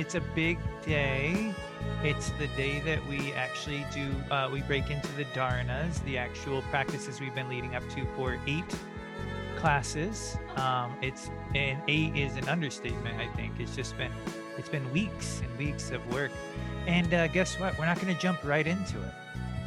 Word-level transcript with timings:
it's 0.00 0.14
a 0.14 0.20
big 0.34 0.58
day. 0.82 1.54
It's 2.02 2.30
the 2.30 2.46
day 2.48 2.80
that 2.80 3.06
we 3.06 3.32
actually 3.34 3.84
do 3.92 4.10
uh, 4.30 4.48
we 4.50 4.62
break 4.62 4.90
into 4.90 5.12
the 5.12 5.26
dharanas, 5.26 6.02
the 6.04 6.16
actual 6.16 6.62
practices 6.70 7.20
we've 7.20 7.34
been 7.34 7.50
leading 7.50 7.76
up 7.76 7.86
to 7.90 8.06
for 8.16 8.38
eight 8.46 8.64
classes. 9.56 10.38
Um, 10.56 10.96
it's 11.02 11.30
and 11.54 11.82
eight 11.86 12.16
is 12.16 12.36
an 12.36 12.48
understatement. 12.48 13.20
I 13.20 13.28
think 13.36 13.60
it's 13.60 13.76
just 13.76 13.96
been 13.98 14.12
it's 14.56 14.70
been 14.70 14.90
weeks 14.90 15.42
and 15.44 15.58
weeks 15.58 15.90
of 15.90 16.00
work. 16.14 16.32
And 16.86 17.12
uh, 17.12 17.28
guess 17.28 17.60
what? 17.60 17.78
We're 17.78 17.84
not 17.84 18.00
going 18.00 18.14
to 18.14 18.20
jump 18.20 18.42
right 18.42 18.66
into 18.66 18.96
it. 18.96 19.12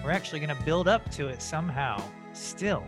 We're 0.04 0.12
actually 0.12 0.40
going 0.40 0.58
to 0.58 0.64
build 0.66 0.88
up 0.88 1.12
to 1.12 1.28
it 1.28 1.44
somehow. 1.44 2.02
Still, 2.34 2.84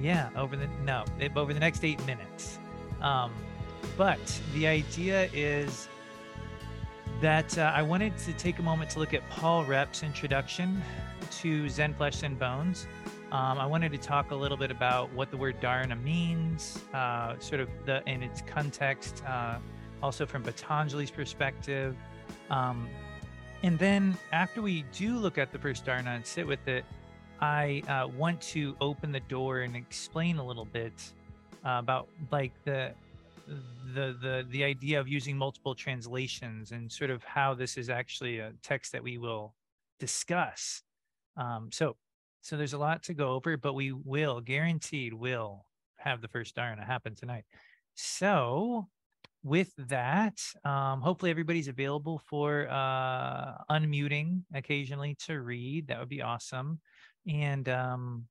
yeah. 0.00 0.30
Over 0.34 0.56
the 0.56 0.68
no, 0.82 1.04
over 1.36 1.52
the 1.52 1.60
next 1.60 1.84
eight 1.84 2.04
minutes. 2.06 2.58
Um, 3.02 3.32
but 3.98 4.40
the 4.54 4.66
idea 4.66 5.28
is 5.34 5.88
that 7.20 7.56
uh, 7.58 7.72
I 7.74 7.82
wanted 7.82 8.16
to 8.18 8.32
take 8.32 8.58
a 8.58 8.62
moment 8.62 8.90
to 8.90 8.98
look 8.98 9.14
at 9.14 9.28
Paul 9.30 9.64
Reps' 9.64 10.02
introduction 10.02 10.82
to 11.40 11.68
Zen 11.68 11.94
Flesh 11.94 12.22
and 12.22 12.38
Bones. 12.38 12.86
Um, 13.32 13.58
I 13.58 13.66
wanted 13.66 13.92
to 13.92 13.98
talk 13.98 14.30
a 14.30 14.34
little 14.34 14.56
bit 14.56 14.70
about 14.70 15.12
what 15.12 15.30
the 15.30 15.36
word 15.36 15.60
dharana 15.60 16.00
means, 16.02 16.78
uh, 16.92 17.38
sort 17.38 17.60
of 17.60 17.68
the 17.84 18.02
in 18.08 18.22
its 18.22 18.42
context, 18.42 19.24
uh, 19.26 19.58
also 20.02 20.26
from 20.26 20.42
Patanjali's 20.42 21.10
perspective. 21.10 21.96
Um, 22.50 22.88
and 23.62 23.78
then 23.78 24.16
after 24.32 24.60
we 24.62 24.84
do 24.92 25.16
look 25.16 25.38
at 25.38 25.50
the 25.50 25.58
first 25.58 25.84
dharana 25.84 26.14
and 26.14 26.26
sit 26.26 26.46
with 26.46 26.68
it, 26.68 26.84
I 27.40 27.82
uh, 27.88 28.08
want 28.08 28.40
to 28.42 28.76
open 28.80 29.10
the 29.10 29.20
door 29.20 29.60
and 29.60 29.74
explain 29.74 30.38
a 30.38 30.46
little 30.46 30.66
bit 30.66 30.92
uh, 31.64 31.78
about 31.78 32.08
like 32.30 32.52
the 32.64 32.92
the 33.46 34.16
the 34.20 34.46
the 34.50 34.64
idea 34.64 35.00
of 35.00 35.08
using 35.08 35.36
multiple 35.36 35.74
translations 35.74 36.72
and 36.72 36.90
sort 36.90 37.10
of 37.10 37.22
how 37.24 37.54
this 37.54 37.76
is 37.76 37.90
actually 37.90 38.38
a 38.38 38.52
text 38.62 38.92
that 38.92 39.02
we 39.02 39.18
will 39.18 39.54
discuss. 40.00 40.82
Um, 41.36 41.70
so 41.72 41.96
so 42.40 42.56
there's 42.56 42.72
a 42.74 42.78
lot 42.78 43.02
to 43.04 43.14
go 43.14 43.30
over, 43.30 43.56
but 43.56 43.74
we 43.74 43.92
will 43.92 44.40
guaranteed 44.40 45.14
will 45.14 45.66
have 45.96 46.20
the 46.20 46.28
first 46.28 46.54
dharana 46.54 46.84
happen 46.84 47.14
tonight. 47.14 47.44
So 47.94 48.88
with 49.42 49.72
that, 49.76 50.38
um, 50.64 51.00
hopefully 51.00 51.30
everybody's 51.30 51.68
available 51.68 52.20
for 52.26 52.68
uh, 52.70 53.54
unmuting 53.70 54.42
occasionally 54.54 55.16
to 55.26 55.40
read. 55.40 55.88
That 55.88 56.00
would 56.00 56.08
be 56.08 56.22
awesome. 56.22 56.80
And 57.26 57.68
um, 57.68 58.26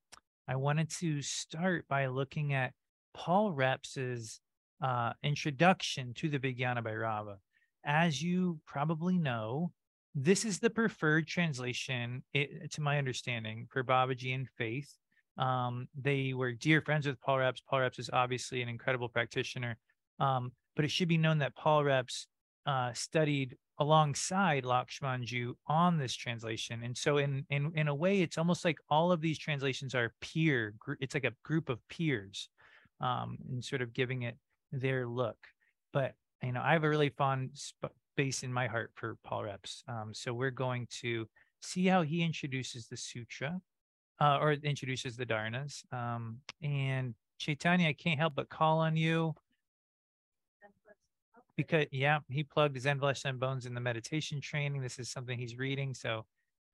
I 0.47 0.55
wanted 0.55 0.89
to 0.99 1.21
start 1.21 1.87
by 1.87 2.07
looking 2.07 2.53
at 2.53 2.73
Paul 3.13 3.51
Reps's 3.51 4.41
uh, 4.81 5.13
introduction 5.23 6.13
to 6.15 6.29
the 6.29 6.39
Vijnana 6.39 6.83
Bhairava. 6.83 7.37
As 7.85 8.21
you 8.21 8.59
probably 8.65 9.17
know, 9.17 9.71
this 10.15 10.45
is 10.45 10.59
the 10.59 10.69
preferred 10.69 11.27
translation, 11.27 12.23
it, 12.33 12.71
to 12.73 12.81
my 12.81 12.97
understanding, 12.97 13.67
for 13.71 13.83
Babaji 13.83 14.35
and 14.35 14.47
Faith. 14.57 14.89
Um, 15.37 15.87
they 15.99 16.33
were 16.33 16.53
dear 16.53 16.81
friends 16.81 17.07
with 17.07 17.19
Paul 17.19 17.39
Reps. 17.39 17.63
Paul 17.67 17.79
Reps 17.81 17.99
is 17.99 18.09
obviously 18.13 18.61
an 18.61 18.69
incredible 18.69 19.09
practitioner, 19.09 19.77
um, 20.19 20.51
but 20.75 20.85
it 20.85 20.91
should 20.91 21.07
be 21.07 21.17
known 21.17 21.39
that 21.39 21.55
Paul 21.55 21.83
Reps 21.83 22.27
uh, 22.65 22.93
studied 22.93 23.57
alongside 23.79 24.63
Lakshmanju 24.63 25.53
on 25.67 25.97
this 25.97 26.13
translation. 26.15 26.83
And 26.83 26.95
so 26.95 27.17
in, 27.17 27.45
in, 27.49 27.71
in 27.75 27.87
a 27.87 27.95
way, 27.95 28.21
it's 28.21 28.37
almost 28.37 28.63
like 28.63 28.77
all 28.89 29.11
of 29.11 29.19
these 29.19 29.39
translations 29.39 29.95
are 29.95 30.13
peer, 30.21 30.75
it's 30.99 31.15
like 31.15 31.25
a 31.25 31.33
group 31.43 31.69
of 31.69 31.79
peers 31.89 32.49
um, 33.01 33.37
and 33.49 33.63
sort 33.63 33.81
of 33.81 33.93
giving 33.93 34.23
it 34.23 34.37
their 34.73 35.07
look. 35.07 35.37
But 35.93 36.15
you 36.41 36.51
know, 36.51 36.61
I 36.61 36.73
have 36.73 36.83
a 36.83 36.89
really 36.89 37.09
fond 37.09 37.51
space 37.53 38.43
in 38.43 38.51
my 38.51 38.67
heart 38.67 38.91
for 38.95 39.17
Paul 39.23 39.45
Reps. 39.45 39.83
Um, 39.87 40.13
so 40.13 40.33
we're 40.33 40.51
going 40.51 40.87
to 41.01 41.27
see 41.61 41.85
how 41.85 42.01
he 42.01 42.21
introduces 42.21 42.87
the 42.87 42.97
sutra, 42.97 43.61
uh, 44.19 44.39
or 44.41 44.53
introduces 44.53 45.15
the 45.15 45.25
dharanas. 45.25 45.83
Um, 45.93 46.39
and 46.61 47.15
Chaitanya, 47.37 47.87
I 47.87 47.93
can't 47.93 48.19
help 48.19 48.35
but 48.35 48.49
call 48.49 48.79
on 48.79 48.97
you 48.97 49.35
because 51.55 51.85
yeah, 51.91 52.19
he 52.29 52.43
plugged 52.43 52.79
Zen 52.79 52.99
Flesh 52.99 53.25
and 53.25 53.39
Bones 53.39 53.65
in 53.65 53.73
the 53.73 53.81
meditation 53.81 54.41
training. 54.41 54.81
This 54.81 54.99
is 54.99 55.09
something 55.09 55.37
he's 55.37 55.57
reading. 55.57 55.93
So 55.93 56.25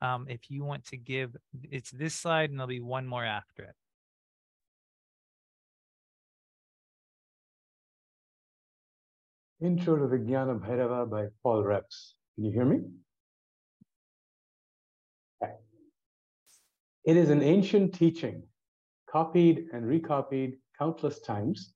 um, 0.02 0.26
if 0.30 0.50
you 0.50 0.64
want 0.64 0.86
to 0.88 0.98
give, 0.98 1.36
it's 1.64 1.92
this 1.92 2.16
slide, 2.16 2.50
and 2.50 2.60
there'll 2.60 2.68
be 2.68 2.80
one 2.80 3.06
more 3.06 3.26
after 3.26 3.64
it. 3.64 3.76
Intro 9.62 9.98
to 9.98 10.16
Vijnana 10.16 10.58
Bhairava 10.58 11.10
by 11.10 11.28
Paul 11.44 11.66
Reps. 11.66 12.16
Can 12.36 12.46
you 12.46 12.52
hear 12.52 12.64
me? 12.64 12.80
It 17.04 17.18
is 17.18 17.30
an 17.30 17.42
ancient 17.42 17.94
teaching, 17.94 18.44
copied 19.10 19.66
and 19.74 19.86
recopied 19.86 20.58
countless 20.78 21.20
times, 21.20 21.74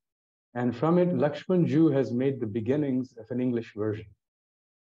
and 0.53 0.73
from 0.73 0.97
it, 0.97 1.09
Lakshman 1.09 1.65
Ju 1.65 1.89
has 1.89 2.13
made 2.13 2.39
the 2.39 2.47
beginnings 2.47 3.15
of 3.17 3.25
an 3.31 3.41
English 3.41 3.73
version. 3.75 4.05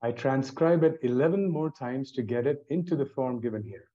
I 0.03 0.12
transcribe 0.12 0.84
it 0.84 0.98
11 1.03 1.50
more 1.50 1.72
times 1.72 2.12
to 2.12 2.22
get 2.22 2.47
it 2.47 2.64
into 2.70 2.94
the 2.94 3.06
form 3.06 3.41
given 3.41 3.64
here. 3.64 3.88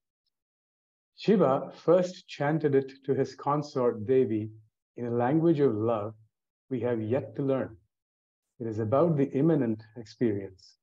Shiva 1.15 1.71
first 1.75 2.27
chanted 2.27 2.75
it 2.75 2.91
to 3.05 3.13
his 3.13 3.35
consort 3.35 4.05
Devi 4.05 4.49
in 4.97 5.05
a 5.05 5.11
language 5.11 5.61
of 5.61 5.75
love 5.75 6.13
we 6.69 6.81
have 6.81 7.01
yet 7.01 7.35
to 7.35 7.43
learn. 7.43 7.77
It 8.61 8.67
is 8.67 8.77
about 8.77 9.17
the 9.17 9.27
immanent 9.31 9.81
experience. 9.97 10.77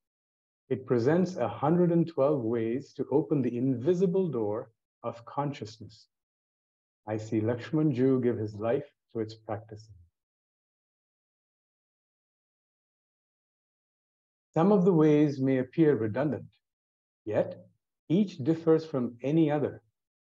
It 0.68 0.84
presents 0.84 1.36
112 1.36 2.42
ways 2.42 2.92
to 2.94 3.06
open 3.12 3.40
the 3.40 3.56
invisible 3.56 4.26
door 4.26 4.72
of 5.04 5.24
consciousness. 5.26 6.08
I 7.06 7.18
see 7.18 7.40
Lakshman 7.40 7.92
Ju 7.94 8.20
give 8.20 8.36
his 8.36 8.56
life 8.56 8.92
to 9.12 9.20
its 9.20 9.36
practicing. 9.36 9.94
Some 14.52 14.72
of 14.72 14.84
the 14.84 14.92
ways 14.92 15.40
may 15.40 15.58
appear 15.58 15.94
redundant, 15.94 16.48
yet 17.24 17.64
each 18.08 18.38
differs 18.38 18.84
from 18.84 19.16
any 19.22 19.52
other. 19.52 19.84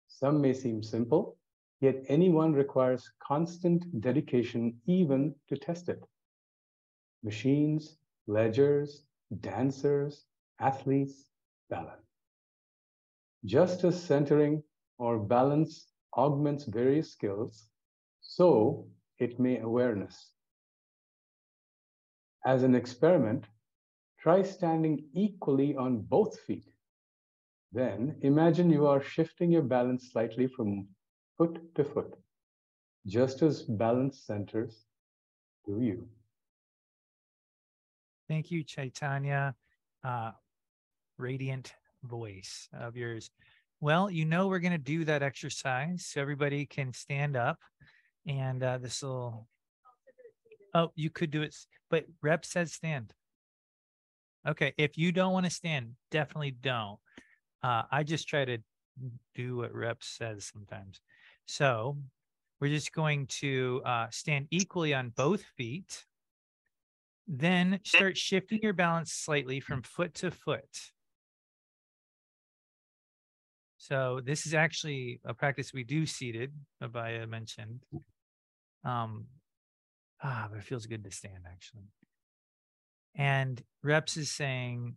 Some 0.09 0.41
may 0.41 0.55
seem 0.55 0.83
simple, 0.83 1.39
yet 1.81 2.03
anyone 2.09 2.53
requires 2.53 3.13
constant 3.21 4.01
dedication 4.01 4.81
even 4.87 5.37
to 5.47 5.57
test 5.57 5.89
it 5.89 6.03
machines, 7.23 7.97
ledgers, 8.27 9.03
dancers, 9.41 10.25
athletes, 10.61 11.31
balance. 11.71 12.07
Just 13.45 13.85
as 13.85 14.03
centering 14.03 14.63
or 14.99 15.19
balance 15.19 15.89
augments 16.17 16.65
various 16.65 17.13
skills, 17.13 17.69
so 18.21 18.87
it 19.19 19.39
may 19.39 19.59
awareness. 19.59 20.33
As 22.45 22.63
an 22.63 22.75
experiment, 22.75 23.47
try 24.19 24.43
standing 24.43 25.05
equally 25.15 25.77
on 25.77 26.01
both 26.01 26.39
feet. 26.41 26.69
Then 27.73 28.17
imagine 28.23 28.71
you 28.71 28.87
are 28.87 29.03
shifting 29.03 29.53
your 29.53 29.63
balance 29.63 30.11
slightly 30.13 30.47
from 30.47 30.89
foot 31.37 31.59
to 31.75 31.85
foot, 31.85 32.17
just 33.07 33.43
as 33.43 33.63
balance 33.63 34.21
centers 34.21 34.87
do 35.67 35.81
you. 35.81 36.09
Thank 38.29 38.51
you, 38.51 38.63
Chaitanya. 38.63 39.55
Uh, 40.05 40.33
radiant 41.17 41.73
voice 42.05 42.69
of 42.79 42.97
yours. 42.97 43.31
Well, 43.81 44.11
you 44.11 44.25
know 44.25 44.49
we're 44.49 44.59
going 44.59 44.73
to 44.73 44.79
do 44.79 45.05
that 45.07 45.23
exercise, 45.23 46.07
so 46.07 46.21
everybody 46.21 46.67
can 46.67 46.93
stand 46.93 47.37
up, 47.37 47.59
and 48.27 48.63
uh, 48.63 48.79
this 48.79 49.03
will. 49.03 49.47
Oh, 50.75 50.93
you 50.95 51.11
could 51.11 51.31
do 51.31 51.43
it, 51.43 51.55
but 51.91 52.05
Rep 52.23 52.45
says 52.45 52.73
stand. 52.73 53.15
Okay, 54.47 54.75
if 54.77 54.99
you 54.99 55.13
don't 55.13 55.33
want 55.33 55.47
to 55.47 55.51
stand, 55.51 55.93
definitely 56.11 56.51
don't. 56.51 56.99
Uh, 57.63 57.83
I 57.91 58.03
just 58.03 58.29
try 58.29 58.45
to 58.45 58.59
do 59.35 59.57
what 59.57 59.75
Rep 59.75 60.03
says 60.03 60.51
sometimes. 60.53 61.01
So 61.47 61.97
we're 62.61 62.75
just 62.75 62.93
going 62.93 63.27
to 63.41 63.81
uh, 63.85 64.07
stand 64.11 64.49
equally 64.51 64.93
on 64.93 65.11
both 65.11 65.43
feet. 65.57 66.05
Then 67.29 67.81
start 67.85 68.17
shifting 68.17 68.61
your 68.63 68.73
balance 68.73 69.13
slightly 69.13 69.61
from 69.61 69.83
foot 69.83 70.15
to 70.15 70.31
foot. 70.31 70.65
So 73.77 74.21
this 74.25 74.47
is 74.47 74.55
actually 74.55 75.21
a 75.25 75.35
practice 75.35 75.73
we 75.75 75.85
do 75.85 76.07
seated, 76.07 76.53
Abaya 76.83 77.29
mentioned. 77.29 77.85
Um, 78.83 79.27
ah, 80.23 80.49
but 80.51 80.59
it 80.59 80.65
feels 80.65 80.87
good 80.87 81.05
to 81.05 81.11
stand 81.11 81.45
actually. 81.47 81.85
And 83.15 83.63
reps 83.83 84.17
is 84.17 84.31
saying, 84.31 84.97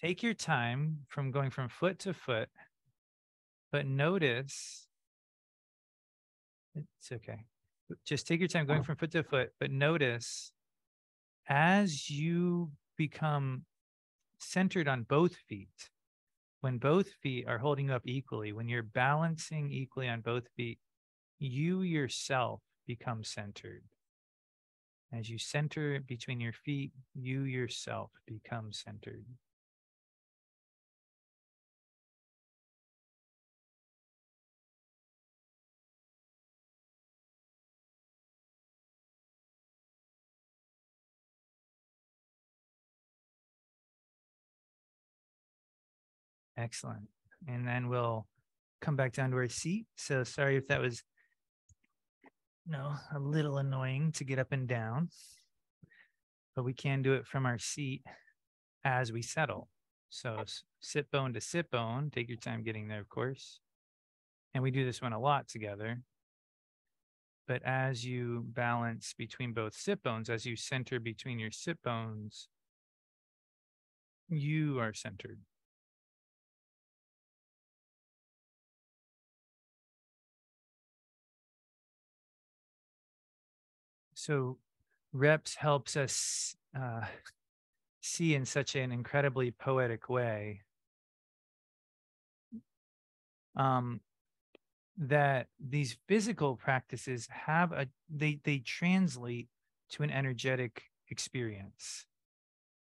take 0.00 0.22
your 0.22 0.34
time 0.34 1.00
from 1.08 1.32
going 1.32 1.50
from 1.50 1.68
foot 1.68 1.98
to 2.00 2.14
foot, 2.14 2.48
but 3.72 3.86
notice 3.86 4.86
it's 6.74 7.10
okay. 7.12 7.44
Just 8.04 8.26
take 8.26 8.40
your 8.40 8.48
time 8.48 8.66
going 8.66 8.82
from 8.82 8.96
foot 8.96 9.10
to 9.12 9.22
foot, 9.22 9.50
but 9.58 9.70
notice 9.70 10.52
as 11.48 12.10
you 12.10 12.70
become 12.96 13.64
centered 14.38 14.88
on 14.88 15.04
both 15.04 15.36
feet, 15.48 15.90
when 16.60 16.78
both 16.78 17.08
feet 17.22 17.46
are 17.46 17.58
holding 17.58 17.90
up 17.90 18.02
equally, 18.06 18.52
when 18.52 18.68
you're 18.68 18.82
balancing 18.82 19.72
equally 19.72 20.08
on 20.08 20.20
both 20.20 20.48
feet, 20.56 20.78
you 21.38 21.82
yourself 21.82 22.60
become 22.86 23.22
centered. 23.22 23.82
As 25.12 25.30
you 25.30 25.38
center 25.38 26.00
between 26.00 26.40
your 26.40 26.52
feet, 26.52 26.92
you 27.14 27.42
yourself 27.42 28.10
become 28.26 28.72
centered. 28.72 29.24
Excellent. 46.56 47.08
And 47.46 47.66
then 47.66 47.88
we'll 47.88 48.26
come 48.80 48.96
back 48.96 49.12
down 49.12 49.30
to 49.30 49.36
our 49.36 49.48
seat. 49.48 49.86
So 49.96 50.24
sorry 50.24 50.56
if 50.56 50.68
that 50.68 50.80
was 50.80 51.02
no 52.66 52.94
a 53.14 53.18
little 53.18 53.58
annoying 53.58 54.12
to 54.12 54.24
get 54.24 54.38
up 54.38 54.52
and 54.52 54.66
down, 54.66 55.08
but 56.54 56.64
we 56.64 56.72
can 56.72 57.02
do 57.02 57.14
it 57.14 57.26
from 57.26 57.46
our 57.46 57.58
seat 57.58 58.02
as 58.84 59.12
we 59.12 59.22
settle. 59.22 59.68
So 60.08 60.44
sit 60.80 61.10
bone 61.10 61.34
to 61.34 61.40
sit 61.40 61.70
bone. 61.70 62.10
Take 62.10 62.28
your 62.28 62.38
time 62.38 62.62
getting 62.62 62.88
there, 62.88 63.00
of 63.00 63.08
course. 63.08 63.60
And 64.54 64.62
we 64.62 64.70
do 64.70 64.84
this 64.84 65.02
one 65.02 65.12
a 65.12 65.20
lot 65.20 65.48
together. 65.48 66.00
But 67.46 67.62
as 67.64 68.04
you 68.04 68.44
balance 68.48 69.14
between 69.16 69.52
both 69.52 69.74
sit 69.74 70.02
bones, 70.02 70.30
as 70.30 70.46
you 70.46 70.56
center 70.56 70.98
between 70.98 71.38
your 71.38 71.50
sit 71.50 71.80
bones, 71.82 72.48
you 74.28 74.80
are 74.80 74.92
centered. 74.92 75.38
So 84.26 84.58
reps 85.12 85.54
helps 85.54 85.96
us 85.96 86.56
uh, 86.76 87.02
see 88.00 88.34
in 88.34 88.44
such 88.44 88.74
an 88.74 88.90
incredibly 88.90 89.52
poetic 89.52 90.08
way 90.08 90.62
um, 93.56 94.00
that 94.98 95.46
these 95.64 95.96
physical 96.08 96.56
practices 96.56 97.28
have 97.30 97.70
a 97.70 97.86
they 98.12 98.40
they 98.42 98.58
translate 98.58 99.48
to 99.90 100.02
an 100.02 100.10
energetic 100.10 100.82
experience. 101.08 102.06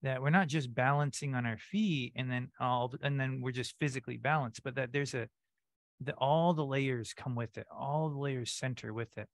That 0.01 0.21
we're 0.21 0.29
not 0.29 0.47
just 0.47 0.73
balancing 0.73 1.35
on 1.35 1.45
our 1.45 1.57
feet 1.57 2.13
and 2.15 2.29
then 2.29 2.49
all 2.59 2.93
and 3.01 3.17
then 3.19 3.41
we're 3.41 3.51
just 3.51 3.75
physically 3.79 4.17
balanced 4.17 4.63
but 4.63 4.75
that 4.75 4.91
there's 4.91 5.13
a 5.13 5.29
that 6.01 6.15
all 6.17 6.53
the 6.53 6.65
layers 6.65 7.13
come 7.13 7.35
with 7.35 7.57
it 7.57 7.67
all 7.69 8.09
the 8.09 8.17
layers 8.17 8.51
center 8.51 8.93
with 8.93 9.17
it 9.17 9.27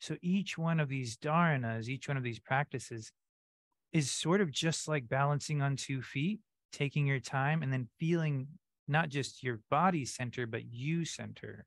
so 0.00 0.16
each 0.22 0.58
one 0.58 0.80
of 0.80 0.88
these 0.88 1.16
dharanas, 1.16 1.88
each 1.88 2.08
one 2.08 2.16
of 2.16 2.22
these 2.22 2.40
practices 2.40 3.10
is 3.92 4.10
sort 4.10 4.40
of 4.40 4.50
just 4.50 4.88
like 4.88 5.08
balancing 5.08 5.62
on 5.62 5.76
two 5.76 6.02
feet, 6.02 6.40
taking 6.72 7.06
your 7.06 7.20
time 7.20 7.62
and 7.62 7.72
then 7.72 7.88
feeling 7.98 8.48
not 8.88 9.08
just 9.08 9.42
your 9.42 9.60
body 9.70 10.04
center, 10.04 10.46
but 10.46 10.64
you 10.70 11.04
center. 11.04 11.64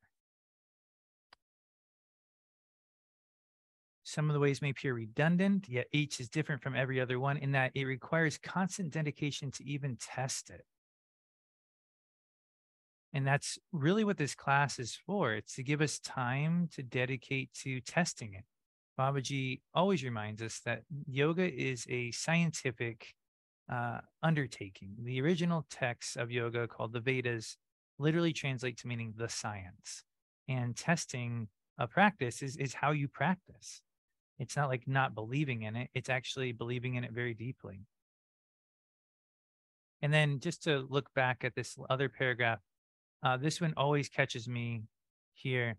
Some 4.03 4.29
of 4.29 4.33
the 4.33 4.39
ways 4.39 4.61
may 4.61 4.69
appear 4.69 4.93
redundant, 4.93 5.67
yet 5.67 5.87
each 5.91 6.19
is 6.19 6.29
different 6.29 6.61
from 6.61 6.75
every 6.75 7.01
other 7.01 7.19
one 7.19 7.37
in 7.37 7.51
that 7.51 7.71
it 7.75 7.83
requires 7.83 8.37
constant 8.37 8.91
dedication 8.91 9.51
to 9.51 9.67
even 9.67 9.97
test 9.99 10.49
it. 10.49 10.63
And 13.13 13.25
that's 13.25 13.57
really 13.71 14.03
what 14.03 14.17
this 14.17 14.35
class 14.35 14.79
is 14.79 14.97
for. 15.05 15.33
It's 15.33 15.55
to 15.55 15.63
give 15.63 15.81
us 15.81 15.99
time 15.99 16.69
to 16.73 16.83
dedicate 16.83 17.53
to 17.63 17.79
testing 17.81 18.33
it. 18.33 18.43
Babaji 18.99 19.61
always 19.73 20.03
reminds 20.03 20.41
us 20.41 20.59
that 20.65 20.83
yoga 21.07 21.49
is 21.49 21.85
a 21.89 22.11
scientific 22.11 23.13
uh, 23.71 23.99
undertaking. 24.23 24.95
The 25.01 25.21
original 25.21 25.65
texts 25.69 26.15
of 26.15 26.31
yoga, 26.31 26.67
called 26.67 26.93
the 26.93 26.99
Vedas, 26.99 27.57
literally 27.99 28.33
translate 28.33 28.77
to 28.79 28.87
meaning 28.87 29.13
the 29.15 29.29
science. 29.29 30.03
And 30.47 30.75
testing 30.75 31.47
a 31.77 31.87
practice 31.87 32.41
is, 32.41 32.57
is 32.57 32.73
how 32.73 32.91
you 32.91 33.07
practice. 33.07 33.81
It's 34.39 34.55
not 34.55 34.69
like 34.69 34.87
not 34.87 35.15
believing 35.15 35.63
in 35.63 35.75
it, 35.75 35.89
it's 35.93 36.09
actually 36.09 36.51
believing 36.51 36.95
in 36.95 37.03
it 37.03 37.11
very 37.11 37.33
deeply. 37.33 37.81
And 40.01 40.13
then 40.13 40.39
just 40.39 40.63
to 40.63 40.85
look 40.89 41.13
back 41.15 41.43
at 41.43 41.55
this 41.55 41.75
other 41.89 42.07
paragraph, 42.07 42.59
uh, 43.23 43.37
this 43.37 43.59
one 43.61 43.73
always 43.77 44.09
catches 44.09 44.47
me 44.47 44.83
here. 45.33 45.77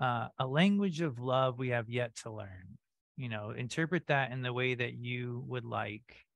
Uh, 0.00 0.28
a 0.38 0.46
language 0.46 1.00
of 1.00 1.18
love 1.18 1.58
we 1.58 1.68
have 1.68 1.88
yet 1.88 2.14
to 2.16 2.30
learn. 2.30 2.78
You 3.16 3.28
know, 3.28 3.50
interpret 3.50 4.08
that 4.08 4.30
in 4.30 4.42
the 4.42 4.52
way 4.52 4.74
that 4.74 4.94
you 4.94 5.42
would 5.46 5.64
like. 5.64 6.26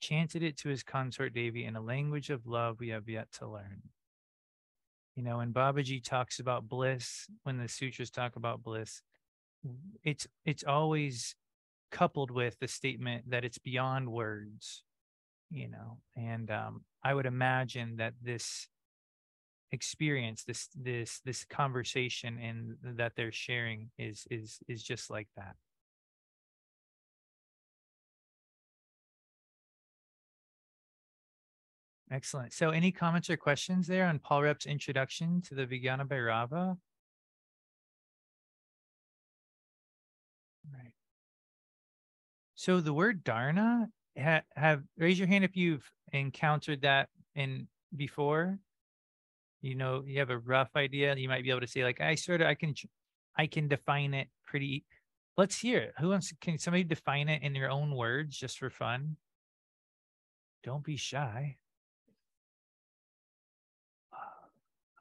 Chanted 0.00 0.42
it 0.42 0.56
to 0.58 0.68
his 0.68 0.82
consort 0.82 1.34
Devi 1.34 1.64
in 1.64 1.76
a 1.76 1.80
language 1.80 2.30
of 2.30 2.46
love 2.46 2.78
we 2.78 2.88
have 2.90 3.08
yet 3.08 3.32
to 3.38 3.48
learn. 3.48 3.82
You 5.16 5.24
know, 5.24 5.38
when 5.38 5.52
Babaji 5.52 6.02
talks 6.02 6.38
about 6.38 6.68
bliss, 6.68 7.26
when 7.42 7.58
the 7.58 7.68
sutras 7.68 8.10
talk 8.10 8.36
about 8.36 8.62
bliss, 8.62 9.02
it's 10.04 10.26
it's 10.44 10.64
always 10.64 11.34
coupled 11.90 12.30
with 12.30 12.58
the 12.60 12.68
statement 12.68 13.28
that 13.30 13.44
it's 13.44 13.58
beyond 13.58 14.10
words 14.10 14.84
you 15.50 15.68
know 15.68 15.98
and 16.16 16.50
um, 16.50 16.82
i 17.02 17.12
would 17.14 17.26
imagine 17.26 17.96
that 17.96 18.14
this 18.22 18.68
experience 19.72 20.42
this 20.44 20.68
this 20.74 21.20
this 21.24 21.44
conversation 21.44 22.38
and 22.38 22.96
that 22.98 23.12
they're 23.16 23.32
sharing 23.32 23.90
is 23.98 24.26
is 24.30 24.58
is 24.68 24.82
just 24.82 25.10
like 25.10 25.28
that. 25.36 25.54
Excellent. 32.10 32.52
So 32.52 32.70
any 32.70 32.90
comments 32.90 33.30
or 33.30 33.36
questions 33.36 33.86
there 33.86 34.06
on 34.06 34.18
paul 34.18 34.42
rep's 34.42 34.66
introduction 34.66 35.40
to 35.42 35.54
the 35.54 35.66
vijnana 35.66 36.06
bhairava? 36.06 36.76
Right. 40.72 40.92
So 42.56 42.80
the 42.80 42.92
word 42.92 43.24
dharana 43.24 43.86
ha- 44.20 44.42
have 44.56 44.82
raise 44.96 45.18
your 45.18 45.28
hand 45.28 45.44
if 45.44 45.56
you've 45.56 45.88
encountered 46.12 46.82
that 46.82 47.08
in 47.34 47.68
before. 47.96 48.58
You 49.62 49.74
know 49.74 50.04
you 50.06 50.18
have 50.20 50.30
a 50.30 50.38
rough 50.38 50.70
idea 50.76 51.14
you 51.16 51.28
might 51.28 51.42
be 51.42 51.50
able 51.50 51.60
to 51.60 51.66
say 51.66 51.84
like 51.84 52.00
i 52.00 52.14
sort 52.14 52.40
of 52.40 52.46
i 52.46 52.54
can 52.54 52.74
i 53.36 53.46
can 53.46 53.68
define 53.68 54.14
it 54.14 54.28
pretty 54.42 54.86
let's 55.36 55.58
hear 55.58 55.78
it 55.78 55.94
who 55.98 56.08
wants 56.08 56.32
can 56.40 56.58
somebody 56.58 56.82
define 56.84 57.28
it 57.28 57.42
in 57.42 57.52
their 57.52 57.70
own 57.70 57.94
words 57.94 58.36
just 58.36 58.58
for 58.58 58.70
fun? 58.70 59.16
Don't 60.62 60.84
be 60.84 60.96
shy. 60.96 61.56
Uh, 64.12 64.16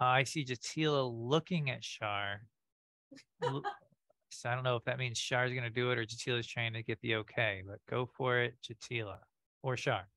i 0.01 0.23
see 0.23 0.45
jatila 0.45 1.09
looking 1.13 1.69
at 1.69 1.83
shar 1.83 2.41
so 4.29 4.50
I 4.50 4.55
don't 4.55 4.63
know 4.63 4.75
if 4.75 4.83
that 4.86 5.00
means 5.00 5.17
Shar 5.17 5.45
is 5.45 5.53
going 5.53 5.63
to 5.63 5.69
do 5.69 5.91
it 5.91 5.98
or 5.98 6.05
Jatila 6.05 6.39
is 6.39 6.48
trying 6.48 6.74
to 6.74 6.83
get 6.83 7.00
the 7.01 7.15
okay, 7.15 7.63
but 7.67 7.79
go 7.89 8.05
for 8.05 8.39
it, 8.39 8.55
Jatila 8.63 9.17
or 9.63 9.77
Shar. 9.77 10.07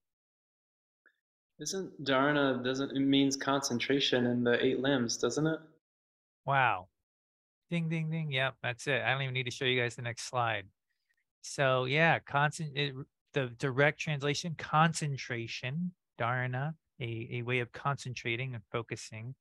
Isn't 1.61 2.05
dharana 2.05 2.65
doesn't 2.65 2.97
it 2.97 3.01
means 3.01 3.37
concentration 3.37 4.27
in 4.27 4.43
the 4.43 4.65
eight 4.65 4.81
limbs, 4.81 5.17
doesn't 5.17 5.47
it? 5.47 5.61
Wow. 6.45 6.89
Ding 7.71 7.89
ding 7.89 8.11
ding. 8.11 8.33
Yep, 8.33 8.55
that's 8.63 8.87
it. 8.87 9.03
I 9.03 9.13
don't 9.13 9.23
even 9.23 9.35
need 9.35 9.45
to 9.45 9.51
show 9.51 9.65
you 9.65 9.81
guys 9.81 9.95
the 9.95 10.03
next 10.03 10.29
slide. 10.29 10.67
So 11.43 11.85
yeah, 11.85 12.19
constant 12.19 12.77
it, 12.77 12.95
the 13.33 13.47
direct 13.59 14.01
translation, 14.01 14.55
concentration, 14.59 15.93
dharana, 16.21 16.75
a, 17.01 17.29
a 17.33 17.43
way 17.43 17.61
of 17.61 17.73
concentrating 17.73 18.55
and 18.55 18.63
focusing. 18.71 19.35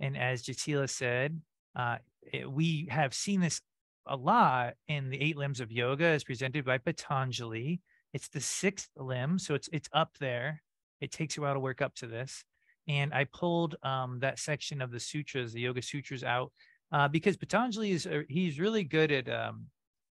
And 0.00 0.16
as 0.16 0.44
Jatila 0.44 0.88
said, 0.88 1.40
uh, 1.76 1.96
it, 2.32 2.50
we 2.50 2.88
have 2.90 3.14
seen 3.14 3.40
this 3.40 3.60
a 4.08 4.16
lot 4.16 4.74
in 4.88 5.10
the 5.10 5.20
eight 5.20 5.36
limbs 5.36 5.60
of 5.60 5.70
yoga 5.70 6.04
as 6.04 6.24
presented 6.24 6.64
by 6.64 6.78
Patanjali. 6.78 7.80
It's 8.12 8.28
the 8.28 8.40
sixth 8.40 8.88
limb, 8.96 9.38
so 9.38 9.54
it's 9.54 9.68
it's 9.72 9.88
up 9.92 10.16
there. 10.18 10.62
It 11.00 11.12
takes 11.12 11.36
a 11.36 11.40
while 11.40 11.54
to 11.54 11.60
work 11.60 11.82
up 11.82 11.94
to 11.96 12.06
this. 12.06 12.44
And 12.88 13.12
I 13.12 13.24
pulled 13.24 13.76
um, 13.82 14.18
that 14.20 14.38
section 14.38 14.80
of 14.80 14.90
the 14.90 14.98
sutras, 14.98 15.52
the 15.52 15.60
Yoga 15.60 15.82
Sutras, 15.82 16.24
out 16.24 16.52
uh, 16.90 17.06
because 17.06 17.36
Patanjali 17.36 17.92
is 17.92 18.06
uh, 18.06 18.22
he's 18.28 18.58
really 18.58 18.84
good 18.84 19.12
at. 19.12 19.28
Um, 19.28 19.66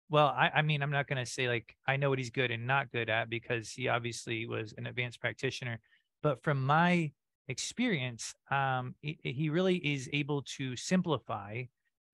well, 0.09 0.27
I, 0.27 0.51
I 0.57 0.63
mean, 0.63 0.83
I'm 0.83 0.91
not 0.91 1.07
going 1.07 1.25
to 1.25 1.31
say 1.31 1.49
like 1.49 1.75
I 1.87 1.97
know 1.97 2.11
what 2.11 2.19
he's 2.19 2.31
good 2.31 2.51
and 2.51 2.67
not 2.67 2.91
good 2.91 3.11
at 3.11 3.31
because 3.31 3.71
he 3.71 3.89
obviously 3.89 4.47
was 4.47 4.75
an 4.77 4.87
advanced 4.87 5.21
practitioner, 5.21 5.81
but 6.23 6.43
from 6.43 6.65
my 6.65 7.13
experience, 7.49 8.35
um, 8.51 8.95
he, 9.03 9.19
he 9.23 9.51
really 9.51 9.77
is 9.77 10.09
able 10.13 10.43
to 10.57 10.77
simplify 10.77 11.65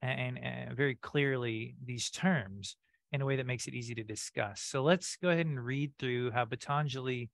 and, 0.03 0.39
and 0.39 0.77
very 0.77 0.95
clearly 0.97 1.75
these 1.85 2.11
terms 2.11 2.77
in 3.13 3.21
a 3.21 3.25
way 3.25 3.37
that 3.37 3.47
makes 3.47 3.67
it 3.67 3.75
easy 3.75 3.95
to 3.95 4.05
discuss. 4.05 4.61
So 4.61 4.83
let's 4.83 5.17
go 5.17 5.31
ahead 5.31 5.47
and 5.47 5.65
read 5.65 5.93
through 5.99 6.33
how 6.33 6.45
Patanjali 6.45 7.31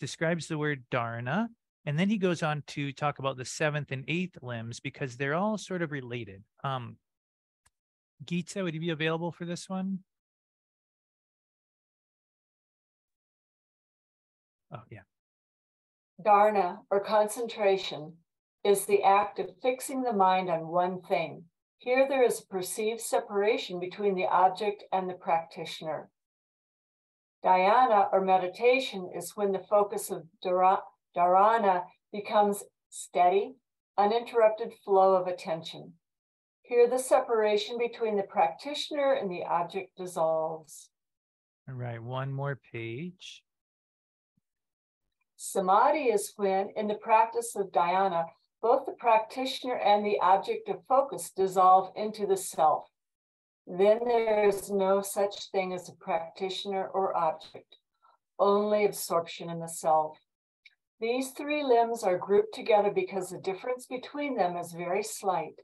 describes 0.00 0.46
the 0.46 0.58
word 0.58 0.84
dharana. 0.90 1.48
And 1.86 1.98
then 1.98 2.08
he 2.08 2.18
goes 2.18 2.42
on 2.42 2.62
to 2.68 2.92
talk 2.92 3.18
about 3.18 3.36
the 3.36 3.44
seventh 3.44 3.90
and 3.90 4.04
eighth 4.08 4.38
limbs 4.42 4.80
because 4.80 5.16
they're 5.16 5.34
all 5.34 5.58
sort 5.58 5.82
of 5.82 5.92
related. 5.92 6.42
Um, 6.62 6.96
Gita, 8.24 8.62
would 8.62 8.74
you 8.74 8.80
be 8.80 8.90
available 8.90 9.32
for 9.32 9.44
this 9.44 9.68
one? 9.68 10.00
Oh, 14.72 14.82
yeah. 14.90 15.00
Dharana, 16.24 16.78
or 16.90 17.00
concentration, 17.00 18.14
is 18.64 18.86
the 18.86 19.02
act 19.02 19.38
of 19.38 19.50
fixing 19.62 20.02
the 20.02 20.12
mind 20.12 20.48
on 20.48 20.68
one 20.68 21.02
thing. 21.02 21.44
Here 21.78 22.06
there 22.08 22.24
is 22.24 22.40
a 22.40 22.46
perceived 22.46 23.00
separation 23.00 23.78
between 23.78 24.14
the 24.14 24.26
object 24.26 24.84
and 24.92 25.08
the 25.08 25.14
practitioner. 25.14 26.10
Dhyana, 27.44 28.08
or 28.10 28.22
meditation, 28.22 29.10
is 29.14 29.36
when 29.36 29.52
the 29.52 29.58
focus 29.58 30.10
of 30.10 30.24
dharana 30.42 31.82
becomes 32.10 32.64
steady, 32.88 33.56
uninterrupted 33.98 34.72
flow 34.84 35.14
of 35.14 35.26
attention. 35.26 35.92
Here 36.62 36.88
the 36.88 36.98
separation 36.98 37.76
between 37.76 38.16
the 38.16 38.22
practitioner 38.22 39.12
and 39.12 39.30
the 39.30 39.44
object 39.44 39.96
dissolves. 39.98 40.88
All 41.68 41.74
right, 41.74 42.02
one 42.02 42.32
more 42.32 42.58
page. 42.72 43.42
Samadhi 45.36 46.04
is 46.04 46.32
when, 46.36 46.70
in 46.74 46.88
the 46.88 46.94
practice 46.94 47.54
of 47.54 47.70
dhyana, 47.70 48.24
both 48.64 48.86
the 48.86 48.92
practitioner 48.92 49.76
and 49.76 50.02
the 50.02 50.18
object 50.22 50.70
of 50.70 50.86
focus 50.88 51.30
dissolve 51.36 51.92
into 51.96 52.26
the 52.26 52.36
self. 52.38 52.88
Then 53.66 53.98
there 54.06 54.48
is 54.48 54.70
no 54.70 55.02
such 55.02 55.50
thing 55.50 55.74
as 55.74 55.90
a 55.90 56.02
practitioner 56.02 56.88
or 56.88 57.14
object, 57.14 57.76
only 58.38 58.86
absorption 58.86 59.50
in 59.50 59.60
the 59.60 59.68
self. 59.68 60.16
These 60.98 61.32
three 61.32 61.62
limbs 61.62 62.02
are 62.02 62.16
grouped 62.16 62.54
together 62.54 62.90
because 62.90 63.28
the 63.28 63.38
difference 63.38 63.84
between 63.84 64.34
them 64.34 64.56
is 64.56 64.72
very 64.72 65.02
slight. 65.02 65.56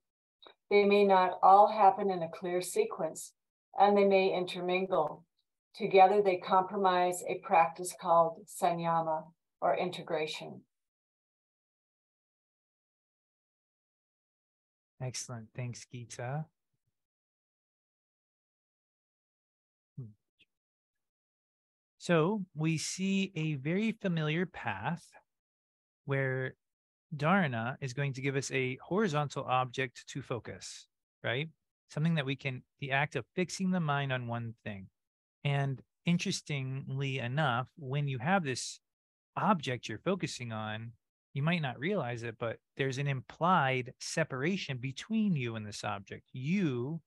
They 0.69 0.85
may 0.85 1.04
not 1.04 1.38
all 1.42 1.69
happen 1.69 2.11
in 2.11 2.23
a 2.23 2.28
clear 2.28 2.61
sequence, 2.61 3.33
and 3.78 3.97
they 3.97 4.04
may 4.04 4.30
intermingle. 4.30 5.25
Together, 5.75 6.21
they 6.21 6.37
comprise 6.37 7.25
a 7.26 7.38
practice 7.38 7.95
called 7.99 8.47
sanyama 8.47 9.23
or 9.62 9.75
integration. 9.75 10.64
Excellent. 15.00 15.49
Thanks, 15.57 15.87
Gita. 15.90 16.45
Hmm. 19.99 20.04
So 21.99 22.45
we 22.54 22.76
see 22.76 23.33
a 23.35 23.54
very 23.54 23.92
familiar 23.92 24.45
path 24.45 25.04
where 26.04 26.54
Dharana 27.16 27.76
is 27.80 27.92
going 27.92 28.12
to 28.14 28.21
give 28.21 28.37
us 28.37 28.50
a 28.52 28.76
horizontal 28.83 29.45
object 29.45 30.07
to 30.09 30.23
focus, 30.23 30.87
right? 31.25 31.49
Something 31.88 32.14
that 32.16 32.26
we 32.26 32.37
can, 32.37 32.62
the 32.80 32.92
act 32.92 33.16
of 33.16 33.25
fixing 33.35 33.71
the 33.71 33.80
mind 33.80 34.12
on 34.12 34.28
one 34.28 34.54
thing. 34.64 34.88
And 35.45 35.80
interestingly 36.04 37.19
enough, 37.19 37.69
when 37.78 38.07
you 38.07 38.19
have 38.19 38.45
this 38.45 38.80
object 39.37 39.88
you're 39.88 39.99
focusing 39.99 40.52
on, 40.52 40.92
you 41.32 41.42
might 41.42 41.62
not 41.62 41.78
realize 41.78 42.22
it, 42.22 42.37
but 42.38 42.58
there's 42.76 42.99
an 42.99 43.06
implied 43.06 43.92
separation 44.00 44.78
between 44.78 45.37
you 45.37 45.56
and 45.56 45.64
this 45.64 45.84
object. 45.84 46.28
You 46.32 47.00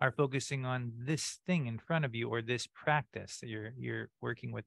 are 0.00 0.12
focusing 0.12 0.64
on 0.64 0.92
this 0.96 1.38
thing 1.46 1.66
in 1.66 1.78
front 1.78 2.04
of 2.04 2.14
you 2.14 2.28
or 2.28 2.40
this 2.40 2.66
practice 2.66 3.38
that 3.40 3.48
you're 3.48 3.72
you're 3.76 4.08
working 4.20 4.52
with. 4.52 4.64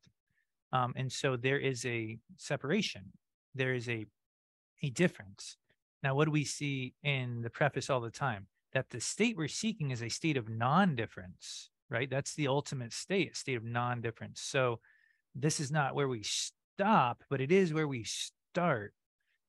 Um, 0.74 0.94
and 0.96 1.12
so 1.12 1.36
there 1.36 1.58
is 1.58 1.86
a 1.86 2.18
separation. 2.38 3.12
There 3.56 3.74
is 3.74 3.90
a 3.90 4.06
a 4.84 4.90
difference. 4.90 5.58
Now, 6.04 6.16
what 6.16 6.26
do 6.26 6.32
we 6.32 6.46
see 6.46 6.94
in 7.04 7.42
the 7.42 7.50
preface 7.50 7.90
all 7.90 8.02
the 8.02 8.10
time? 8.10 8.48
That 8.74 8.90
the 8.90 9.00
state 9.02 9.38
we're 9.38 9.48
seeking 9.48 9.92
is 9.92 10.02
a 10.02 10.10
state 10.10 10.38
of 10.38 10.50
non-difference, 10.50 11.70
right? 11.90 12.10
That's 12.10 12.34
the 12.34 12.48
ultimate 12.48 12.94
state, 12.94 13.32
a 13.32 13.36
state 13.36 13.58
of 13.58 13.64
non-difference. 13.64 14.42
So 14.42 14.80
this 15.36 15.60
is 15.60 15.72
not 15.72 15.94
where 15.94 16.08
we 16.08 16.24
stop, 16.24 17.24
but 17.30 17.42
it 17.42 17.52
is 17.52 17.74
where 17.74 17.88
we 17.88 18.04
start. 18.52 18.94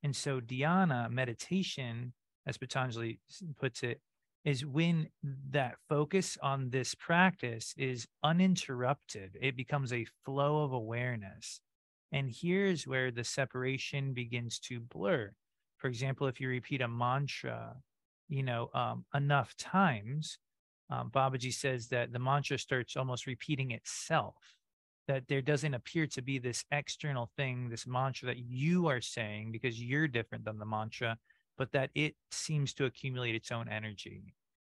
And 0.02 0.14
so 0.14 0.40
dhyana, 0.40 1.10
meditation, 1.10 2.12
as 2.46 2.56
Patanjali 2.56 3.18
puts 3.58 3.82
it, 3.82 4.00
is 4.44 4.66
when 4.66 5.08
that 5.50 5.74
focus 5.88 6.36
on 6.42 6.70
this 6.70 6.94
practice 6.94 7.74
is 7.76 8.08
uninterrupted. 8.24 9.36
It 9.40 9.56
becomes 9.56 9.92
a 9.92 10.06
flow 10.24 10.64
of 10.64 10.72
awareness. 10.72 11.60
And 12.10 12.30
here's 12.30 12.86
where 12.86 13.10
the 13.10 13.24
separation 13.24 14.12
begins 14.12 14.58
to 14.60 14.80
blur. 14.80 15.32
For 15.78 15.88
example, 15.88 16.26
if 16.26 16.40
you 16.40 16.48
repeat 16.48 16.80
a 16.80 16.88
mantra, 16.88 17.76
you 18.28 18.42
know, 18.42 18.68
um, 18.74 19.04
enough 19.14 19.56
times, 19.56 20.38
um, 20.90 21.10
Babaji 21.10 21.52
says 21.52 21.88
that 21.88 22.12
the 22.12 22.18
mantra 22.18 22.58
starts 22.58 22.96
almost 22.96 23.26
repeating 23.26 23.70
itself 23.70 24.34
that 25.12 25.28
there 25.28 25.42
doesn't 25.42 25.74
appear 25.74 26.06
to 26.06 26.22
be 26.22 26.38
this 26.38 26.64
external 26.70 27.30
thing, 27.36 27.68
this 27.68 27.86
mantra 27.86 28.26
that 28.26 28.38
you 28.38 28.86
are 28.86 29.02
saying 29.02 29.52
because 29.52 29.78
you're 29.78 30.08
different 30.08 30.42
than 30.42 30.58
the 30.58 30.64
mantra, 30.64 31.18
but 31.58 31.70
that 31.72 31.90
it 31.94 32.14
seems 32.30 32.72
to 32.72 32.86
accumulate 32.86 33.34
its 33.34 33.52
own 33.52 33.68
energy. 33.68 34.32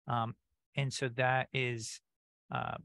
Um, 0.07 0.35
and 0.75 0.93
so 0.93 1.09
that 1.15 1.47
is 1.53 2.01
uh, 2.53 2.75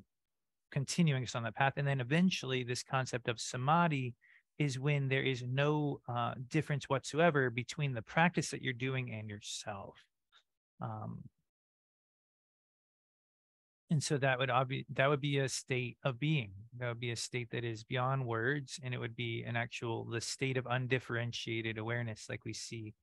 continuing 0.70 1.24
us 1.24 1.34
on 1.34 1.42
that 1.42 1.54
path. 1.54 1.74
And 1.76 1.86
then 1.86 2.00
eventually, 2.00 2.64
this 2.64 2.82
concept 2.82 3.28
of 3.28 3.38
samadhi 3.38 4.14
is 4.58 4.78
when 4.78 5.08
there 5.08 5.22
is 5.22 5.44
no 5.46 6.00
uh, 6.08 6.32
difference 6.48 6.88
whatsoever 6.88 7.50
between 7.50 7.92
the 7.92 8.00
practice 8.00 8.50
that 8.50 8.62
you're 8.62 8.72
doing 8.72 9.12
and 9.12 9.28
yourself. 9.28 9.96
Um, 10.80 11.18
and 13.92 14.02
so 14.02 14.16
that 14.16 14.38
would 14.38 14.48
obvi- 14.48 14.86
that 14.94 15.08
would 15.08 15.20
be 15.20 15.38
a 15.38 15.48
state 15.48 15.98
of 16.02 16.18
being 16.18 16.50
that 16.78 16.88
would 16.88 16.98
be 16.98 17.10
a 17.10 17.16
state 17.16 17.50
that 17.50 17.62
is 17.62 17.84
beyond 17.84 18.24
words 18.26 18.80
and 18.82 18.94
it 18.94 18.98
would 18.98 19.14
be 19.14 19.44
an 19.46 19.54
actual 19.54 20.06
the 20.06 20.20
state 20.20 20.56
of 20.56 20.66
undifferentiated 20.68 21.76
awareness 21.76 22.26
like 22.30 22.44
we 22.46 22.54
see 22.54 22.94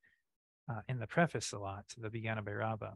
uh, 0.70 0.82
in 0.88 1.00
the 1.00 1.06
preface 1.08 1.54
a 1.54 1.60
lot 1.60 1.86
to 1.90 2.00
the 2.00 2.10
Vijnana 2.10 2.44
Bhairava. 2.44 2.94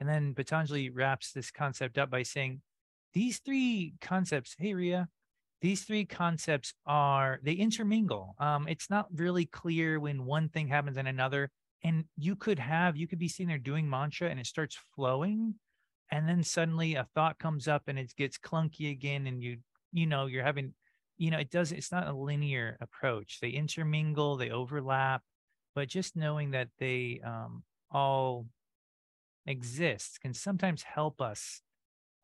And 0.00 0.08
then 0.08 0.34
Patanjali 0.34 0.90
wraps 0.90 1.32
this 1.32 1.50
concept 1.50 1.96
up 1.96 2.10
by 2.10 2.24
saying 2.24 2.60
these 3.14 3.38
three 3.38 3.94
concepts, 4.00 4.56
hey 4.58 4.74
Ria, 4.74 5.08
these 5.60 5.82
three 5.82 6.04
concepts 6.04 6.74
are 6.86 7.38
they 7.44 7.52
intermingle. 7.52 8.34
Um, 8.40 8.66
it's 8.66 8.90
not 8.90 9.06
really 9.14 9.46
clear 9.46 10.00
when 10.00 10.26
one 10.26 10.48
thing 10.48 10.66
happens 10.66 10.96
and 10.96 11.06
another. 11.06 11.50
And 11.84 12.04
you 12.16 12.34
could 12.34 12.58
have, 12.58 12.96
you 12.96 13.06
could 13.06 13.18
be 13.18 13.28
sitting 13.28 13.48
there 13.48 13.58
doing 13.58 13.88
mantra 13.88 14.28
and 14.28 14.40
it 14.40 14.46
starts 14.46 14.76
flowing 14.96 15.54
and 16.10 16.28
then 16.28 16.42
suddenly 16.42 16.94
a 16.94 17.06
thought 17.14 17.38
comes 17.38 17.68
up 17.68 17.84
and 17.86 17.98
it 17.98 18.12
gets 18.16 18.38
clunky 18.38 18.90
again 18.90 19.26
and 19.26 19.42
you 19.42 19.58
you 19.92 20.06
know 20.06 20.26
you're 20.26 20.44
having 20.44 20.74
you 21.18 21.30
know 21.30 21.38
it 21.38 21.50
does 21.50 21.72
it's 21.72 21.92
not 21.92 22.08
a 22.08 22.12
linear 22.12 22.76
approach. 22.80 23.38
They 23.40 23.50
intermingle 23.50 24.36
they 24.36 24.50
overlap 24.50 25.22
but 25.74 25.88
just 25.88 26.16
knowing 26.16 26.50
that 26.50 26.68
they 26.78 27.20
um, 27.24 27.62
all 27.90 28.46
exist 29.46 30.20
can 30.20 30.34
sometimes 30.34 30.82
help 30.82 31.20
us 31.20 31.62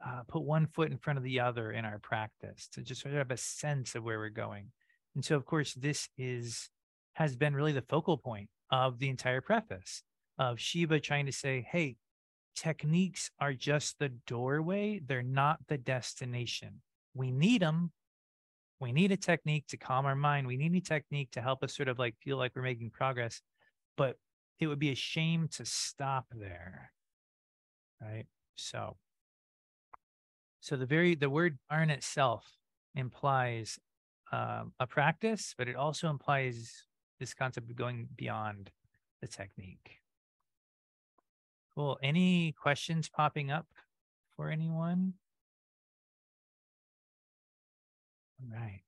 uh, 0.04 0.22
put 0.28 0.42
one 0.42 0.66
foot 0.66 0.90
in 0.90 0.98
front 0.98 1.18
of 1.18 1.24
the 1.24 1.40
other 1.40 1.72
in 1.72 1.84
our 1.84 1.98
practice 1.98 2.68
to 2.72 2.82
just 2.82 3.00
sort 3.02 3.14
of 3.14 3.18
have 3.18 3.30
a 3.30 3.36
sense 3.36 3.94
of 3.94 4.04
where 4.04 4.18
we're 4.18 4.28
going. 4.28 4.70
And 5.14 5.24
so 5.24 5.34
of 5.34 5.44
course 5.44 5.74
this 5.74 6.08
is 6.16 6.70
has 7.14 7.34
been 7.34 7.54
really 7.54 7.72
the 7.72 7.82
focal 7.82 8.16
point 8.16 8.48
of 8.70 8.98
the 8.98 9.08
entire 9.08 9.40
preface 9.40 10.02
of 10.38 10.60
shiva 10.60 11.00
trying 11.00 11.26
to 11.26 11.32
say 11.32 11.66
hey 11.68 11.96
techniques 12.58 13.30
are 13.38 13.52
just 13.52 13.98
the 13.98 14.10
doorway, 14.26 15.00
they're 15.04 15.22
not 15.22 15.58
the 15.68 15.78
destination. 15.78 16.80
We 17.14 17.30
need 17.30 17.62
them. 17.62 17.92
We 18.80 18.92
need 18.92 19.12
a 19.12 19.16
technique 19.16 19.66
to 19.68 19.76
calm 19.76 20.06
our 20.06 20.14
mind. 20.14 20.46
We 20.46 20.56
need 20.56 20.74
a 20.74 20.80
technique 20.80 21.30
to 21.32 21.40
help 21.40 21.62
us 21.62 21.76
sort 21.76 21.88
of 21.88 21.98
like 21.98 22.14
feel 22.22 22.36
like 22.36 22.52
we're 22.54 22.62
making 22.62 22.90
progress. 22.90 23.40
But 23.96 24.16
it 24.60 24.66
would 24.66 24.78
be 24.78 24.90
a 24.90 24.96
shame 24.96 25.48
to 25.52 25.64
stop 25.64 26.26
there. 26.32 26.92
Right. 28.00 28.26
So, 28.56 28.96
so 30.60 30.76
the 30.76 30.86
very, 30.86 31.14
the 31.14 31.30
word 31.30 31.58
earn 31.72 31.90
itself 31.90 32.46
implies 32.94 33.78
um, 34.32 34.72
a 34.78 34.86
practice, 34.86 35.54
but 35.56 35.68
it 35.68 35.76
also 35.76 36.08
implies 36.08 36.84
this 37.18 37.34
concept 37.34 37.70
of 37.70 37.76
going 37.76 38.08
beyond 38.16 38.70
the 39.20 39.28
technique. 39.28 39.98
Cool. 41.78 41.96
Any 42.02 42.50
questions 42.60 43.08
popping 43.08 43.52
up 43.52 43.68
for 44.34 44.50
anyone? 44.50 45.14
All 48.42 48.48
right. 48.58 48.82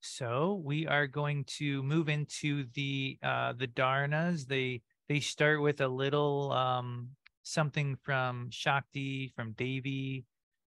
So 0.00 0.60
we 0.62 0.86
are 0.86 1.06
going 1.06 1.44
to 1.58 1.82
move 1.82 2.10
into 2.10 2.66
the 2.74 3.18
uh, 3.22 3.54
the 3.54 3.66
dharanas. 3.66 4.46
They 4.46 4.82
they 5.08 5.20
start 5.20 5.62
with 5.62 5.80
a 5.80 5.88
little 5.88 6.52
um, 6.52 7.08
something 7.42 7.96
from 8.02 8.50
Shakti, 8.50 9.32
from 9.34 9.52
Devi, 9.52 10.24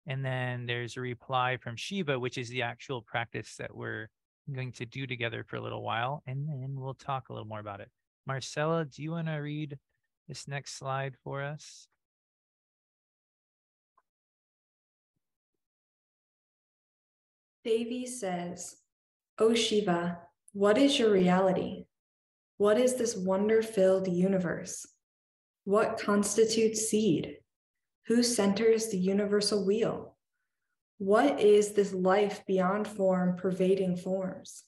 and 0.07 0.25
then 0.25 0.67
there's 0.67 0.97
a 0.97 1.01
reply 1.01 1.57
from 1.57 1.77
Shiva, 1.77 2.19
which 2.19 2.39
is 2.39 2.49
the 2.49 2.63
actual 2.63 3.03
practice 3.03 3.57
that 3.59 3.75
we're 3.75 4.09
going 4.53 4.73
to 4.73 4.87
do 4.87 5.07
together 5.07 5.45
for 5.45 5.57
a 5.57 5.61
little 5.61 5.83
while, 5.83 6.23
and 6.27 6.49
then 6.49 6.75
we'll 6.77 6.95
talk 6.95 7.29
a 7.29 7.33
little 7.33 7.49
more 7.49 7.61
about 7.61 7.81
it. 7.81 7.91
Marcella, 8.27 8.85
do 8.85 9.03
you 9.03 9.13
want 9.13 9.29
to 9.29 9.35
read 9.35 9.79
this 10.29 10.47
next 10.49 10.79
slide 10.79 11.15
for 11.23 11.43
us? 11.43 11.87
Devi 17.65 18.05
says, 18.07 18.77
oh, 19.39 19.51
O 19.51 19.55
Shiva, 19.55 20.19
what 20.53 20.77
is 20.77 20.99
your 20.99 21.11
reality? 21.11 21.87
What 22.59 22.79
is 22.79 22.97
this 22.97 23.17
wonder 23.17 23.63
filled 23.63 24.07
universe? 24.07 24.87
What 25.65 25.99
constitutes 25.99 26.89
seed? 26.89 27.39
Who 28.07 28.23
centers 28.23 28.89
the 28.89 28.99
universal 28.99 29.65
wheel? 29.65 30.17
What 30.99 31.41
is 31.41 31.73
this 31.73 31.93
life 31.93 32.45
beyond 32.47 32.87
form 32.87 33.37
pervading 33.37 33.97
forms? 33.97 34.65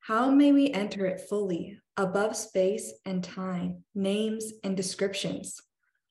How 0.00 0.30
may 0.30 0.52
we 0.52 0.70
enter 0.70 1.04
it 1.06 1.20
fully, 1.20 1.78
above 1.96 2.36
space 2.36 2.92
and 3.04 3.22
time, 3.22 3.84
names 3.94 4.52
and 4.64 4.76
descriptions? 4.76 5.60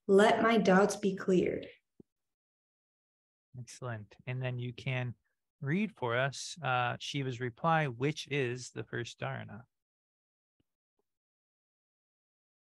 Let 0.07 0.43
my 0.43 0.57
doubts 0.57 0.95
be 0.95 1.15
cleared. 1.15 1.65
Excellent. 3.59 4.15
And 4.27 4.41
then 4.41 4.59
you 4.59 4.73
can 4.73 5.15
read 5.61 5.91
for 5.95 6.15
us 6.15 6.55
uh, 6.63 6.97
Shiva's 6.99 7.39
reply, 7.39 7.85
which 7.87 8.27
is 8.29 8.69
the 8.75 8.83
first 8.83 9.19
dharana. 9.19 9.61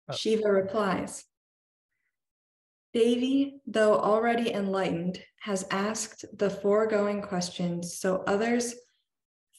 Oh. 0.10 0.15
Shiva 0.15 0.50
replies 0.50 1.25
Devi, 2.98 3.62
though 3.68 3.94
already 3.94 4.51
enlightened, 4.51 5.22
has 5.42 5.68
asked 5.70 6.25
the 6.36 6.50
foregoing 6.50 7.22
questions 7.22 8.00
so 8.00 8.24
others 8.25 8.74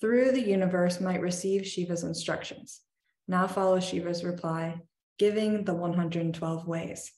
through 0.01 0.33
the 0.33 0.41
universe 0.41 1.01
might 1.01 1.21
receive 1.21 1.65
Shiva's 1.65 2.03
instructions. 2.03 2.81
Now 3.29 3.47
follow 3.47 3.79
Shiva's 3.79 4.25
reply, 4.25 4.81
giving 5.21 5.63
the 5.63 5.73
112 5.73 6.67
ways. 6.67 7.13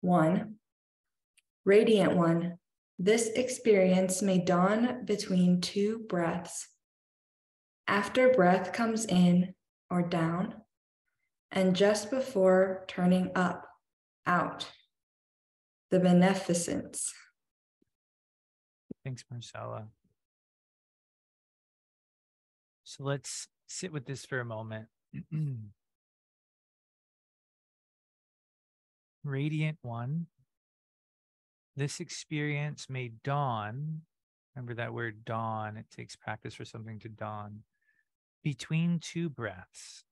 One, 0.00 0.54
radiant 1.66 2.16
one, 2.16 2.56
this 2.98 3.28
experience 3.28 4.22
may 4.22 4.38
dawn 4.38 5.04
between 5.04 5.60
two 5.60 6.06
breaths. 6.08 6.68
After 7.86 8.32
breath 8.32 8.72
comes 8.72 9.04
in 9.04 9.54
or 9.90 10.00
down, 10.00 10.54
and 11.52 11.76
just 11.76 12.10
before 12.10 12.86
turning 12.88 13.32
up, 13.34 13.66
out. 14.24 14.66
The 15.90 16.00
beneficence. 16.00 17.12
Thanks, 19.04 19.24
Marcella. 19.30 19.88
So 22.84 23.04
let's 23.04 23.48
sit 23.66 23.92
with 23.92 24.04
this 24.04 24.24
for 24.24 24.40
a 24.40 24.44
moment. 24.44 24.86
Radiant 29.24 29.78
one, 29.82 30.26
this 31.76 32.00
experience 32.00 32.86
may 32.88 33.12
dawn. 33.22 34.02
Remember 34.54 34.74
that 34.74 34.94
word 34.94 35.24
dawn, 35.24 35.76
it 35.76 35.86
takes 35.94 36.16
practice 36.16 36.54
for 36.54 36.64
something 36.64 36.98
to 37.00 37.08
dawn. 37.08 37.62
Between 38.42 38.98
two 39.00 39.28
breaths. 39.28 40.04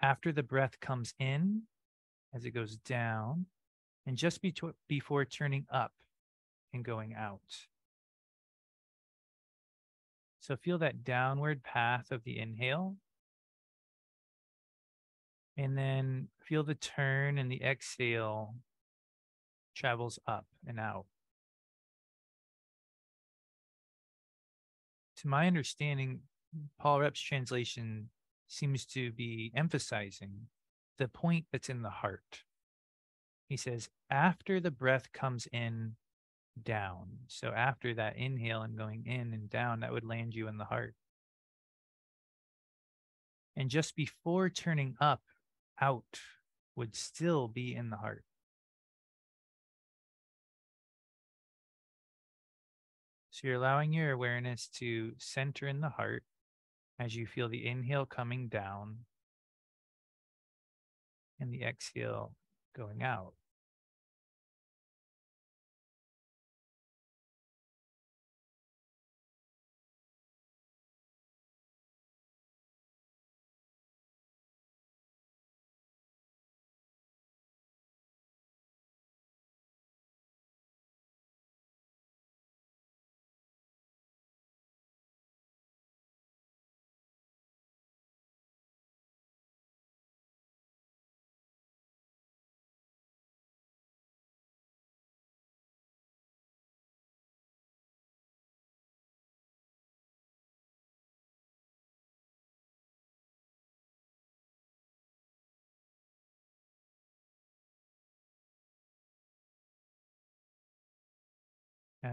After 0.00 0.32
the 0.32 0.42
breath 0.42 0.80
comes 0.80 1.12
in, 1.18 1.62
as 2.34 2.44
it 2.44 2.50
goes 2.50 2.76
down, 2.76 3.46
and 4.08 4.16
just 4.16 4.40
be- 4.40 4.54
before 4.88 5.26
turning 5.26 5.66
up 5.70 5.92
and 6.72 6.82
going 6.82 7.14
out. 7.14 7.66
So 10.40 10.56
feel 10.56 10.78
that 10.78 11.04
downward 11.04 11.62
path 11.62 12.10
of 12.10 12.24
the 12.24 12.38
inhale. 12.38 12.96
And 15.58 15.76
then 15.76 16.28
feel 16.40 16.62
the 16.62 16.74
turn 16.74 17.36
and 17.36 17.52
the 17.52 17.62
exhale 17.62 18.54
travels 19.76 20.18
up 20.26 20.46
and 20.66 20.80
out. 20.80 21.04
To 25.18 25.28
my 25.28 25.46
understanding, 25.46 26.20
Paul 26.80 27.00
Reps' 27.00 27.20
translation 27.20 28.08
seems 28.46 28.86
to 28.86 29.12
be 29.12 29.52
emphasizing 29.54 30.46
the 30.96 31.08
point 31.08 31.44
that's 31.52 31.68
in 31.68 31.82
the 31.82 31.90
heart. 31.90 32.44
He 33.48 33.56
says, 33.56 33.88
after 34.10 34.60
the 34.60 34.70
breath 34.70 35.12
comes 35.12 35.48
in, 35.52 35.96
down. 36.62 37.08
So 37.28 37.48
after 37.48 37.94
that 37.94 38.16
inhale 38.16 38.62
and 38.62 38.76
going 38.76 39.06
in 39.06 39.32
and 39.32 39.48
down, 39.48 39.80
that 39.80 39.92
would 39.92 40.04
land 40.04 40.34
you 40.34 40.48
in 40.48 40.58
the 40.58 40.64
heart. 40.64 40.94
And 43.56 43.70
just 43.70 43.96
before 43.96 44.50
turning 44.50 44.96
up, 45.00 45.22
out 45.80 46.20
would 46.76 46.94
still 46.94 47.48
be 47.48 47.74
in 47.74 47.90
the 47.90 47.96
heart. 47.96 48.24
So 53.30 53.46
you're 53.46 53.56
allowing 53.56 53.92
your 53.92 54.12
awareness 54.12 54.68
to 54.74 55.12
center 55.18 55.68
in 55.68 55.80
the 55.80 55.88
heart 55.88 56.24
as 56.98 57.14
you 57.14 57.26
feel 57.26 57.48
the 57.48 57.66
inhale 57.66 58.06
coming 58.06 58.48
down 58.48 58.98
and 61.38 61.52
the 61.52 61.62
exhale 61.62 62.34
going 62.76 63.02
out. 63.02 63.34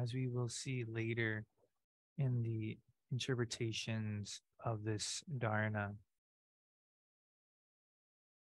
As 0.01 0.13
we 0.13 0.27
will 0.27 0.49
see 0.49 0.83
later 0.87 1.45
in 2.17 2.43
the 2.43 2.77
interpretations 3.11 4.41
of 4.63 4.83
this 4.83 5.23
dharana. 5.37 5.93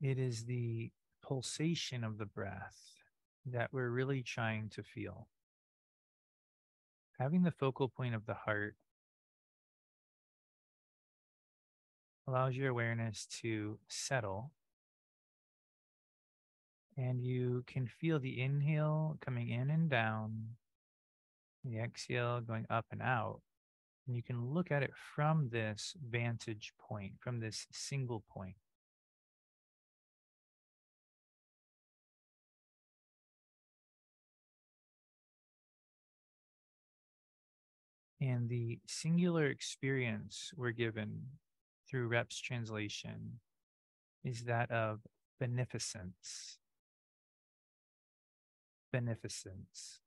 It 0.00 0.18
is 0.18 0.44
the 0.44 0.90
pulsation 1.22 2.04
of 2.04 2.18
the 2.18 2.26
breath 2.26 2.78
that 3.46 3.72
we're 3.72 3.90
really 3.90 4.22
trying 4.22 4.68
to 4.70 4.82
feel. 4.82 5.28
Having 7.18 7.42
the 7.42 7.50
focal 7.50 7.88
point 7.88 8.14
of 8.14 8.26
the 8.26 8.34
heart 8.34 8.74
allows 12.26 12.56
your 12.56 12.70
awareness 12.70 13.26
to 13.42 13.78
settle. 13.88 14.52
And 16.96 17.22
you 17.22 17.64
can 17.66 17.86
feel 17.86 18.18
the 18.18 18.40
inhale 18.40 19.18
coming 19.20 19.48
in 19.48 19.70
and 19.70 19.88
down 19.88 20.56
the 21.64 21.78
exhale 21.78 22.40
going 22.40 22.66
up 22.70 22.86
and 22.90 23.02
out. 23.02 23.40
And 24.06 24.16
you 24.16 24.22
can 24.22 24.52
look 24.52 24.70
at 24.70 24.82
it 24.82 24.90
from 25.14 25.48
this 25.50 25.94
vantage 26.10 26.72
point, 26.80 27.12
from 27.20 27.40
this 27.40 27.66
single 27.70 28.24
point. 28.32 28.56
And 38.20 38.48
the 38.48 38.78
singular 38.86 39.46
experience 39.46 40.52
we're 40.56 40.70
given 40.70 41.22
through 41.90 42.06
Reps' 42.06 42.38
translation 42.40 43.40
is 44.24 44.44
that 44.44 44.70
of 44.70 45.00
beneficence. 45.40 46.58
Beneficence. 48.92 50.01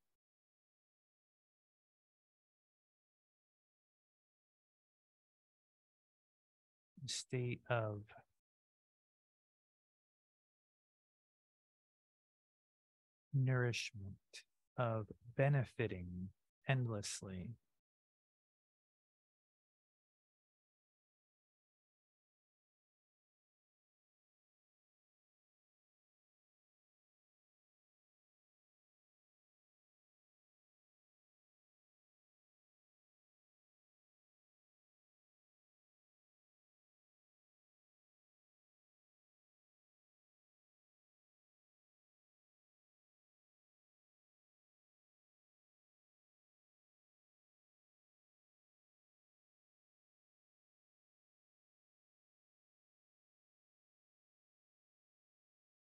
State 7.10 7.60
of 7.68 8.02
nourishment, 13.32 14.16
of 14.76 15.06
benefiting 15.36 16.28
endlessly. 16.68 17.56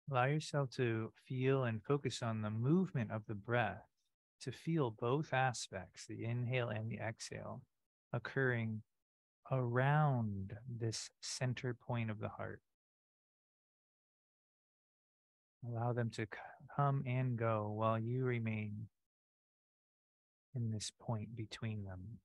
Allow 0.10 0.26
yourself 0.26 0.70
to 0.72 1.12
feel 1.28 1.66
and 1.66 1.84
focus 1.84 2.24
on 2.24 2.42
the 2.42 2.50
movement 2.50 3.12
of 3.12 3.26
the 3.28 3.36
breath, 3.36 3.84
to 4.42 4.52
feel 4.52 4.90
both 4.90 5.34
aspects, 5.34 6.06
the 6.06 6.24
inhale 6.24 6.70
and 6.70 6.90
the 6.90 7.00
exhale, 7.00 7.62
occurring 8.14 8.84
around 9.52 10.54
this 10.70 11.10
center 11.22 11.74
point 11.74 12.10
of 12.10 12.20
the 12.20 12.30
heart. 12.30 12.62
Allow 15.68 15.92
them 15.92 16.10
to 16.12 16.28
come 16.76 17.04
and 17.06 17.38
go 17.38 17.70
while 17.70 18.00
you 18.00 18.24
remain 18.24 18.88
in 20.56 20.72
this 20.72 20.92
point 21.00 21.36
between 21.36 21.84
them. 21.84 22.20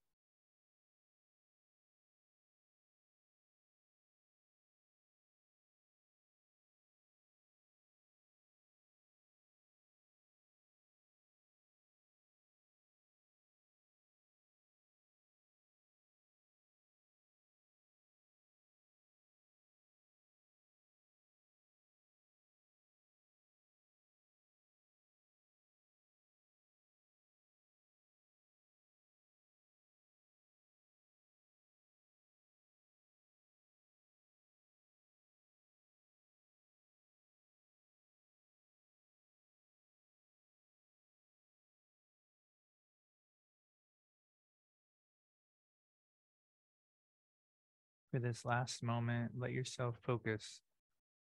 For 48.12 48.18
this 48.18 48.44
last 48.44 48.82
moment, 48.82 49.32
let 49.38 49.52
yourself 49.52 49.96
focus 50.02 50.60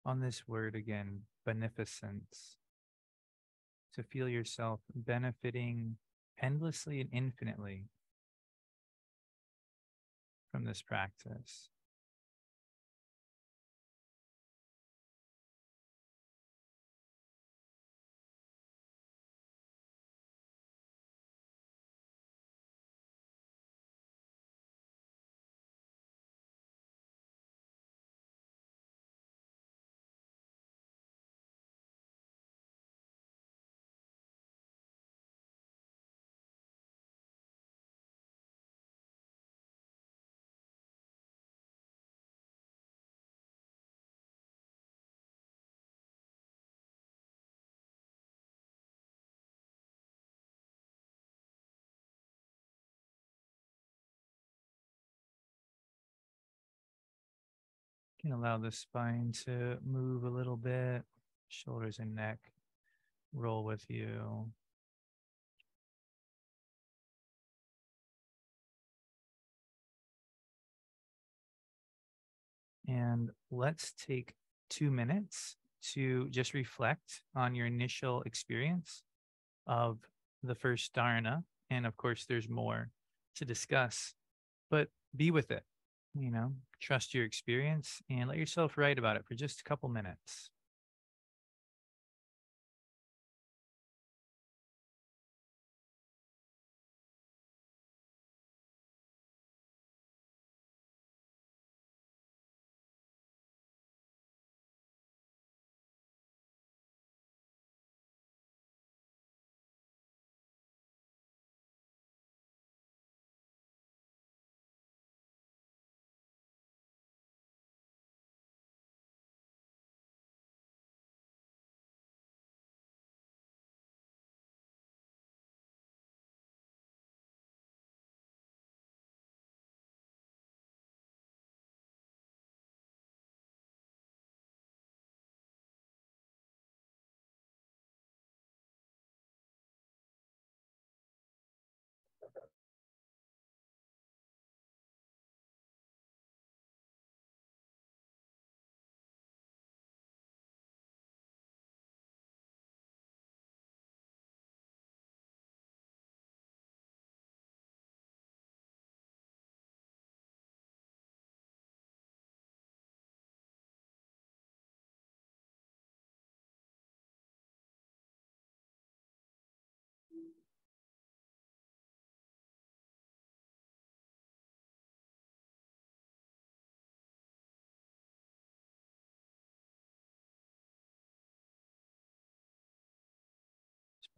on 0.06 0.20
this 0.20 0.48
word 0.48 0.74
again 0.74 1.20
beneficence. 1.44 2.56
To 3.94 4.02
feel 4.02 4.28
yourself 4.28 4.80
benefiting 4.94 5.96
endlessly 6.40 7.00
and 7.00 7.10
infinitely 7.12 7.90
from 10.50 10.64
this 10.64 10.80
practice. 10.80 11.68
Can 58.20 58.32
allow 58.32 58.58
the 58.58 58.72
spine 58.72 59.32
to 59.44 59.78
move 59.84 60.24
a 60.24 60.28
little 60.30 60.56
bit, 60.56 61.02
shoulders 61.48 61.98
and 61.98 62.14
neck 62.14 62.38
roll 63.32 63.64
with 63.64 63.84
you. 63.88 64.50
And 72.88 73.30
let's 73.50 73.92
take 73.92 74.34
two 74.70 74.90
minutes 74.90 75.56
to 75.94 76.28
just 76.30 76.54
reflect 76.54 77.22
on 77.36 77.54
your 77.54 77.66
initial 77.66 78.22
experience 78.22 79.02
of 79.66 79.98
the 80.42 80.54
first 80.54 80.94
dharana. 80.94 81.44
And 81.70 81.86
of 81.86 81.96
course, 81.96 82.24
there's 82.24 82.48
more 82.48 82.90
to 83.36 83.44
discuss, 83.44 84.14
but 84.70 84.88
be 85.14 85.30
with 85.30 85.50
it 85.50 85.64
you 86.22 86.30
know, 86.30 86.52
trust 86.80 87.14
your 87.14 87.24
experience 87.24 88.02
and 88.10 88.28
let 88.28 88.38
yourself 88.38 88.76
write 88.78 88.98
about 88.98 89.16
it 89.16 89.24
for 89.26 89.34
just 89.34 89.60
a 89.60 89.64
couple 89.64 89.88
minutes. 89.88 90.50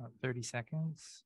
About 0.01 0.13
30 0.23 0.43
seconds. 0.43 1.25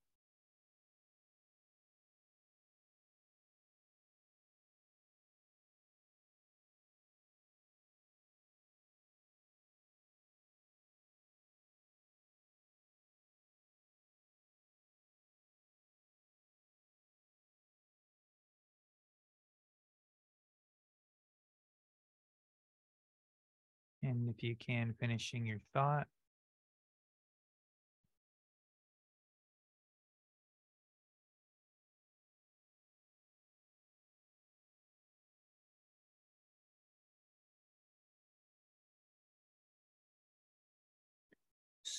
And 24.03 24.29
if 24.29 24.43
you 24.43 24.55
can, 24.57 24.95
finishing 25.01 25.47
your 25.47 25.61
thought. 25.73 26.09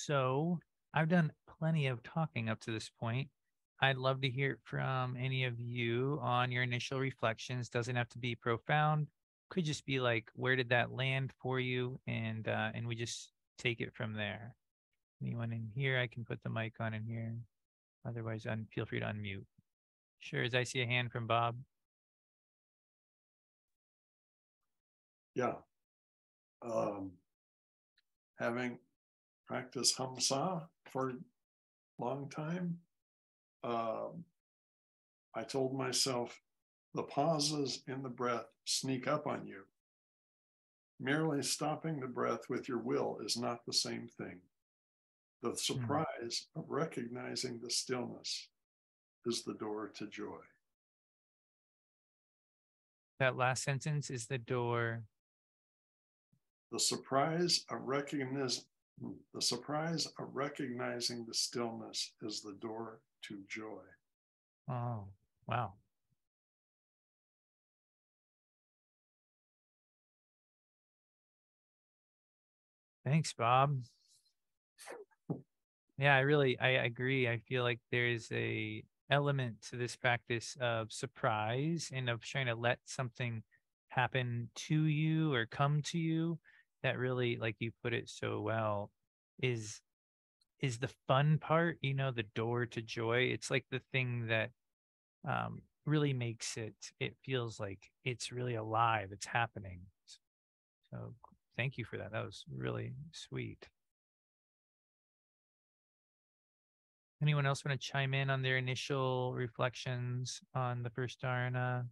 So 0.06 0.60
I've 0.94 1.08
done 1.08 1.32
plenty 1.58 1.88
of 1.88 2.00
talking 2.04 2.48
up 2.48 2.60
to 2.60 2.70
this 2.70 2.88
point. 3.00 3.28
I'd 3.80 3.96
love 3.96 4.20
to 4.20 4.30
hear 4.30 4.60
from 4.62 5.16
any 5.18 5.44
of 5.44 5.58
you 5.58 6.20
on 6.22 6.52
your 6.52 6.62
initial 6.62 7.00
reflections. 7.00 7.68
Doesn't 7.68 7.96
have 7.96 8.08
to 8.10 8.18
be 8.18 8.36
profound. 8.36 9.08
Could 9.50 9.64
just 9.64 9.84
be 9.84 9.98
like, 9.98 10.30
where 10.34 10.54
did 10.54 10.68
that 10.68 10.92
land 10.92 11.32
for 11.42 11.58
you? 11.58 11.98
And 12.06 12.46
uh, 12.46 12.70
and 12.72 12.86
we 12.86 12.94
just 12.94 13.32
take 13.58 13.80
it 13.80 13.92
from 13.94 14.14
there. 14.14 14.54
Anyone 15.20 15.52
in 15.52 15.66
here? 15.74 15.98
I 15.98 16.06
can 16.06 16.24
put 16.24 16.40
the 16.44 16.50
mic 16.50 16.74
on 16.78 16.94
in 16.94 17.04
here. 17.04 17.34
Otherwise, 18.06 18.46
un- 18.46 18.68
feel 18.72 18.86
free 18.86 19.00
to 19.00 19.06
unmute. 19.06 19.44
Sure. 20.20 20.44
As 20.44 20.54
I 20.54 20.62
see 20.62 20.82
a 20.82 20.86
hand 20.86 21.10
from 21.10 21.26
Bob. 21.26 21.56
Yeah. 25.34 25.54
Um, 26.62 27.10
having 28.38 28.78
practiced 29.46 29.96
Hamsa 29.98 30.66
for 30.90 31.10
a 31.10 31.14
long 31.98 32.28
time, 32.28 32.78
um, 33.64 34.24
I 35.34 35.42
told 35.42 35.74
myself 35.74 36.40
the 36.94 37.02
pauses 37.02 37.82
in 37.88 38.02
the 38.02 38.08
breath 38.08 38.46
sneak 38.64 39.06
up 39.06 39.26
on 39.26 39.46
you. 39.46 39.62
Merely 40.98 41.42
stopping 41.42 42.00
the 42.00 42.06
breath 42.06 42.48
with 42.48 42.68
your 42.68 42.78
will 42.78 43.18
is 43.24 43.36
not 43.36 43.66
the 43.66 43.72
same 43.72 44.08
thing. 44.16 44.40
The 45.42 45.54
surprise 45.56 46.46
of 46.56 46.64
recognizing 46.68 47.60
the 47.62 47.70
stillness 47.70 48.48
is 49.26 49.42
the 49.42 49.54
door 49.54 49.92
to 49.96 50.06
joy. 50.06 50.40
That 53.18 53.36
last 53.36 53.62
sentence 53.62 54.10
is 54.10 54.26
the 54.26 54.38
door. 54.38 55.02
The 56.72 56.80
surprise 56.80 57.64
of 57.70 57.86
recognize 57.86 58.64
the 59.34 59.42
surprise 59.42 60.06
of 60.18 60.28
recognizing 60.32 61.24
the 61.26 61.34
stillness 61.34 62.12
is 62.22 62.40
the 62.42 62.56
door 62.60 63.00
to 63.22 63.42
joy. 63.48 63.82
Oh, 64.68 65.08
wow. 65.46 65.74
Thanks, 73.04 73.32
Bob. 73.32 73.78
Yeah, 75.98 76.14
I 76.14 76.20
really 76.20 76.58
I 76.58 76.68
agree. 76.84 77.28
I 77.28 77.38
feel 77.38 77.62
like 77.62 77.80
there's 77.90 78.30
a 78.32 78.84
element 79.10 79.62
to 79.70 79.76
this 79.76 79.96
practice 79.96 80.56
of 80.60 80.92
surprise 80.92 81.90
and 81.94 82.10
of 82.10 82.22
trying 82.22 82.46
to 82.46 82.54
let 82.54 82.78
something 82.84 83.42
happen 83.88 84.50
to 84.54 84.84
you 84.84 85.32
or 85.32 85.46
come 85.46 85.80
to 85.80 85.98
you 85.98 86.38
that 86.86 86.98
really 86.98 87.36
like 87.38 87.56
you 87.60 87.72
put 87.82 87.92
it 87.94 88.08
so 88.08 88.40
well 88.40 88.90
is 89.42 89.82
is 90.60 90.78
the 90.78 90.90
fun 91.08 91.38
part, 91.38 91.78
you 91.82 91.94
know, 91.94 92.10
the 92.12 92.24
door 92.34 92.66
to 92.66 92.82
joy. 92.82 93.18
It's 93.32 93.50
like 93.50 93.66
the 93.70 93.82
thing 93.92 94.28
that 94.28 94.50
um 95.28 95.62
really 95.86 96.14
makes 96.14 96.56
it 96.56 96.76
it 97.00 97.16
feels 97.24 97.60
like 97.60 97.80
it's 98.04 98.32
really 98.32 98.56
alive, 98.56 99.10
it's 99.12 99.26
happening. 99.26 99.80
So 100.90 101.14
thank 101.56 101.78
you 101.78 101.84
for 101.84 101.98
that. 101.98 102.12
That 102.12 102.24
was 102.24 102.44
really 102.50 102.94
sweet. 103.12 103.68
Anyone 107.22 107.46
else 107.46 107.64
want 107.64 107.78
to 107.78 107.86
chime 107.86 108.14
in 108.14 108.30
on 108.30 108.42
their 108.42 108.56
initial 108.58 109.34
reflections 109.34 110.40
on 110.54 110.82
the 110.82 110.90
first 110.90 111.20
dharana? 111.20 111.88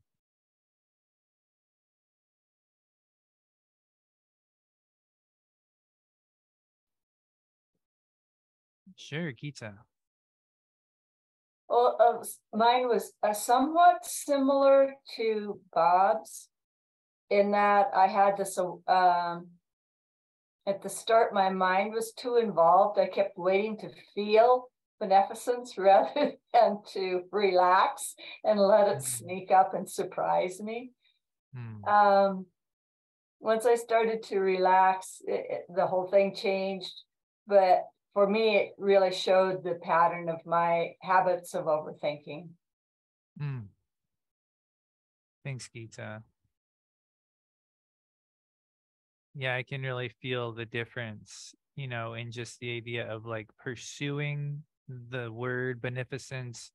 Sure, 8.96 9.33
Gita. 9.33 9.74
Well, 11.68 11.96
uh, 11.98 12.57
mine 12.57 12.88
was 12.88 13.12
uh, 13.22 13.33
somewhat 13.33 14.04
similar 14.04 14.94
to 15.16 15.61
Bob's 15.72 16.48
in 17.30 17.52
that 17.52 17.88
I 17.94 18.07
had 18.07 18.37
this, 18.37 18.59
uh, 18.59 18.92
um, 18.92 19.48
at 20.66 20.83
the 20.83 20.88
start, 20.88 21.35
my 21.35 21.50
mind 21.50 21.92
was 21.92 22.12
too 22.12 22.37
involved. 22.37 22.98
I 22.98 23.07
kept 23.07 23.37
waiting 23.37 23.76
to 23.78 23.90
feel 24.14 24.68
beneficence 25.00 25.74
rather 25.78 26.33
than 26.52 26.78
to 26.92 27.22
relax 27.33 28.14
and 28.44 28.59
let 28.61 28.88
it 28.88 28.98
Mhm. 28.98 29.02
sneak 29.02 29.50
up 29.50 29.74
and 29.74 29.88
surprise 29.90 30.61
me. 30.61 30.92
Hmm. 31.54 31.85
Um, 31.85 32.46
once 33.40 33.66
I 33.66 33.74
started 33.74 34.22
to 34.24 34.38
relax, 34.38 35.20
it, 35.26 35.46
it- 35.50 35.66
the 35.74 35.87
whole 35.87 36.07
thing 36.09 36.35
changed. 36.35 36.94
But 37.46 37.85
for 38.14 38.29
me, 38.29 38.57
it 38.57 38.74
really 38.79 39.12
showed 39.12 39.64
the 39.64 39.74
pattern 39.83 40.29
of 40.29 40.46
my 40.46 40.94
habits 41.03 41.55
of 41.55 41.66
overthinking. 41.66 42.48
Hmm. 43.38 43.59
Thanks, 45.44 45.68
Gita. 45.68 46.22
Yeah, 49.35 49.57
I 49.57 49.64
can 49.64 49.83
really 49.83 50.11
feel 50.22 50.53
the 50.53 50.64
difference, 50.64 51.55
you 51.74 51.88
know, 51.88 52.14
in 52.14 52.31
just 52.31 52.61
the 52.61 52.77
idea 52.77 53.07
of 53.12 53.27
like 53.27 53.48
pursuing 53.59 54.62
the 54.88 55.31
word 55.33 55.83
beneficence, 55.83 56.70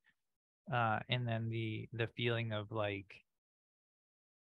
uh, 0.73 0.99
and 1.07 1.25
then 1.27 1.49
the 1.49 1.87
the 1.93 2.07
feeling 2.07 2.51
of 2.51 2.71
like, 2.71 3.15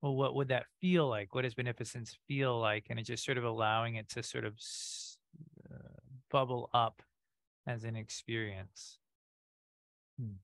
well, 0.02 0.14
what 0.14 0.36
would 0.36 0.48
that 0.48 0.66
feel 0.80 1.08
like? 1.08 1.34
What 1.34 1.42
does 1.42 1.54
beneficence 1.54 2.16
feel 2.28 2.58
like? 2.60 2.86
And 2.90 2.98
it's 3.00 3.08
just 3.08 3.24
sort 3.24 3.38
of 3.38 3.44
allowing 3.44 3.96
it 3.96 4.08
to 4.10 4.22
sort 4.22 4.44
of 4.44 4.54
s- 4.54 5.15
bubble 6.30 6.70
up 6.72 7.02
as 7.66 7.84
an 7.84 7.96
experience. 7.96 8.98
Hmm. 10.18 10.36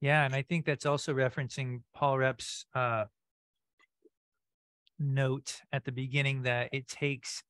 Yeah, 0.00 0.24
and 0.24 0.34
I 0.34 0.42
think 0.42 0.66
that's 0.66 0.86
also 0.86 1.14
referencing 1.14 1.80
Paul 1.94 2.18
Reps' 2.18 2.66
uh, 2.74 3.06
note 4.98 5.60
at 5.72 5.84
the 5.84 5.92
beginning 5.92 6.42
that 6.42 6.68
it 6.72 6.88
takes 6.88 7.42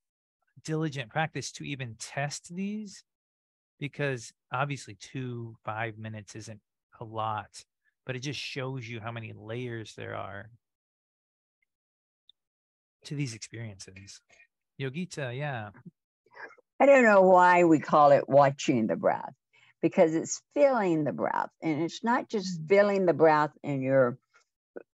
diligent 0.65 1.11
practice 1.11 1.53
to 1.53 1.65
even 1.65 1.95
test 1.99 2.55
these 2.55 3.05
because 3.79 4.33
obviously 4.53 4.95
two 4.95 5.57
five 5.65 5.99
minutes 5.99 6.35
isn't 6.35 6.61
a 7.01 7.05
lot 7.05 7.65
but 8.07 8.17
it 8.17 8.21
just 8.21 8.41
shows 8.41 8.89
you 8.89 9.01
how 9.01 9.13
many 9.13 9.33
layers 9.37 9.95
there 9.95 10.15
are 10.15 10.49
to 13.05 13.15
these 13.15 13.35
experiences 13.35 14.21
yogita 14.81 15.37
yeah 15.37 15.71
I 16.81 16.87
don't 16.87 17.05
know 17.05 17.23
why 17.23 17.65
we 17.65 17.79
call 17.79 18.11
it 18.13 18.29
watching 18.29 18.87
the 18.87 18.97
breath 18.97 19.33
because 19.81 20.15
it's 20.15 20.43
feeling 20.55 21.05
the 21.05 21.13
breath. 21.13 21.51
And 21.63 21.83
it's 21.83 22.03
not 22.03 22.29
just 22.29 22.61
feeling 22.69 23.07
the 23.07 23.15
breath 23.15 23.53
in 23.63 23.81
your 23.81 24.19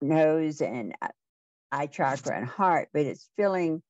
nose 0.00 0.60
and 0.60 0.94
uh, 1.02 1.08
eye 1.70 1.86
chakra 1.86 2.36
and 2.36 2.46
heart, 2.46 2.88
but 2.92 3.02
it's 3.02 3.28
feeling 3.36 3.82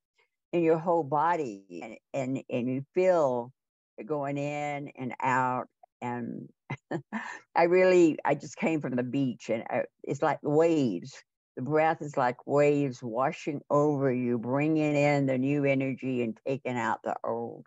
in 0.52 0.62
your 0.62 0.78
whole 0.78 1.04
body 1.04 1.64
and, 1.82 1.96
and, 2.12 2.44
and 2.50 2.68
you 2.68 2.84
feel 2.94 3.52
it 3.98 4.06
going 4.06 4.36
in 4.36 4.90
and 4.96 5.14
out. 5.22 5.68
And 6.02 6.48
I 7.54 7.64
really, 7.64 8.18
I 8.24 8.34
just 8.34 8.56
came 8.56 8.80
from 8.80 8.96
the 8.96 9.02
beach 9.02 9.48
and 9.48 9.64
I, 9.70 9.82
it's 10.02 10.22
like 10.22 10.38
waves. 10.42 11.14
The 11.56 11.62
breath 11.62 12.02
is 12.02 12.16
like 12.16 12.46
waves 12.46 13.02
washing 13.02 13.62
over 13.70 14.12
you, 14.12 14.38
bringing 14.38 14.94
in 14.94 15.26
the 15.26 15.38
new 15.38 15.64
energy 15.64 16.22
and 16.22 16.38
taking 16.46 16.76
out 16.76 17.02
the 17.02 17.16
old. 17.24 17.66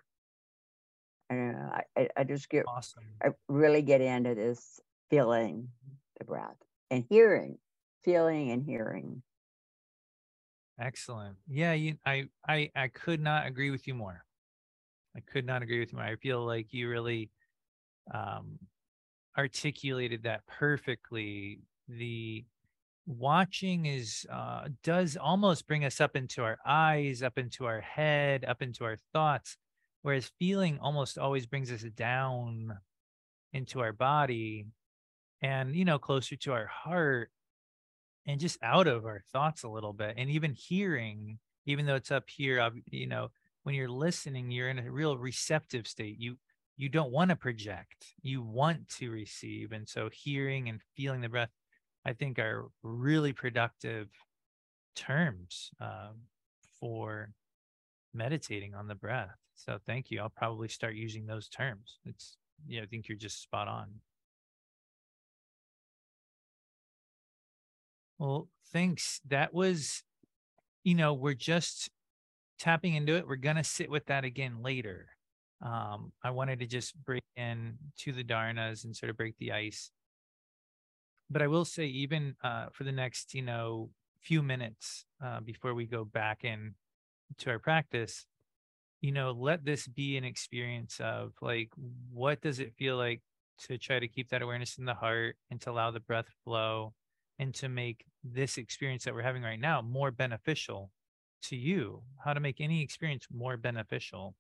I. 1.30 1.36
I, 1.36 1.84
I, 1.98 2.10
I 2.18 2.24
just 2.24 2.50
get, 2.50 2.66
awesome 2.68 3.04
I 3.24 3.30
really 3.48 3.82
get 3.82 4.02
into 4.02 4.36
this 4.36 4.80
feeling 5.10 5.70
the 6.18 6.26
breath 6.26 6.58
and 6.92 7.06
hearing, 7.10 7.58
feeling 8.04 8.52
and 8.52 8.64
hearing. 8.64 9.24
excellent 10.80 11.36
yeah 11.48 11.74
you 11.74 11.98
i 12.06 12.26
i 12.48 12.70
i 12.76 12.88
could 12.88 13.20
not 13.20 13.46
agree 13.46 13.70
with 13.70 13.86
you 13.86 13.94
more 13.94 14.24
I 15.16 15.22
could 15.22 15.46
not 15.46 15.62
agree 15.62 15.80
with 15.80 15.92
you. 15.92 15.98
More. 15.98 16.08
I 16.08 16.16
feel 16.16 16.46
like 16.46 16.74
you 16.74 16.90
really 16.90 17.30
um, 18.14 18.60
articulated 19.38 20.24
that 20.24 20.46
perfectly. 20.48 21.62
The 21.88 22.46
watching 23.10 23.88
is 23.88 24.26
uh, 24.32 24.70
does 24.84 25.18
almost 25.18 25.68
bring 25.68 25.84
us 25.84 26.00
up 26.00 26.16
into 26.16 26.44
our 26.44 26.60
eyes, 26.66 27.24
up 27.24 27.38
into 27.38 27.66
our 27.66 27.82
head, 27.82 28.46
up 28.46 28.62
into 28.62 28.86
our 28.86 28.98
thoughts, 29.12 29.58
whereas 30.04 30.32
feeling 30.40 30.78
almost 30.80 31.18
always 31.18 31.46
brings 31.48 31.72
us 31.72 31.82
down 31.96 32.78
into 33.52 33.80
our 33.80 33.92
body 33.92 34.68
and 35.42 35.76
you 35.76 35.84
know 35.84 35.98
closer 35.98 36.36
to 36.36 36.54
our 36.54 36.68
heart 36.68 37.32
and 38.28 38.40
just 38.40 38.60
out 38.62 38.86
of 38.86 39.06
our 39.06 39.24
thoughts 39.34 39.64
a 39.64 39.70
little 39.70 39.94
bit 39.94 40.14
and 40.18 40.30
even 40.30 40.54
hearing 40.54 41.40
even 41.66 41.88
though 41.88 41.96
it's 41.96 42.12
up 42.12 42.30
here 42.30 42.70
you 42.92 43.08
know 43.08 43.30
when 43.64 43.74
you're 43.74 43.90
listening 43.90 44.52
you're 44.52 44.70
in 44.70 44.80
a 44.80 44.92
real 44.92 45.18
receptive 45.18 45.88
state. 45.88 46.18
You 46.20 46.38
you 46.78 46.88
don't 46.88 47.12
want 47.12 47.30
to 47.30 47.36
project. 47.36 48.14
You 48.22 48.42
want 48.42 48.88
to 49.00 49.12
receive 49.12 49.74
and 49.74 49.88
so 49.88 50.10
hearing 50.14 50.70
and 50.70 50.80
feeling 50.96 51.22
the 51.22 51.30
breath 51.30 51.50
I 52.06 52.14
think 52.14 52.40
are 52.40 52.70
really 52.82 53.34
productive 53.34 54.08
terms 54.96 55.72
um, 55.80 56.16
for 56.80 57.32
meditating 58.14 58.74
on 58.74 58.88
the 58.88 58.96
breath. 58.96 59.36
So 59.56 59.78
thank 59.86 60.10
you. 60.10 60.22
I'll 60.22 60.30
probably 60.30 60.70
start 60.70 60.96
using 60.96 61.26
those 61.26 61.50
terms. 61.50 62.00
It's 62.06 62.38
yeah, 62.68 62.82
I 62.82 62.86
think 62.86 63.08
you're 63.08 63.18
just 63.18 63.42
spot 63.42 63.68
on. 63.68 63.88
Well, 68.18 68.50
thanks. 68.74 69.22
That 69.28 69.54
was, 69.54 70.04
you 70.84 70.96
know, 70.96 71.14
we're 71.14 71.34
just 71.34 71.90
tapping 72.60 72.96
into 72.96 73.16
it. 73.16 73.28
We're 73.28 73.38
gonna 73.38 73.64
sit 73.64 73.90
with 73.90 74.06
that 74.08 74.26
again 74.26 74.62
later. 74.62 75.08
Um, 75.62 76.12
I 76.24 76.32
wanted 76.32 76.60
to 76.60 76.66
just 76.66 76.96
break 77.04 77.24
in 77.36 77.78
to 78.00 78.12
the 78.14 78.24
dharanas 78.24 78.86
and 78.86 78.96
sort 78.96 79.10
of 79.10 79.18
break 79.18 79.38
the 79.38 79.52
ice 79.52 79.92
but 81.30 81.42
I 81.42 81.48
will 81.48 81.66
say, 81.66 81.86
even 81.86 82.36
uh, 82.44 82.68
for 82.72 82.84
the 82.84 82.92
next, 82.92 83.34
you 83.34 83.42
know, 83.42 83.90
few 84.22 84.42
minutes 84.42 85.06
uh, 85.24 85.40
before 85.40 85.74
we 85.74 85.86
go 85.86 86.04
back 86.04 86.44
in 86.44 86.76
to 87.38 87.50
our 87.52 87.60
practice, 87.60 88.26
you 89.02 89.12
know, 89.12 89.32
let 89.32 89.64
this 89.64 89.88
be 89.88 90.18
an 90.18 90.24
experience 90.24 91.00
of 91.00 91.34
like, 91.42 91.70
what 92.12 92.42
does 92.42 92.60
it 92.60 92.74
feel 92.78 92.98
like 92.98 93.22
to 93.60 93.78
try 93.78 94.00
to 94.00 94.08
keep 94.08 94.30
that 94.30 94.42
awareness 94.42 94.78
in 94.78 94.86
the 94.86 94.94
heart 94.94 95.38
and 95.50 95.62
to 95.62 95.72
allow 95.72 95.92
the 95.92 96.00
breath 96.00 96.28
flow 96.44 96.94
and 97.38 97.54
to 97.56 97.70
make 97.70 98.06
this 98.24 98.58
experience 98.58 99.06
that 99.06 99.14
we're 99.14 99.22
having 99.22 99.44
right 99.44 99.60
now 99.60 99.82
more 99.82 100.12
beneficial 100.12 100.92
to 101.44 101.56
you? 101.56 102.02
How 102.24 102.34
to 102.34 102.40
make 102.40 102.60
any 102.60 102.82
experience 102.82 103.28
more 103.32 103.56
beneficial 103.56 104.36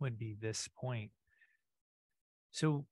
would 0.00 0.18
be 0.18 0.36
this 0.38 0.68
point. 0.76 1.10
So 2.50 2.84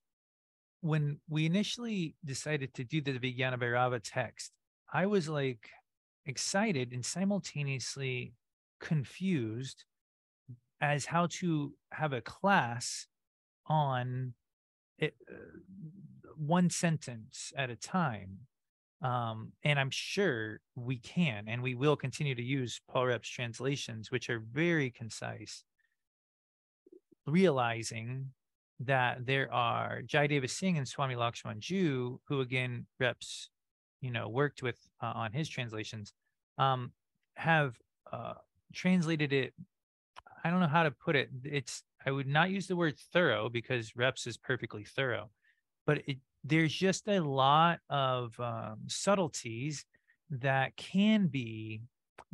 when 0.83 1.21
we 1.29 1.47
initially 1.47 2.17
decided 2.25 2.75
to 2.75 2.85
do 2.85 3.01
the 3.01 3.13
Vijnana 3.13 3.59
Bhairava 3.59 4.01
text, 4.03 4.51
I 4.93 5.07
was 5.07 5.29
like 5.29 5.71
excited 6.27 6.93
and 6.93 7.05
simultaneously 7.05 8.35
confused 8.81 9.85
as 10.81 11.07
how 11.07 11.29
to 11.31 11.73
have 11.93 12.13
a 12.13 12.21
class 12.21 13.07
on 13.67 14.35
it, 14.99 15.15
uh, 15.31 15.35
one 16.37 16.69
sentence 16.69 17.53
at 17.57 17.71
a 17.71 17.77
time. 17.77 18.39
Um, 19.03 19.53
and 19.65 19.79
I'm 19.79 19.91
sure 19.91 20.61
we 20.75 20.99
can 20.99 21.45
and 21.47 21.63
we 21.63 21.77
will 21.77 21.97
continue 21.97 22.35
to 22.35 22.43
use 22.43 22.81
Paul 22.91 23.07
Reps 23.07 23.29
translations, 23.29 24.11
which 24.11 24.29
are 24.29 24.41
very 24.41 24.91
concise, 24.91 25.63
realizing 27.25 28.31
that 28.87 29.27
there 29.27 29.53
are 29.53 30.03
Jayadev 30.03 30.49
Singh 30.51 30.79
and 30.79 30.87
Swami 30.87 31.15
Lakshman 31.15 31.59
Ju, 31.59 32.21
who 32.29 32.41
again 32.41 32.87
Reps, 32.99 33.51
you 34.01 34.11
know, 34.11 34.29
worked 34.29 34.63
with 34.63 34.79
uh, 35.03 35.13
on 35.15 35.33
his 35.33 35.49
translations, 35.49 36.13
um, 36.59 36.93
have 37.35 37.77
uh, 38.13 38.35
translated 38.75 39.33
it. 39.33 39.55
I 40.45 40.51
don't 40.51 40.61
know 40.61 40.67
how 40.67 40.83
to 40.83 40.91
put 40.91 41.17
it. 41.17 41.31
It's 41.45 41.83
I 42.05 42.11
would 42.11 42.27
not 42.27 42.51
use 42.51 42.67
the 42.67 42.77
word 42.77 42.99
thorough 43.13 43.49
because 43.49 43.95
Reps 43.97 44.27
is 44.27 44.37
perfectly 44.37 44.85
thorough, 44.85 45.31
but 45.87 46.03
it, 46.07 46.19
there's 46.45 46.73
just 46.73 47.07
a 47.09 47.21
lot 47.21 47.79
of 47.89 48.39
um, 48.41 48.81
subtleties 48.89 49.85
that 50.31 50.77
can 50.77 51.29
be 51.29 51.83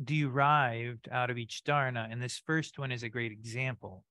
derived 0.03 1.07
out 1.11 1.29
of 1.29 1.37
each 1.37 1.63
dharana, 1.65 2.11
and 2.11 2.21
this 2.21 2.41
first 2.43 2.79
one 2.79 2.91
is 2.91 3.03
a 3.03 3.09
great 3.09 3.31
example. 3.31 4.03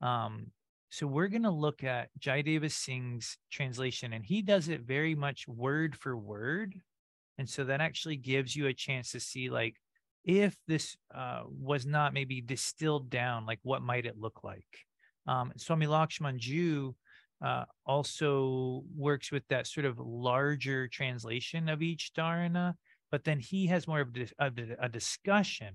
Um, 0.00 0.52
so 0.90 1.06
we're 1.06 1.28
going 1.28 1.44
to 1.44 1.50
look 1.50 1.84
at 1.84 2.08
Jayadeva 2.18 2.70
Singh's 2.70 3.38
translation, 3.50 4.12
and 4.12 4.24
he 4.24 4.42
does 4.42 4.68
it 4.68 4.82
very 4.82 5.14
much 5.14 5.46
word 5.46 5.96
for 5.96 6.16
word. 6.16 6.74
And 7.38 7.48
so 7.48 7.64
that 7.64 7.80
actually 7.80 8.16
gives 8.16 8.54
you 8.54 8.66
a 8.66 8.74
chance 8.74 9.12
to 9.12 9.20
see, 9.20 9.48
like, 9.48 9.76
if 10.24 10.54
this 10.68 10.96
uh, 11.14 11.42
was 11.46 11.86
not 11.86 12.12
maybe 12.12 12.40
distilled 12.40 13.08
down, 13.08 13.46
like 13.46 13.60
what 13.62 13.82
might 13.82 14.04
it 14.04 14.18
look 14.18 14.44
like? 14.44 14.66
Um, 15.26 15.52
Swami 15.56 15.86
Lakshman 15.86 16.36
Ju 16.36 16.94
uh, 17.42 17.64
also 17.86 18.82
works 18.94 19.32
with 19.32 19.44
that 19.48 19.66
sort 19.66 19.86
of 19.86 19.98
larger 19.98 20.88
translation 20.88 21.68
of 21.68 21.82
each 21.82 22.12
dharana, 22.16 22.74
but 23.10 23.24
then 23.24 23.38
he 23.38 23.66
has 23.68 23.88
more 23.88 24.00
of 24.00 24.08
a, 24.38 24.50
a 24.80 24.88
discussion 24.88 25.74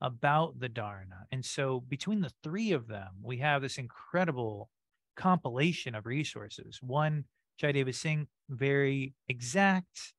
about 0.00 0.58
the 0.60 0.68
Dharana. 0.68 1.24
And 1.32 1.44
so 1.44 1.80
between 1.88 2.20
the 2.20 2.32
three 2.42 2.72
of 2.72 2.86
them, 2.86 3.08
we 3.22 3.38
have 3.38 3.62
this 3.62 3.78
incredible 3.78 4.70
compilation 5.16 5.94
of 5.94 6.06
resources. 6.06 6.78
One, 6.82 7.24
Jayadev 7.60 7.94
Singh, 7.94 8.28
very 8.48 9.14
exact, 9.28 10.14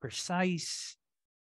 precise, 0.00 0.96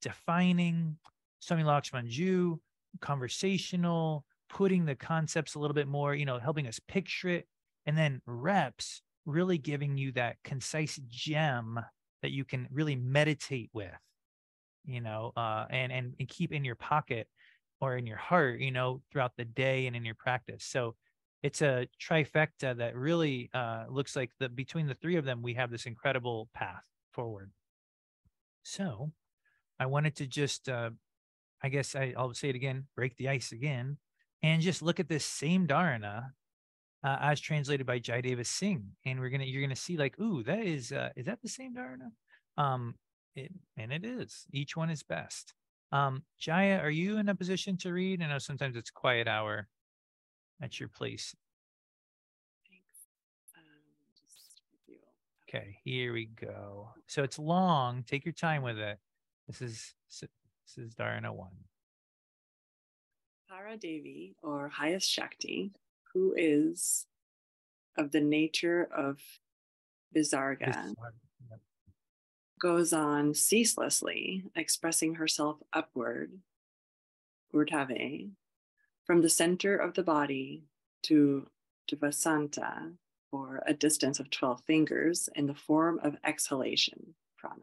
defining. 0.01 0.96
Swami 1.40 1.62
Lakshman 1.62 2.09
Ju, 2.09 2.61
conversational, 3.01 4.25
putting 4.48 4.85
the 4.85 4.94
concepts 4.94 5.55
a 5.55 5.59
little 5.59 5.75
bit 5.75 5.88
more, 5.88 6.14
you 6.14 6.27
know, 6.27 6.38
helping 6.38 6.66
us 6.66 6.81
picture 6.88 7.29
it. 7.29 7.46
And 7.87 7.96
then 7.96 8.20
Reps 8.27 9.03
really 9.25 9.59
giving 9.59 9.96
you 9.96 10.12
that 10.12 10.37
concise 10.44 11.01
gem 11.09 11.81
that 12.22 12.33
you 12.33 12.44
can 12.44 12.68
really 12.70 12.96
meditate 12.96 13.71
with, 13.73 13.90
you 14.85 15.00
know, 15.00 15.33
uh, 15.37 15.67
and, 15.71 15.90
and, 15.90 16.15
and 16.19 16.29
keep 16.29 16.52
in 16.52 16.65
your 16.65 16.77
pocket 16.77 17.27
or 17.83 17.96
in 17.96 18.06
your 18.06 18.16
heart, 18.16 18.60
you 18.60 18.70
know, 18.70 19.02
throughout 19.10 19.33
the 19.37 19.44
day 19.44 19.88
and 19.88 19.96
in 19.96 20.04
your 20.04 20.14
practice. 20.14 20.64
So 20.64 20.94
it's 21.42 21.62
a 21.62 21.88
trifecta 22.00 22.78
that 22.78 22.94
really 22.94 23.50
uh, 23.52 23.87
looks 23.90 24.14
like 24.14 24.30
the 24.38 24.48
between 24.48 24.87
the 24.87 24.94
three 24.94 25.16
of 25.16 25.24
them, 25.24 25.42
we 25.42 25.54
have 25.54 25.72
this 25.72 25.85
incredible 25.85 26.48
path 26.54 26.85
forward. 27.12 27.50
So 28.62 29.10
I 29.80 29.87
wanted 29.87 30.14
to 30.16 30.28
just, 30.28 30.68
uh, 30.68 30.90
I 31.60 31.68
guess 31.70 31.96
I, 31.96 32.14
will 32.16 32.35
say 32.35 32.50
it 32.50 32.54
again, 32.54 32.87
break 32.94 33.16
the 33.16 33.28
ice 33.28 33.50
again, 33.50 33.98
and 34.44 34.62
just 34.62 34.80
look 34.80 35.00
at 35.00 35.08
this 35.08 35.24
same 35.24 35.66
dharana 35.66 36.26
uh, 37.02 37.16
as 37.20 37.40
translated 37.40 37.85
by 37.85 37.98
Jayadeva 37.98 38.46
Singh, 38.46 38.90
and 39.04 39.18
we're 39.18 39.30
gonna 39.30 39.42
you're 39.42 39.62
gonna 39.62 39.74
see 39.74 39.96
like, 39.96 40.20
ooh, 40.20 40.44
that 40.44 40.60
is 40.60 40.92
uh, 40.92 41.08
is 41.16 41.26
that 41.26 41.42
the 41.42 41.48
same 41.48 41.74
dharana? 41.74 42.12
Um, 42.56 42.94
it, 43.35 43.50
and 43.76 43.92
it 43.92 44.04
is. 44.04 44.46
Each 44.52 44.76
one 44.76 44.88
is 44.88 45.02
best. 45.02 45.52
Um, 45.92 46.22
Jaya, 46.38 46.78
are 46.78 46.90
you 46.90 47.18
in 47.18 47.28
a 47.28 47.34
position 47.34 47.76
to 47.78 47.92
read? 47.92 48.22
I 48.22 48.26
know 48.26 48.38
sometimes 48.38 48.76
it's 48.76 48.90
quiet 48.90 49.28
hour 49.28 49.68
at 50.62 50.80
your 50.80 50.88
place. 50.88 51.36
Thanks. 52.66 52.94
Um, 53.54 54.96
okay, 55.46 55.76
here 55.84 56.14
we 56.14 56.26
go. 56.26 56.88
So 57.06 57.22
it's 57.22 57.38
long. 57.38 58.04
Take 58.04 58.24
your 58.24 58.32
time 58.32 58.62
with 58.62 58.78
it. 58.78 58.98
This 59.46 59.60
is 59.60 59.94
this 60.18 60.78
is 60.78 60.94
Dharana 60.94 61.34
one. 61.34 61.50
Para 63.50 63.76
Devi, 63.76 64.34
or 64.42 64.70
highest 64.70 65.10
Shakti, 65.10 65.72
who 66.14 66.34
is 66.34 67.06
of 67.98 68.12
the 68.12 68.20
nature 68.20 68.88
of 68.96 69.18
Visarga, 70.16 70.94
goes 72.63 72.92
on 72.92 73.35
ceaselessly, 73.35 74.44
expressing 74.54 75.17
herself 75.17 75.56
upward, 75.73 76.38
urdhave, 77.52 78.31
from 79.04 79.21
the 79.21 79.29
center 79.29 79.77
of 79.77 79.94
the 79.94 80.02
body 80.04 80.63
to 81.02 81.48
Dvadasanta, 81.90 82.92
or 83.33 83.65
a 83.67 83.75
distance 83.75 84.21
of 84.21 84.31
12 84.31 84.60
fingers, 84.60 85.29
in 85.35 85.46
the 85.46 85.56
form 85.56 85.98
of 86.04 86.17
exhalation, 86.23 87.15
prana, 87.37 87.63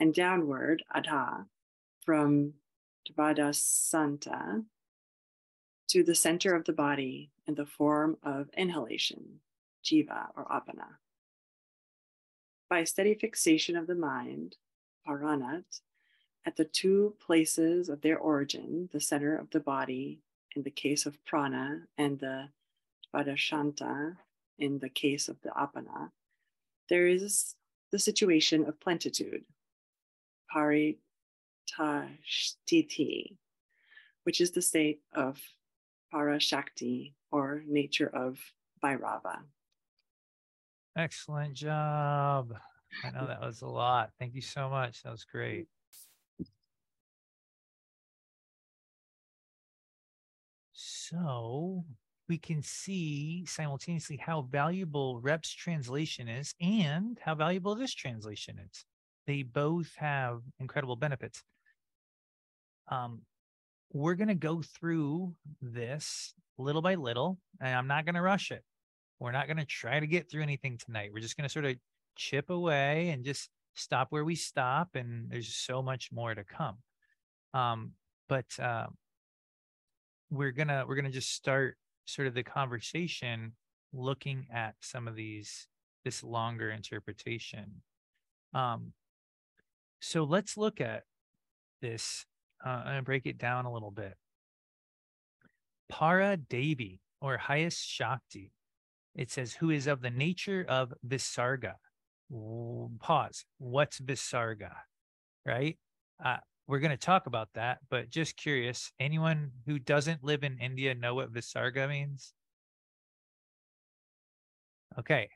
and 0.00 0.14
downward, 0.14 0.82
adha, 0.96 1.44
from 2.00 2.54
Dvadasanta 3.06 4.64
to 5.88 6.02
the 6.02 6.14
center 6.14 6.54
of 6.54 6.64
the 6.64 6.72
body 6.72 7.30
in 7.46 7.54
the 7.54 7.66
form 7.66 8.16
of 8.22 8.48
inhalation, 8.56 9.40
jiva, 9.84 10.28
or 10.34 10.46
apana 10.46 10.96
by 12.68 12.84
steady 12.84 13.14
fixation 13.14 13.76
of 13.76 13.86
the 13.86 13.94
mind, 13.94 14.56
paranat, 15.06 15.80
at 16.44 16.56
the 16.56 16.64
two 16.64 17.14
places 17.20 17.88
of 17.88 18.00
their 18.00 18.18
origin, 18.18 18.88
the 18.92 19.00
center 19.00 19.36
of 19.36 19.50
the 19.50 19.60
body 19.60 20.20
in 20.56 20.62
the 20.62 20.70
case 20.70 21.06
of 21.06 21.24
prana 21.24 21.82
and 21.96 22.18
the 22.18 22.48
Svadhisthana 23.14 24.16
in 24.58 24.78
the 24.78 24.88
case 24.88 25.28
of 25.28 25.40
the 25.42 25.50
apana, 25.50 26.10
there 26.88 27.06
is 27.06 27.54
the 27.92 27.98
situation 27.98 28.66
of 28.66 28.80
plentitude, 28.80 29.44
paritashtiti, 30.54 33.36
which 34.24 34.40
is 34.40 34.50
the 34.50 34.62
state 34.62 35.00
of 35.14 35.40
parashakti 36.12 37.12
or 37.30 37.62
nature 37.66 38.08
of 38.08 38.38
Bhairava. 38.82 39.40
Excellent 40.98 41.54
job. 41.54 42.52
I 43.04 43.10
know 43.12 43.28
that 43.28 43.40
was 43.40 43.62
a 43.62 43.68
lot. 43.68 44.10
Thank 44.18 44.34
you 44.34 44.40
so 44.40 44.68
much. 44.68 45.04
That 45.04 45.12
was 45.12 45.24
great. 45.24 45.68
So 50.72 51.84
we 52.28 52.36
can 52.36 52.62
see 52.62 53.46
simultaneously 53.46 54.16
how 54.16 54.42
valuable 54.42 55.20
Reps' 55.20 55.54
translation 55.54 56.26
is 56.26 56.52
and 56.60 57.16
how 57.24 57.36
valuable 57.36 57.76
this 57.76 57.94
translation 57.94 58.58
is. 58.58 58.84
They 59.28 59.44
both 59.44 59.94
have 59.98 60.40
incredible 60.58 60.96
benefits. 60.96 61.44
Um, 62.90 63.20
we're 63.92 64.16
going 64.16 64.28
to 64.28 64.34
go 64.34 64.62
through 64.62 65.36
this 65.62 66.34
little 66.58 66.82
by 66.82 66.96
little, 66.96 67.38
and 67.60 67.76
I'm 67.76 67.86
not 67.86 68.04
going 68.04 68.16
to 68.16 68.20
rush 68.20 68.50
it. 68.50 68.64
We're 69.20 69.32
not 69.32 69.46
going 69.46 69.56
to 69.56 69.64
try 69.64 69.98
to 69.98 70.06
get 70.06 70.30
through 70.30 70.42
anything 70.42 70.78
tonight. 70.78 71.10
We're 71.12 71.20
just 71.20 71.36
going 71.36 71.48
to 71.48 71.52
sort 71.52 71.64
of 71.64 71.76
chip 72.16 72.50
away 72.50 73.10
and 73.10 73.24
just 73.24 73.48
stop 73.74 74.08
where 74.10 74.24
we 74.24 74.34
stop. 74.34 74.90
And 74.94 75.30
there's 75.30 75.54
so 75.54 75.82
much 75.82 76.10
more 76.12 76.34
to 76.34 76.44
come. 76.44 76.76
Um, 77.54 77.92
but 78.28 78.46
uh, 78.62 78.86
we're 80.30 80.52
gonna 80.52 80.84
we're 80.86 80.96
gonna 80.96 81.10
just 81.10 81.32
start 81.32 81.76
sort 82.04 82.28
of 82.28 82.34
the 82.34 82.42
conversation 82.42 83.52
looking 83.92 84.46
at 84.52 84.74
some 84.80 85.08
of 85.08 85.14
these 85.14 85.66
this 86.04 86.22
longer 86.22 86.70
interpretation. 86.70 87.82
Um, 88.54 88.92
so 90.00 90.24
let's 90.24 90.56
look 90.56 90.80
at 90.80 91.04
this 91.82 92.24
uh, 92.64 92.82
and 92.86 93.04
break 93.04 93.26
it 93.26 93.38
down 93.38 93.64
a 93.64 93.72
little 93.72 93.90
bit. 93.90 94.14
Para 95.88 96.36
Devi 96.36 97.00
or 97.20 97.36
highest 97.36 97.84
Shakti 97.86 98.52
it 99.14 99.30
says, 99.30 99.54
who 99.54 99.70
is 99.70 99.86
of 99.86 100.00
the 100.00 100.10
nature 100.10 100.64
of 100.68 100.92
Visarga. 101.06 101.74
Pause. 102.30 103.44
What's 103.58 104.00
Visarga? 104.00 104.72
Right? 105.46 105.78
Uh, 106.24 106.36
we're 106.66 106.80
going 106.80 106.90
to 106.90 106.96
talk 106.96 107.26
about 107.26 107.48
that, 107.54 107.78
but 107.88 108.10
just 108.10 108.36
curious 108.36 108.92
anyone 109.00 109.50
who 109.66 109.78
doesn't 109.78 110.22
live 110.22 110.44
in 110.44 110.58
India 110.58 110.94
know 110.94 111.14
what 111.14 111.32
Visarga 111.32 111.88
means? 111.88 112.34
Okay, 114.98 115.30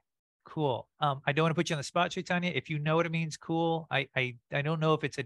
cool. 0.45 0.89
Um, 1.01 1.23
I 1.27 1.33
don't 1.33 1.45
want 1.45 1.53
to 1.53 1.55
put 1.55 1.71
you 1.71 1.75
on 1.75 1.81
the 1.81 1.85
spot, 1.85 2.11
Chaitanya. 2.11 2.53
If 2.55 2.69
you 2.69 2.79
know 2.79 2.97
what 2.97 3.07
it 3.07 3.13
means, 3.13 3.37
cool. 3.37 3.87
I, 3.91 4.09
I, 4.17 4.35
I 4.53 4.61
don't 4.61 4.81
know 4.81 4.93
if 4.95 5.05
it's 5.05 5.19
a 5.19 5.25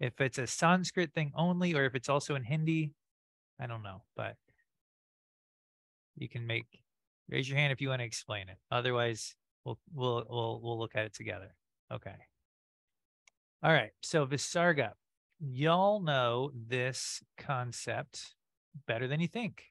if 0.00 0.20
it's 0.20 0.38
a 0.38 0.46
Sanskrit 0.46 1.12
thing 1.12 1.32
only 1.34 1.74
or 1.74 1.84
if 1.84 1.94
it's 1.94 2.08
also 2.08 2.34
in 2.34 2.44
Hindi. 2.44 2.92
I 3.60 3.66
don't 3.66 3.82
know, 3.82 4.02
but 4.16 4.36
you 6.16 6.28
can 6.28 6.46
make 6.46 6.66
Raise 7.28 7.48
your 7.48 7.58
hand 7.58 7.72
if 7.72 7.80
you 7.80 7.88
want 7.88 8.00
to 8.00 8.06
explain 8.06 8.48
it. 8.48 8.56
Otherwise, 8.70 9.34
we'll 9.64 9.78
we'll 9.92 10.24
we'll 10.28 10.60
we'll 10.62 10.78
look 10.78 10.96
at 10.96 11.04
it 11.04 11.14
together. 11.14 11.54
Okay. 11.92 12.14
All 13.62 13.72
right. 13.72 13.90
So 14.02 14.26
Visarga, 14.26 14.92
y'all 15.40 16.00
know 16.00 16.50
this 16.54 17.22
concept 17.36 18.34
better 18.86 19.06
than 19.06 19.20
you 19.20 19.28
think. 19.28 19.62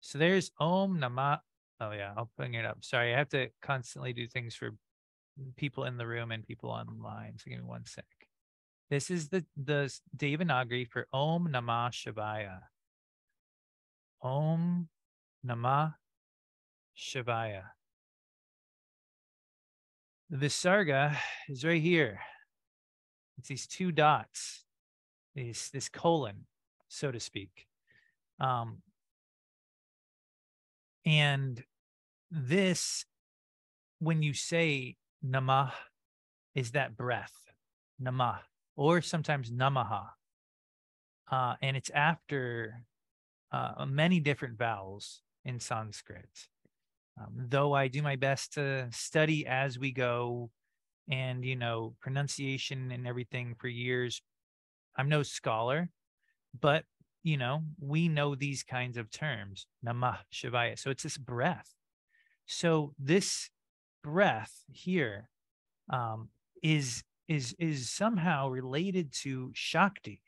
So 0.00 0.18
there's 0.18 0.50
Om 0.60 0.98
Namah. 1.00 1.40
Oh 1.80 1.92
yeah, 1.92 2.12
I'll 2.16 2.30
bring 2.36 2.54
it 2.54 2.64
up. 2.64 2.78
Sorry, 2.80 3.14
I 3.14 3.18
have 3.18 3.28
to 3.30 3.48
constantly 3.62 4.12
do 4.12 4.26
things 4.26 4.54
for 4.54 4.70
people 5.56 5.84
in 5.84 5.96
the 5.96 6.06
room 6.06 6.32
and 6.32 6.46
people 6.46 6.70
online. 6.70 7.34
So 7.38 7.50
give 7.50 7.60
me 7.60 7.64
one 7.64 7.84
sec. 7.86 8.04
This 8.90 9.10
is 9.10 9.28
the 9.28 9.44
the 9.56 9.92
Devanagari 10.16 10.88
for 10.88 11.06
Om 11.12 11.48
Namah 11.48 11.90
Shivaya. 11.90 12.60
Om 14.22 14.88
Namah 15.46 15.94
Shivaya. 16.96 17.62
The 20.30 20.36
Visarga 20.36 21.16
is 21.48 21.64
right 21.64 21.80
here. 21.80 22.20
It's 23.38 23.48
these 23.48 23.66
two 23.66 23.92
dots, 23.92 24.64
these 25.34 25.70
this 25.72 25.88
colon, 25.88 26.46
so 26.88 27.10
to 27.10 27.20
speak. 27.20 27.66
Um, 28.40 28.78
and 31.06 31.62
this, 32.30 33.06
when 34.00 34.22
you 34.22 34.34
say 34.34 34.96
Namah, 35.24 35.72
is 36.54 36.72
that 36.72 36.96
breath, 36.96 37.32
Namah, 38.02 38.40
or 38.76 39.00
sometimes 39.00 39.50
Namaha. 39.50 40.08
Uh, 41.30 41.54
and 41.62 41.76
it's 41.76 41.90
after 41.90 42.84
uh, 43.52 43.86
many 43.86 44.18
different 44.18 44.58
vowels 44.58 45.22
in 45.44 45.60
Sanskrit. 45.60 46.48
Um, 47.20 47.46
though 47.48 47.72
I 47.72 47.88
do 47.88 48.02
my 48.02 48.16
best 48.16 48.54
to 48.54 48.88
study 48.92 49.46
as 49.46 49.78
we 49.78 49.92
go 49.92 50.50
and, 51.10 51.44
you 51.44 51.56
know, 51.56 51.94
pronunciation 52.00 52.92
and 52.92 53.06
everything 53.06 53.54
for 53.58 53.68
years, 53.68 54.22
I'm 54.96 55.08
no 55.08 55.22
scholar, 55.22 55.90
but, 56.58 56.84
you 57.22 57.36
know, 57.36 57.62
we 57.80 58.08
know 58.08 58.34
these 58.34 58.62
kinds 58.62 58.96
of 58.96 59.10
terms, 59.10 59.66
Namah 59.84 60.18
Shivaya. 60.32 60.78
So 60.78 60.90
it's 60.90 61.02
this 61.02 61.18
breath. 61.18 61.74
So 62.46 62.94
this 62.98 63.50
breath 64.02 64.64
here 64.70 65.28
um, 65.92 66.28
is 66.62 67.02
is 67.28 67.54
is 67.58 67.90
somehow 67.90 68.48
related 68.48 69.12
to 69.12 69.50
Shakti, 69.54 70.22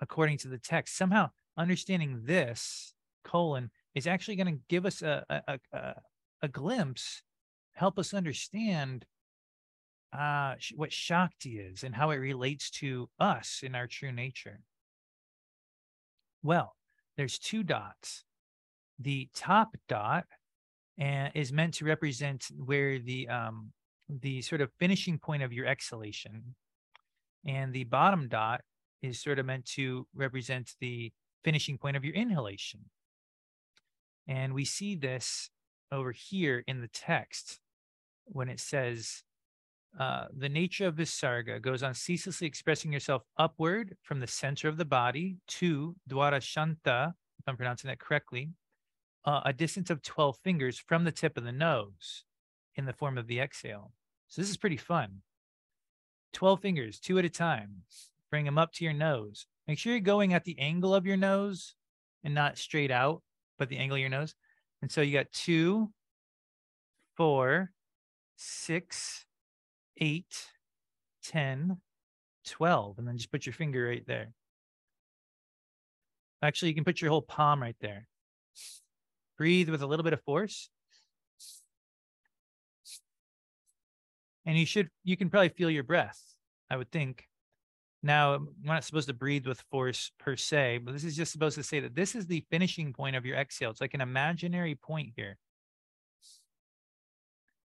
according 0.00 0.38
to 0.38 0.48
the 0.48 0.58
text. 0.58 0.96
Somehow 0.96 1.30
understanding 1.56 2.22
this 2.24 2.91
colon 3.24 3.70
is 3.94 4.06
actually 4.06 4.36
going 4.36 4.54
to 4.54 4.62
give 4.68 4.86
us 4.86 5.02
a, 5.02 5.24
a, 5.28 5.58
a, 5.72 5.94
a, 6.42 6.48
glimpse, 6.48 7.22
help 7.74 7.98
us 7.98 8.14
understand 8.14 9.04
uh, 10.12 10.54
what 10.74 10.92
Shakti 10.92 11.58
is 11.58 11.84
and 11.84 11.94
how 11.94 12.10
it 12.10 12.16
relates 12.16 12.70
to 12.70 13.08
us 13.18 13.60
in 13.62 13.74
our 13.74 13.86
true 13.86 14.12
nature. 14.12 14.60
Well, 16.42 16.74
there's 17.16 17.38
two 17.38 17.62
dots. 17.62 18.24
The 18.98 19.28
top 19.34 19.76
dot 19.88 20.24
uh, 21.00 21.28
is 21.34 21.52
meant 21.52 21.74
to 21.74 21.84
represent 21.84 22.46
where 22.56 22.98
the 22.98 23.28
um, 23.28 23.72
the 24.08 24.42
sort 24.42 24.60
of 24.60 24.70
finishing 24.78 25.18
point 25.18 25.42
of 25.42 25.52
your 25.52 25.66
exhalation, 25.66 26.54
and 27.46 27.72
the 27.72 27.84
bottom 27.84 28.28
dot 28.28 28.60
is 29.02 29.20
sort 29.20 29.38
of 29.38 29.46
meant 29.46 29.64
to 29.64 30.06
represent 30.14 30.72
the 30.80 31.12
finishing 31.44 31.78
point 31.78 31.96
of 31.96 32.04
your 32.04 32.14
inhalation. 32.14 32.80
And 34.28 34.54
we 34.54 34.64
see 34.64 34.94
this 34.94 35.50
over 35.90 36.12
here 36.12 36.64
in 36.66 36.80
the 36.80 36.88
text 36.88 37.58
when 38.24 38.48
it 38.48 38.60
says, 38.60 39.22
uh, 39.98 40.24
the 40.36 40.48
nature 40.48 40.86
of 40.86 40.96
Visarga 40.96 41.60
goes 41.60 41.82
on 41.82 41.92
ceaselessly 41.92 42.46
expressing 42.46 42.92
yourself 42.92 43.22
upward 43.36 43.96
from 44.02 44.20
the 44.20 44.26
center 44.26 44.68
of 44.68 44.78
the 44.78 44.84
body 44.84 45.36
to 45.46 45.94
Dwarashanta, 46.08 47.12
if 47.38 47.48
I'm 47.48 47.56
pronouncing 47.56 47.88
that 47.88 47.98
correctly, 47.98 48.50
uh, 49.24 49.42
a 49.44 49.52
distance 49.52 49.90
of 49.90 50.02
12 50.02 50.38
fingers 50.42 50.78
from 50.78 51.04
the 51.04 51.12
tip 51.12 51.36
of 51.36 51.44
the 51.44 51.52
nose 51.52 52.24
in 52.74 52.86
the 52.86 52.92
form 52.92 53.18
of 53.18 53.26
the 53.26 53.40
exhale. 53.40 53.92
So 54.28 54.40
this 54.40 54.50
is 54.50 54.56
pretty 54.56 54.78
fun. 54.78 55.20
12 56.32 56.60
fingers, 56.60 56.98
two 56.98 57.18
at 57.18 57.24
a 57.26 57.30
time. 57.30 57.82
Bring 58.30 58.46
them 58.46 58.56
up 58.56 58.72
to 58.74 58.84
your 58.84 58.94
nose. 58.94 59.46
Make 59.68 59.78
sure 59.78 59.92
you're 59.92 60.00
going 60.00 60.32
at 60.32 60.44
the 60.44 60.58
angle 60.58 60.94
of 60.94 61.04
your 61.04 61.18
nose 61.18 61.74
and 62.24 62.34
not 62.34 62.56
straight 62.56 62.90
out 62.90 63.22
but 63.62 63.68
the 63.68 63.78
angle 63.78 63.94
of 63.94 64.00
your 64.00 64.10
nose. 64.10 64.34
And 64.82 64.90
so 64.90 65.02
you 65.02 65.12
got 65.12 65.30
two, 65.30 65.92
four, 67.16 67.70
six, 68.34 69.24
eight, 69.98 70.48
10, 71.26 71.76
12. 72.44 72.98
And 72.98 73.06
then 73.06 73.16
just 73.16 73.30
put 73.30 73.46
your 73.46 73.52
finger 73.52 73.86
right 73.86 74.04
there. 74.04 74.32
Actually, 76.42 76.70
you 76.70 76.74
can 76.74 76.82
put 76.82 77.00
your 77.00 77.10
whole 77.12 77.22
palm 77.22 77.62
right 77.62 77.76
there. 77.80 78.08
Breathe 79.38 79.68
with 79.68 79.82
a 79.82 79.86
little 79.86 80.02
bit 80.02 80.12
of 80.12 80.20
force. 80.22 80.68
And 84.44 84.58
you 84.58 84.66
should, 84.66 84.88
you 85.04 85.16
can 85.16 85.30
probably 85.30 85.50
feel 85.50 85.70
your 85.70 85.84
breath, 85.84 86.20
I 86.68 86.76
would 86.76 86.90
think. 86.90 87.28
Now, 88.02 88.38
we're 88.38 88.74
not 88.74 88.84
supposed 88.84 89.08
to 89.08 89.14
breathe 89.14 89.46
with 89.46 89.62
force 89.70 90.10
per 90.18 90.36
se, 90.36 90.78
but 90.78 90.92
this 90.92 91.04
is 91.04 91.16
just 91.16 91.30
supposed 91.30 91.56
to 91.56 91.62
say 91.62 91.80
that 91.80 91.94
this 91.94 92.14
is 92.14 92.26
the 92.26 92.44
finishing 92.50 92.92
point 92.92 93.14
of 93.14 93.24
your 93.24 93.36
exhale. 93.36 93.70
It's 93.70 93.80
like 93.80 93.94
an 93.94 94.00
imaginary 94.00 94.74
point 94.74 95.12
here. 95.16 95.38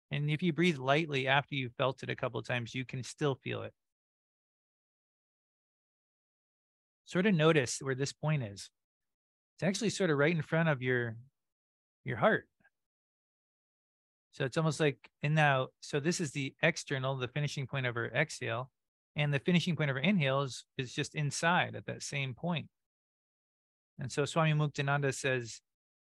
And 0.10 0.30
if 0.30 0.42
you 0.42 0.54
breathe 0.54 0.78
lightly 0.78 1.28
after 1.28 1.56
you've 1.56 1.76
felt 1.76 2.04
it 2.04 2.10
a 2.10 2.16
couple 2.16 2.40
of 2.40 2.48
times, 2.48 2.74
you 2.74 2.86
can 2.86 3.04
still 3.04 3.36
feel 3.36 3.64
it. 3.64 3.74
sort 7.06 7.26
of 7.26 7.36
notice 7.36 7.80
where 7.82 7.96
this 7.96 8.14
point 8.14 8.44
is. 8.44 8.70
It's 9.56 9.64
actually 9.64 9.90
sort 9.90 10.10
of 10.10 10.18
right 10.18 10.36
in 10.36 10.42
front 10.42 10.70
of 10.70 10.82
your 10.82 11.16
your 12.04 12.18
heart. 12.18 12.48
So 14.32 14.46
it's 14.46 14.58
almost 14.58 14.80
like, 14.80 14.98
and 15.22 15.36
now, 15.36 15.68
so 15.80 16.00
this 16.00 16.20
is 16.20 16.32
the 16.32 16.56
external, 16.64 17.16
the 17.16 17.28
finishing 17.28 17.68
point 17.68 17.86
of 17.86 17.96
our 17.96 18.08
exhale, 18.08 18.72
and 19.16 19.34
the 19.34 19.40
finishing 19.40 19.76
point 19.76 19.90
of 19.90 19.96
our 19.96 20.02
inhale 20.02 20.42
is, 20.42 20.66
is 20.78 20.94
just 20.94 21.16
inside 21.16 21.76
at 21.76 21.86
that 21.86 22.02
same 22.02 22.34
point. 22.34 22.68
And 24.00 24.12
so 24.12 24.26
Swami 24.26 24.54
Muktananda 24.54 25.14
says 25.14 25.62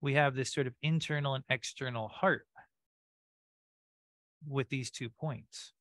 we 0.02 0.14
have 0.14 0.36
this 0.36 0.54
sort 0.54 0.68
of 0.68 0.74
internal 0.82 1.36
and 1.36 1.44
external 1.50 2.08
heart 2.08 2.46
with 4.48 4.70
these 4.70 4.90
two 4.90 5.10
points. 5.10 5.74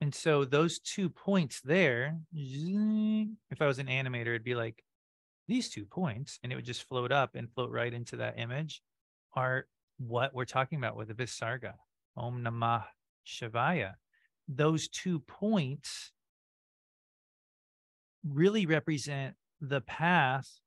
And 0.00 0.14
so 0.14 0.44
those 0.44 0.78
two 0.78 1.10
points 1.10 1.60
there, 1.60 2.18
if 2.34 3.60
I 3.60 3.66
was 3.66 3.78
an 3.78 3.86
animator, 3.86 4.28
it'd 4.28 4.44
be 4.44 4.54
like 4.54 4.82
these 5.50 5.68
two 5.68 5.84
points, 5.84 6.38
and 6.42 6.52
it 6.52 6.56
would 6.56 6.64
just 6.64 6.88
float 6.88 7.12
up 7.12 7.34
and 7.34 7.52
float 7.52 7.70
right 7.70 7.92
into 7.92 8.16
that 8.16 8.38
image, 8.38 8.82
are 9.34 9.66
what 9.98 10.32
we're 10.34 10.44
talking 10.44 10.78
about 10.78 10.96
with 10.96 11.08
the 11.08 11.14
Visarga. 11.14 11.74
Om 12.16 12.42
Namah 12.42 12.84
Shivaya. 13.26 13.94
Those 14.48 14.88
two 14.88 15.20
points 15.20 16.12
really 18.28 18.66
represent 18.66 19.34
the 19.60 19.80
path 19.80 20.60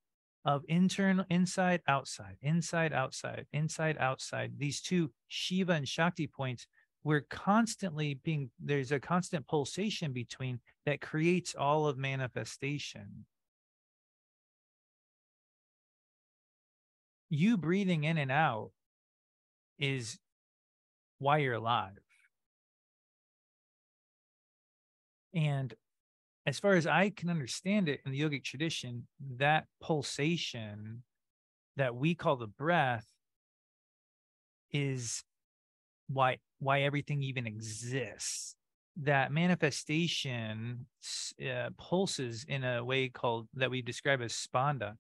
of 0.46 0.64
internal, 0.68 1.26
inside, 1.30 1.82
outside, 1.88 2.36
inside, 2.42 2.94
outside, 2.94 3.46
inside, 3.54 3.98
outside. 4.00 4.54
These 4.58 4.82
two 4.82 5.12
Shiva 5.28 5.74
and 5.74 5.88
Shakti 5.88 6.28
points 6.28 6.68
we're 7.04 7.26
constantly 7.30 8.20
being 8.24 8.50
there's 8.60 8.92
a 8.92 9.00
constant 9.00 9.46
pulsation 9.48 10.14
between 10.14 10.60
that 10.86 11.02
creates 11.02 11.54
all 11.54 11.86
of 11.86 11.98
manifestation 11.98 13.26
you 17.34 17.58
breathing 17.58 18.04
in 18.04 18.20
and 18.20 18.32
out 18.32 18.70
is 19.80 20.20
why 21.18 21.40
you're 21.40 21.56
alive. 21.56 21.98
And 25.34 25.74
as 26.46 26.60
far 26.60 26.74
as 26.74 26.86
i 26.86 27.10
can 27.10 27.30
understand 27.30 27.88
it 27.88 28.02
in 28.06 28.12
the 28.12 28.20
yogic 28.20 28.44
tradition 28.44 29.08
that 29.38 29.66
pulsation 29.82 31.02
that 31.78 31.96
we 31.96 32.14
call 32.14 32.36
the 32.36 32.48
breath 32.48 33.08
is 34.74 35.24
why 36.08 36.38
why 36.60 36.82
everything 36.82 37.24
even 37.24 37.48
exists. 37.48 38.56
That 38.98 39.32
manifestation 39.32 40.86
uh, 41.42 41.70
pulses 41.80 42.46
in 42.48 42.64
a 42.64 42.84
way 42.84 43.10
called 43.10 43.48
that 43.56 43.72
we 43.72 43.82
describe 43.82 44.22
as 44.22 44.34
spanda 44.34 44.94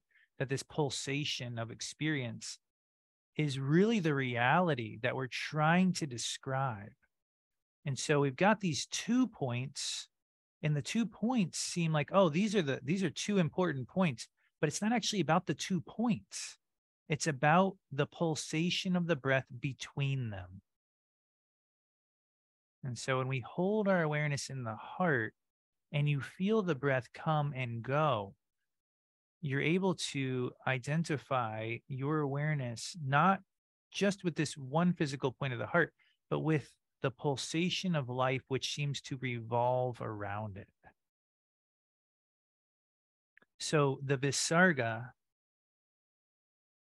that 0.44 0.50
this 0.50 0.62
pulsation 0.64 1.58
of 1.58 1.72
experience 1.72 2.60
is 3.38 3.58
really 3.58 4.02
the 4.02 4.14
reality 4.14 5.00
that 5.02 5.16
we're 5.16 5.28
trying 5.28 5.94
to 5.94 6.06
describe. 6.06 6.92
And 7.86 7.98
so 7.98 8.20
we've 8.20 8.36
got 8.36 8.60
these 8.60 8.86
two 8.88 9.28
points 9.28 10.10
and 10.62 10.76
the 10.76 10.82
two 10.82 11.06
points 11.06 11.60
seem 11.60 11.94
like 11.94 12.10
oh 12.12 12.28
these 12.28 12.56
are 12.56 12.62
the 12.62 12.82
these 12.84 13.04
are 13.04 13.10
two 13.10 13.38
important 13.38 13.88
points 13.88 14.28
but 14.60 14.68
it's 14.68 14.82
not 14.82 14.92
actually 14.92 15.22
about 15.22 15.46
the 15.46 15.54
two 15.54 15.80
points. 15.80 16.58
It's 17.08 17.28
about 17.28 17.78
the 17.94 18.06
pulsation 18.06 18.98
of 18.98 19.08
the 19.08 19.16
breath 19.16 19.48
between 19.62 20.30
them. 20.30 20.62
And 22.84 22.98
so 22.98 23.18
when 23.18 23.30
we 23.30 23.40
hold 23.40 23.88
our 23.88 24.02
awareness 24.02 24.50
in 24.50 24.64
the 24.64 24.76
heart 24.76 25.34
and 25.94 26.10
you 26.10 26.20
feel 26.20 26.62
the 26.62 26.76
breath 26.76 27.08
come 27.14 27.54
and 27.56 27.82
go, 27.82 28.36
you're 29.44 29.62
able 29.62 29.94
to 29.94 30.52
identify 30.66 31.76
your 31.90 32.22
awareness 32.22 32.96
not 33.06 33.42
just 33.92 34.24
with 34.24 34.36
this 34.36 34.58
one 34.58 34.94
physical 34.94 35.34
point 35.34 35.52
of 35.52 35.60
the 35.60 35.68
heart, 35.68 35.94
but 36.30 36.40
with 36.40 36.72
the 37.02 37.12
pulsation 37.12 37.94
of 37.94 38.10
life 38.10 38.42
which 38.48 38.74
seems 38.74 39.02
to 39.02 39.18
revolve 39.18 40.02
around 40.02 40.56
it. 40.56 40.68
So 43.60 44.00
the 44.02 44.18
Visarga 44.18 45.12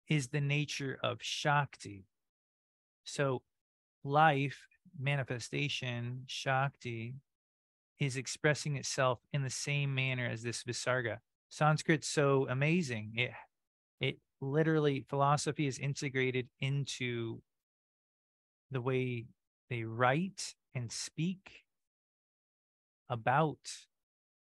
is 0.08 0.28
the 0.28 0.40
nature 0.40 0.98
of 1.02 1.18
Shakti. 1.22 2.04
So 3.04 3.40
life 4.04 4.58
manifestation, 5.00 6.24
Shakti, 6.26 7.14
is 7.98 8.18
expressing 8.18 8.76
itself 8.76 9.20
in 9.32 9.42
the 9.42 9.50
same 9.50 9.94
manner 9.94 10.26
as 10.26 10.42
this 10.42 10.62
Visarga. 10.64 11.18
Sanskrit's 11.52 12.08
so 12.08 12.46
amazing. 12.48 13.12
It 13.16 13.32
it 14.00 14.16
literally 14.40 15.04
philosophy 15.06 15.66
is 15.66 15.78
integrated 15.78 16.48
into 16.60 17.42
the 18.70 18.80
way 18.80 19.26
they 19.68 19.84
write 19.84 20.54
and 20.74 20.90
speak 20.90 21.64
about 23.10 23.58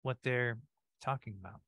what 0.02 0.18
they're 0.22 0.58
talking 1.02 1.36
about. 1.40 1.62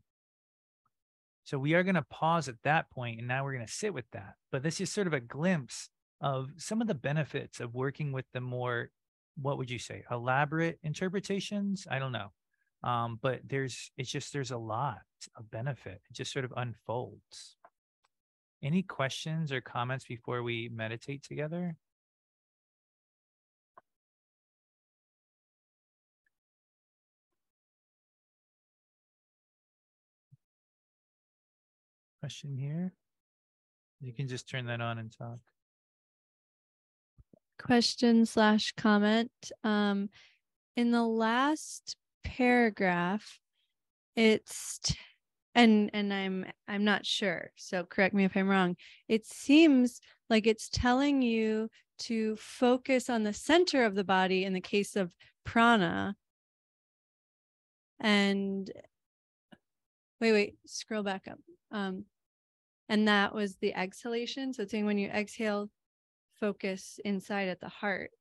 So 1.46 1.58
we 1.58 1.74
are 1.74 1.84
going 1.84 1.96
to 1.96 2.02
pause 2.02 2.50
at 2.50 2.62
that 2.64 2.92
point 2.92 3.20
and 3.20 3.28
now 3.28 3.46
we're 3.46 3.54
going 3.54 3.66
to 3.66 3.72
sit 3.72 3.94
with 3.94 4.12
that. 4.12 4.36
But 4.52 4.62
this 4.62 4.82
is 4.82 4.92
sort 4.92 5.08
of 5.08 5.14
a 5.14 5.22
glimpse 5.22 5.90
of 6.20 6.50
some 6.58 6.82
of 6.82 6.88
the 6.88 6.94
benefits 6.96 7.62
of 7.62 7.74
working 7.74 8.12
with 8.12 8.26
the 8.34 8.42
more 8.42 8.90
what 9.42 9.58
would 9.58 9.72
you 9.72 9.80
say 9.80 10.04
elaborate 10.12 10.78
interpretations 10.84 11.88
i 11.90 11.98
don't 11.98 12.12
know 12.12 12.34
um, 12.84 13.20
but 13.22 13.42
there's 13.46 13.92
it's 13.98 14.10
just 14.10 14.32
there's 14.34 14.52
a 14.52 14.58
lot 14.58 15.00
of 15.36 15.50
benefit. 15.52 16.02
It 16.10 16.14
just 16.14 16.32
sort 16.32 16.46
of 16.46 16.54
unfolds. 16.56 17.58
Any 18.62 18.84
questions 18.84 19.52
or 19.52 19.62
comments 19.62 20.06
before 20.06 20.44
we 20.44 20.70
meditate 20.74 21.24
together? 21.24 21.76
Question 32.22 32.54
here? 32.58 32.94
You 34.02 34.14
can 34.14 34.28
just 34.28 34.50
turn 34.50 34.66
that 34.66 34.82
on 34.82 34.98
and 34.98 35.12
talk. 35.12 35.40
Question 37.62 38.26
slash 38.26 38.74
comment. 38.76 39.32
Um, 39.64 40.10
in 40.76 40.92
the 40.92 41.04
last 41.04 41.96
paragraph, 42.24 43.40
it's 44.16 44.80
t- 44.80 44.96
and 45.56 45.90
and 45.94 46.14
I'm 46.14 46.46
I'm 46.68 46.84
not 46.84 47.06
sure. 47.06 47.52
So 47.56 47.84
correct 47.84 48.14
me 48.14 48.26
if 48.26 48.36
I'm 48.36 48.48
wrong. 48.48 48.76
It 49.08 49.26
seems 49.26 50.00
like 50.30 50.48
it's 50.48 50.70
telling 50.70 51.22
you 51.22 51.70
to 52.00 52.36
focus 52.38 53.10
on 53.10 53.24
the 53.24 53.34
center 53.34 53.84
of 53.84 53.96
the 53.96 54.04
body 54.04 54.46
in 54.46 54.54
the 54.54 54.62
case 54.62 54.96
of 54.96 55.16
prana. 55.46 56.16
And 58.00 58.72
wait, 60.22 60.32
wait, 60.32 60.56
scroll 60.66 61.04
back 61.04 61.28
up. 61.30 61.40
Um, 61.72 62.06
and 62.88 63.08
that 63.08 63.34
was 63.36 63.58
the 63.58 63.76
exhalation. 63.76 64.54
So 64.54 64.64
it's 64.64 64.72
saying 64.72 64.86
when 64.86 64.98
you 64.98 65.10
exhale, 65.10 65.70
focus 66.40 67.00
inside 67.04 67.50
at 67.50 67.60
the 67.60 67.70
heart. 67.70 68.12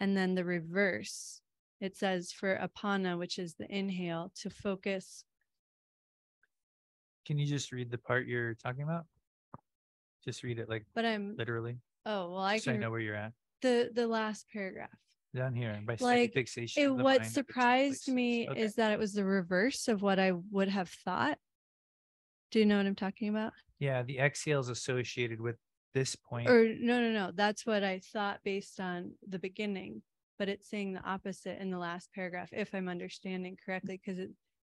And 0.00 0.16
then 0.16 0.34
the 0.34 0.44
reverse, 0.44 1.40
it 1.84 1.96
says 1.96 2.32
for 2.32 2.56
apana, 2.56 3.18
which 3.18 3.38
is 3.38 3.54
the 3.54 3.66
inhale, 3.70 4.32
to 4.40 4.48
focus. 4.48 5.24
Can 7.26 7.38
you 7.38 7.46
just 7.46 7.72
read 7.72 7.90
the 7.90 7.98
part 7.98 8.26
you're 8.26 8.54
talking 8.54 8.82
about? 8.82 9.04
Just 10.24 10.42
read 10.42 10.58
it 10.58 10.68
like 10.68 10.86
but 10.94 11.04
I'm 11.04 11.36
literally. 11.36 11.78
Oh 12.06 12.30
well 12.30 12.40
I 12.40 12.56
so 12.56 12.72
can 12.72 12.80
I 12.80 12.84
know 12.84 12.90
where 12.90 13.00
you're 13.00 13.14
at. 13.14 13.32
The 13.60 13.90
the 13.94 14.06
last 14.06 14.46
paragraph. 14.50 14.88
Down 15.34 15.54
here 15.54 15.78
by 15.84 15.96
like 16.00 16.32
fixation. 16.32 16.82
It, 16.82 16.88
what 16.94 17.26
surprised 17.26 18.08
me 18.08 18.48
okay. 18.48 18.60
is 18.60 18.76
that 18.76 18.92
it 18.92 18.98
was 18.98 19.12
the 19.12 19.24
reverse 19.24 19.88
of 19.88 20.00
what 20.00 20.18
I 20.18 20.32
would 20.52 20.68
have 20.68 20.88
thought. 20.88 21.38
Do 22.50 22.60
you 22.60 22.66
know 22.66 22.76
what 22.78 22.86
I'm 22.86 22.94
talking 22.94 23.28
about? 23.28 23.52
Yeah, 23.78 24.02
the 24.02 24.20
exhale 24.20 24.60
is 24.60 24.68
associated 24.68 25.40
with 25.40 25.56
this 25.92 26.16
point. 26.16 26.48
Or 26.48 26.64
no, 26.64 27.00
no, 27.00 27.10
no. 27.10 27.30
That's 27.34 27.66
what 27.66 27.82
I 27.82 28.00
thought 28.12 28.40
based 28.44 28.80
on 28.80 29.12
the 29.28 29.38
beginning, 29.38 30.02
but 30.38 30.48
it's 30.48 30.68
saying 30.68 30.92
the 30.92 31.04
opposite 31.04 31.60
in 31.60 31.70
the 31.70 31.78
last 31.78 32.10
paragraph, 32.12 32.50
if 32.52 32.74
I'm 32.74 32.88
understanding 32.88 33.56
correctly, 33.64 34.00
because 34.02 34.18
it, 34.18 34.30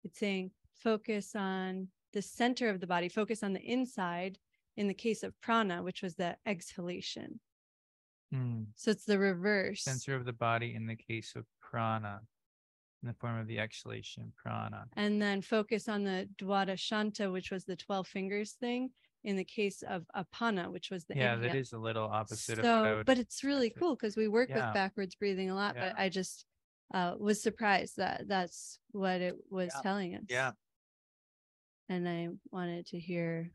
it's 0.03 0.19
saying 0.19 0.51
focus 0.73 1.35
on 1.35 1.87
the 2.13 2.21
center 2.21 2.69
of 2.69 2.79
the 2.79 2.87
body, 2.87 3.09
focus 3.09 3.43
on 3.43 3.53
the 3.53 3.61
inside 3.61 4.37
in 4.75 4.87
the 4.87 4.93
case 4.93 5.23
of 5.23 5.39
prana, 5.41 5.81
which 5.81 6.01
was 6.01 6.15
the 6.15 6.35
exhalation. 6.45 7.39
Mm. 8.33 8.67
So 8.75 8.91
it's 8.91 9.05
the 9.05 9.19
reverse. 9.19 9.83
Center 9.83 10.15
of 10.15 10.25
the 10.25 10.33
body 10.33 10.75
in 10.75 10.85
the 10.85 10.95
case 10.95 11.33
of 11.35 11.45
prana, 11.61 12.21
in 13.01 13.07
the 13.07 13.15
form 13.15 13.39
of 13.39 13.47
the 13.47 13.59
exhalation, 13.59 14.31
prana. 14.35 14.85
And 14.95 15.21
then 15.21 15.41
focus 15.41 15.87
on 15.87 16.03
the 16.03 16.29
Dwada 16.37 16.77
Shanta, 16.77 17.31
which 17.31 17.51
was 17.51 17.65
the 17.65 17.75
12 17.75 18.07
fingers 18.07 18.51
thing 18.53 18.89
in 19.27 19.35
the 19.35 19.43
case 19.43 19.83
of 19.83 20.05
apana, 20.15 20.71
which 20.71 20.89
was 20.89 21.03
the 21.03 21.13
Yeah, 21.15 21.33
inhale. 21.33 21.49
that 21.51 21.57
is 21.57 21.73
a 21.73 21.77
little 21.77 22.05
opposite 22.05 22.61
So, 22.61 22.95
would. 22.97 23.05
but 23.05 23.19
it's 23.19 23.43
really 23.43 23.69
cool 23.69 23.93
because 23.95 24.15
we 24.15 24.29
work 24.29 24.47
Yeah. 24.49 24.67
with 24.67 24.73
backwards 24.73 25.15
breathing 25.15 25.49
a 25.49 25.55
lot, 25.55 25.75
Yeah. 25.75 25.89
but 25.89 25.99
I 25.99 26.07
just 26.07 26.45
uh 26.93 27.15
was 27.19 27.43
surprised 27.43 27.97
that 27.97 28.29
that's 28.29 28.79
what 28.91 29.19
it 29.19 29.35
was 29.49 29.71
Yeah. 29.75 29.81
telling 29.81 30.15
us. 30.15 30.23
Yeah. 30.29 30.53
And 31.89 32.07
I 32.07 32.29
wanted 32.51 32.85
to 32.87 32.99
hear 32.99 33.51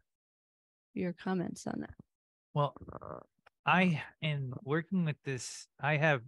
your 0.92 1.14
comments 1.14 1.66
on 1.66 1.80
that. 1.80 1.94
Well, 2.52 2.76
I, 3.64 4.02
in 4.20 4.52
working 4.64 5.06
with 5.06 5.16
this, 5.24 5.66
I 5.80 5.96
have 5.96 6.22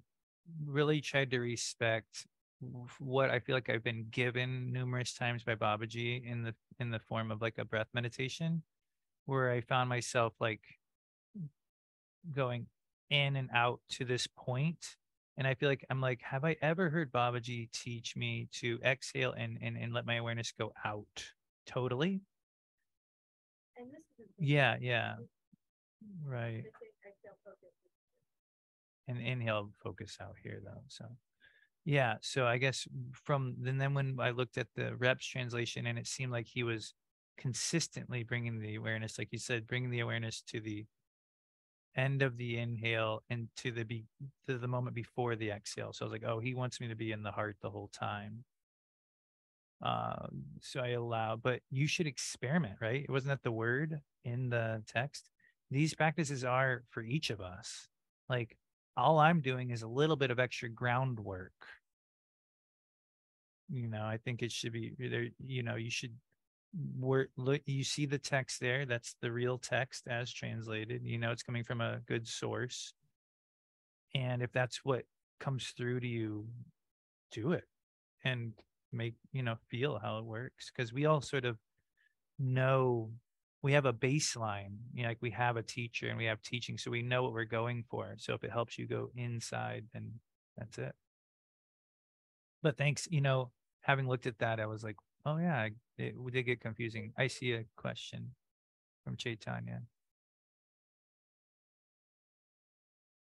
really 0.64 1.02
tried 1.02 1.30
to 1.32 1.38
respect 1.40 2.26
what 2.98 3.28
I 3.28 3.40
feel 3.40 3.54
like 3.56 3.68
I've 3.68 3.84
been 3.84 4.06
given 4.10 4.72
numerous 4.72 5.12
times 5.12 5.44
by 5.44 5.54
Babaji 5.54 6.24
in 6.24 6.42
the 6.42 6.54
in 6.80 6.90
the 6.90 6.98
form 7.00 7.30
of 7.30 7.42
like 7.42 7.58
a 7.58 7.64
breath 7.66 7.88
meditation, 7.92 8.62
where 9.26 9.50
I 9.50 9.60
found 9.62 9.88
myself 9.88 10.34
like 10.40 10.60
going 12.34 12.66
in 13.10 13.36
and 13.36 13.50
out 13.52 13.80
to 13.90 14.04
this 14.04 14.26
point, 14.26 14.96
and 15.36 15.46
I 15.46 15.54
feel 15.54 15.68
like 15.68 15.84
I'm 15.90 16.00
like, 16.00 16.22
have 16.22 16.44
I 16.44 16.56
ever 16.62 16.90
heard 16.90 17.12
Babaji 17.12 17.70
teach 17.72 18.16
me 18.16 18.48
to 18.60 18.78
exhale 18.84 19.32
and 19.32 19.58
and, 19.60 19.76
and 19.76 19.92
let 19.92 20.06
my 20.06 20.16
awareness 20.16 20.52
go 20.58 20.72
out 20.84 21.24
totally? 21.66 22.22
Yeah, 24.38 24.76
yeah, 24.80 25.14
right. 26.24 26.64
and 29.08 29.20
inhale 29.20 29.70
focus 29.82 30.16
out 30.20 30.34
here 30.42 30.60
though 30.64 30.82
so 30.88 31.04
yeah 31.84 32.14
so 32.22 32.46
i 32.46 32.56
guess 32.56 32.86
from 33.12 33.56
and 33.66 33.80
then 33.80 33.94
when 33.94 34.16
i 34.20 34.30
looked 34.30 34.56
at 34.58 34.68
the 34.74 34.94
Reps 34.96 35.26
translation 35.26 35.86
and 35.86 35.98
it 35.98 36.06
seemed 36.06 36.32
like 36.32 36.46
he 36.46 36.62
was 36.62 36.94
consistently 37.36 38.22
bringing 38.22 38.60
the 38.60 38.74
awareness 38.74 39.18
like 39.18 39.28
you 39.30 39.38
said 39.38 39.66
bringing 39.66 39.90
the 39.90 40.00
awareness 40.00 40.42
to 40.42 40.60
the 40.60 40.84
end 41.96 42.22
of 42.22 42.36
the 42.36 42.58
inhale 42.58 43.22
and 43.30 43.48
to 43.56 43.70
the 43.70 43.84
be 43.84 44.04
to 44.46 44.58
the 44.58 44.68
moment 44.68 44.94
before 44.94 45.36
the 45.36 45.50
exhale 45.50 45.92
so 45.92 46.04
i 46.04 46.06
was 46.06 46.12
like 46.12 46.24
oh 46.26 46.40
he 46.40 46.54
wants 46.54 46.80
me 46.80 46.88
to 46.88 46.96
be 46.96 47.12
in 47.12 47.22
the 47.22 47.30
heart 47.30 47.56
the 47.62 47.70
whole 47.70 47.90
time 47.92 48.44
um 49.82 50.42
so 50.60 50.80
i 50.80 50.88
allow 50.88 51.36
but 51.36 51.60
you 51.70 51.86
should 51.86 52.06
experiment 52.06 52.76
right 52.80 53.02
It 53.02 53.10
wasn't 53.10 53.30
that 53.30 53.42
the 53.42 53.52
word 53.52 54.00
in 54.24 54.48
the 54.48 54.82
text 54.86 55.30
these 55.70 55.94
practices 55.94 56.44
are 56.44 56.82
for 56.90 57.02
each 57.02 57.30
of 57.30 57.40
us 57.40 57.88
like 58.28 58.56
all 58.96 59.18
I'm 59.18 59.40
doing 59.40 59.70
is 59.70 59.82
a 59.82 59.88
little 59.88 60.16
bit 60.16 60.30
of 60.30 60.38
extra 60.38 60.68
groundwork. 60.68 61.52
You 63.70 63.88
know, 63.88 64.02
I 64.02 64.18
think 64.18 64.42
it 64.42 64.52
should 64.52 64.72
be 64.72 64.94
there. 64.98 65.28
You 65.44 65.62
know, 65.62 65.76
you 65.76 65.90
should 65.90 66.12
work. 66.98 67.30
Look, 67.36 67.62
you 67.66 67.84
see 67.84 68.06
the 68.06 68.18
text 68.18 68.60
there. 68.60 68.86
That's 68.86 69.14
the 69.20 69.32
real 69.32 69.58
text 69.58 70.06
as 70.08 70.32
translated. 70.32 71.02
You 71.04 71.18
know, 71.18 71.30
it's 71.30 71.42
coming 71.42 71.64
from 71.64 71.80
a 71.80 72.00
good 72.06 72.26
source. 72.26 72.94
And 74.14 74.42
if 74.42 74.52
that's 74.52 74.84
what 74.84 75.04
comes 75.40 75.72
through 75.76 76.00
to 76.00 76.06
you, 76.06 76.46
do 77.32 77.52
it 77.52 77.64
and 78.24 78.52
make, 78.92 79.14
you 79.32 79.42
know, 79.42 79.56
feel 79.68 79.98
how 80.00 80.18
it 80.18 80.24
works. 80.24 80.70
Cause 80.76 80.92
we 80.92 81.06
all 81.06 81.20
sort 81.20 81.44
of 81.44 81.58
know 82.38 83.10
we 83.62 83.72
have 83.72 83.86
a 83.86 83.92
baseline, 83.92 84.76
you 84.92 85.02
know, 85.02 85.08
like 85.08 85.22
we 85.22 85.30
have 85.30 85.56
a 85.56 85.62
teacher 85.62 86.08
and 86.08 86.18
we 86.18 86.26
have 86.26 86.42
teaching, 86.42 86.76
so 86.76 86.90
we 86.90 87.00
know 87.00 87.22
what 87.22 87.32
we're 87.32 87.44
going 87.44 87.82
for. 87.88 88.14
So 88.18 88.34
if 88.34 88.44
it 88.44 88.52
helps 88.52 88.78
you 88.78 88.86
go 88.86 89.10
inside, 89.16 89.86
then 89.94 90.12
that's 90.58 90.76
it. 90.76 90.94
But 92.62 92.76
thanks, 92.76 93.08
you 93.10 93.22
know, 93.22 93.52
having 93.80 94.06
looked 94.06 94.26
at 94.26 94.38
that, 94.40 94.60
I 94.60 94.66
was 94.66 94.84
like, 94.84 94.96
oh 95.24 95.38
yeah, 95.38 95.68
it 95.98 96.14
did 96.32 96.42
get 96.42 96.60
confusing. 96.60 97.12
I 97.16 97.26
see 97.26 97.52
a 97.52 97.64
question 97.76 98.30
from 99.04 99.16
Chaitanya. 99.16 99.82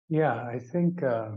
Yeah, 0.09 0.45
I 0.45 0.59
think 0.59 1.03
uh, 1.03 1.31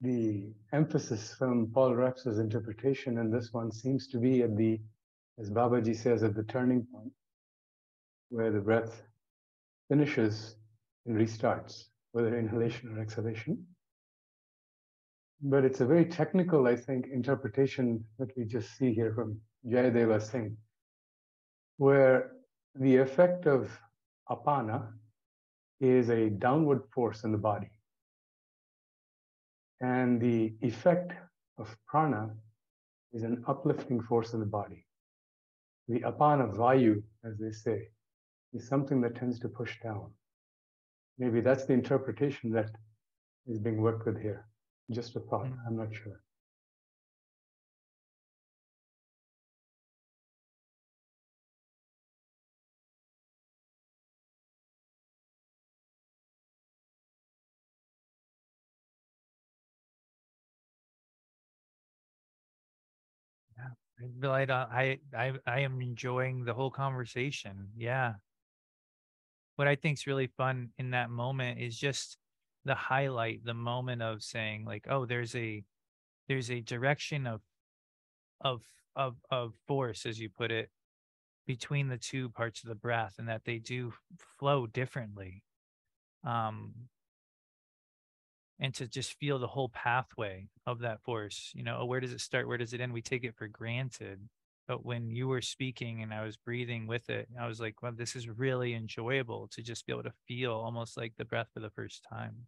the 0.00 0.52
emphasis 0.72 1.34
from 1.38 1.70
Paul 1.72 1.94
Reps' 1.94 2.26
interpretation 2.26 3.18
and 3.18 3.32
this 3.32 3.52
one 3.52 3.70
seems 3.70 4.08
to 4.08 4.18
be 4.18 4.42
at 4.42 4.56
the, 4.56 4.80
as 5.38 5.50
Babaji 5.50 5.96
says, 5.96 6.22
at 6.22 6.34
the 6.34 6.42
turning 6.44 6.86
point 6.92 7.12
where 8.30 8.50
the 8.50 8.60
breath 8.60 9.02
finishes 9.88 10.56
and 11.06 11.16
restarts, 11.16 11.84
whether 12.12 12.36
inhalation 12.36 12.96
or 12.96 13.00
exhalation. 13.00 13.64
But 15.42 15.64
it's 15.64 15.80
a 15.80 15.86
very 15.86 16.04
technical, 16.04 16.66
I 16.66 16.76
think, 16.76 17.06
interpretation 17.12 18.04
that 18.18 18.36
we 18.36 18.44
just 18.44 18.76
see 18.76 18.92
here 18.92 19.12
from 19.14 19.40
Jayadeva 19.66 20.20
Singh, 20.20 20.56
where 21.78 22.32
the 22.74 22.96
effect 22.96 23.46
of 23.46 23.70
apana 24.30 24.88
is 25.80 26.08
a 26.08 26.30
downward 26.30 26.82
force 26.94 27.24
in 27.24 27.32
the 27.32 27.38
body. 27.38 27.70
And 29.80 30.20
the 30.20 30.54
effect 30.62 31.12
of 31.58 31.76
prana 31.86 32.30
is 33.12 33.22
an 33.22 33.44
uplifting 33.46 34.00
force 34.02 34.32
in 34.32 34.40
the 34.40 34.46
body. 34.46 34.86
The 35.88 36.00
apana 36.00 36.54
vayu, 36.54 37.02
as 37.24 37.38
they 37.38 37.52
say, 37.52 37.88
is 38.52 38.66
something 38.66 39.00
that 39.02 39.16
tends 39.16 39.38
to 39.40 39.48
push 39.48 39.78
down. 39.82 40.10
Maybe 41.18 41.40
that's 41.40 41.64
the 41.66 41.74
interpretation 41.74 42.50
that 42.52 42.70
is 43.46 43.58
being 43.58 43.80
worked 43.80 44.06
with 44.06 44.20
here. 44.20 44.46
Just 44.90 45.16
a 45.16 45.20
thought, 45.20 45.46
hmm. 45.46 45.54
I'm 45.66 45.76
not 45.76 45.94
sure. 45.94 46.23
I 64.00 64.06
really 64.18 64.50
I, 64.50 64.98
I, 65.16 65.32
I 65.46 65.60
am 65.60 65.80
enjoying 65.80 66.44
the 66.44 66.54
whole 66.54 66.70
conversation. 66.70 67.68
Yeah. 67.76 68.14
What 69.56 69.68
I 69.68 69.76
think 69.76 69.98
is 69.98 70.06
really 70.06 70.26
fun 70.26 70.70
in 70.78 70.90
that 70.90 71.10
moment 71.10 71.60
is 71.60 71.78
just 71.78 72.18
the 72.64 72.74
highlight, 72.74 73.44
the 73.44 73.54
moment 73.54 74.02
of 74.02 74.22
saying 74.22 74.64
like, 74.64 74.86
oh, 74.90 75.06
there's 75.06 75.36
a, 75.36 75.62
there's 76.28 76.50
a 76.50 76.60
direction 76.60 77.26
of, 77.26 77.40
of, 78.40 78.62
of, 78.96 79.14
of 79.30 79.54
force, 79.66 80.06
as 80.06 80.18
you 80.18 80.28
put 80.28 80.50
it, 80.50 80.70
between 81.46 81.88
the 81.88 81.98
two 81.98 82.30
parts 82.30 82.62
of 82.62 82.68
the 82.68 82.74
breath 82.74 83.14
and 83.18 83.28
that 83.28 83.44
they 83.44 83.58
do 83.58 83.92
flow 84.38 84.66
differently. 84.66 85.42
Um, 86.26 86.72
and 88.64 88.74
to 88.74 88.88
just 88.88 89.14
feel 89.20 89.38
the 89.38 89.46
whole 89.48 89.68
pathway 89.70 90.48
of 90.66 90.80
that 90.80 91.02
force 91.02 91.52
you 91.54 91.62
know 91.64 91.84
where 91.86 92.00
does 92.00 92.12
it 92.12 92.20
start? 92.20 92.48
Where 92.48 92.58
does 92.58 92.72
it 92.74 92.80
end? 92.80 92.92
We 92.94 93.02
take 93.02 93.24
it 93.24 93.36
for 93.36 93.48
granted 93.48 94.20
but 94.68 94.84
when 94.84 95.10
you 95.10 95.28
were 95.28 95.42
speaking 95.42 96.02
and 96.02 96.12
i 96.14 96.24
was 96.24 96.36
breathing 96.38 96.86
with 96.86 97.10
it 97.10 97.28
i 97.40 97.46
was 97.46 97.60
like 97.60 97.82
well 97.82 97.92
this 97.92 98.16
is 98.16 98.28
really 98.28 98.74
enjoyable 98.74 99.48
to 99.52 99.62
just 99.62 99.86
be 99.86 99.92
able 99.92 100.04
to 100.04 100.12
feel 100.28 100.52
almost 100.52 100.96
like 100.96 101.12
the 101.18 101.24
breath 101.26 101.48
for 101.54 101.60
the 101.60 101.70
first 101.70 102.04
time. 102.10 102.46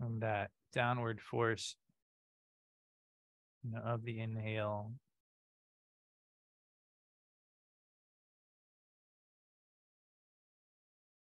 And 0.00 0.20
that 0.22 0.50
downward 0.72 1.20
force 1.20 1.76
you 3.62 3.72
know, 3.72 3.80
of 3.84 4.04
the 4.04 4.20
inhale. 4.20 4.92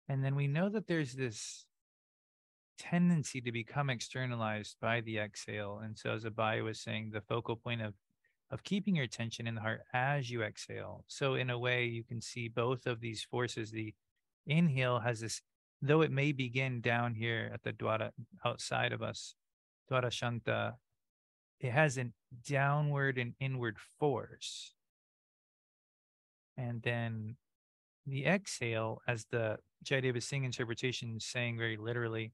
And 0.08 0.24
then 0.24 0.36
we 0.36 0.48
know 0.48 0.70
that 0.70 0.88
there's 0.88 1.14
this 1.14 1.66
tendency 2.78 3.42
to 3.42 3.52
become 3.52 3.90
externalized 3.90 4.78
by 4.80 5.02
the 5.02 5.18
exhale. 5.18 5.82
And 5.84 5.98
so, 5.98 6.12
as 6.12 6.26
Abai 6.26 6.64
was 6.64 6.80
saying, 6.80 7.12
the 7.12 7.22
focal 7.22 7.56
point 7.56 7.82
of 7.82 7.94
of 8.52 8.64
keeping 8.64 8.96
your 8.96 9.06
attention 9.06 9.48
in 9.48 9.56
the 9.56 9.62
heart 9.62 9.82
as 9.94 10.30
you 10.30 10.44
exhale. 10.44 11.04
So, 11.08 11.34
in 11.34 11.50
a 11.50 11.58
way, 11.58 11.86
you 11.86 12.04
can 12.04 12.22
see 12.22 12.48
both 12.48 12.86
of 12.86 13.02
these 13.02 13.24
forces. 13.24 13.72
The 13.72 13.94
inhale 14.46 15.00
has 15.00 15.20
this, 15.22 15.42
though 15.82 16.02
it 16.02 16.12
may 16.12 16.32
begin 16.32 16.82
down 16.82 17.16
here 17.16 17.50
at 17.54 17.64
the 17.64 17.74
Dwara 17.74 18.12
outside 18.46 18.94
of 18.94 19.02
us, 19.02 19.36
Dwara 19.92 20.12
Shanta, 20.12 20.76
it 21.60 21.72
has 21.72 21.98
an 21.98 22.14
downward 22.48 23.18
and 23.18 23.34
inward 23.40 23.78
force. 24.00 24.74
And 26.58 26.82
then 26.82 27.36
the 28.06 28.26
exhale, 28.26 29.02
as 29.08 29.26
the 29.32 29.58
Jayadeva 29.84 30.22
Singh 30.22 30.44
interpretation 30.44 31.16
is 31.18 31.26
saying 31.26 31.58
very 31.58 31.78
literally, 31.78 32.34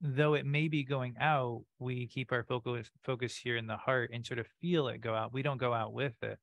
though 0.00 0.34
it 0.34 0.46
may 0.46 0.68
be 0.68 0.82
going 0.82 1.14
out, 1.20 1.62
we 1.78 2.06
keep 2.06 2.32
our 2.32 2.42
focus 2.42 2.90
focus 3.04 3.36
here 3.36 3.56
in 3.56 3.66
the 3.66 3.76
heart 3.76 4.10
and 4.12 4.26
sort 4.26 4.40
of 4.40 4.46
feel 4.60 4.88
it 4.88 5.00
go 5.00 5.14
out. 5.14 5.32
We 5.32 5.42
don't 5.42 5.58
go 5.58 5.72
out 5.72 5.92
with 5.92 6.14
it. 6.22 6.38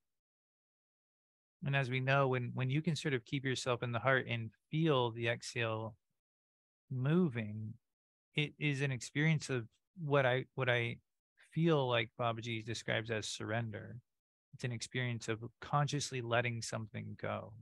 And 1.66 1.76
as 1.76 1.90
we 1.90 2.00
know, 2.00 2.30
when 2.30 2.52
when 2.54 2.70
you 2.70 2.82
can 2.82 2.96
sort 2.96 3.14
of 3.14 3.26
keep 3.26 3.44
yourself 3.44 3.84
in 3.84 3.92
the 3.92 4.00
heart 4.00 4.26
and 4.30 4.52
feel 4.72 5.12
the 5.12 5.28
exhale 5.28 5.96
moving, 6.90 7.74
it 8.36 8.54
is 8.58 8.82
an 8.82 8.92
experience 8.92 9.50
of 9.50 9.68
what 10.02 10.26
I 10.26 10.46
what 10.56 10.70
I 10.70 10.98
feel 11.52 11.88
like 11.88 12.10
Babaji 12.20 12.66
describes 12.66 13.12
as 13.12 13.28
surrender. 13.28 13.98
It's 14.54 14.64
an 14.64 14.72
experience 14.72 15.28
of 15.28 15.44
consciously 15.62 16.22
letting 16.22 16.62
something 16.62 17.18
go 17.22 17.54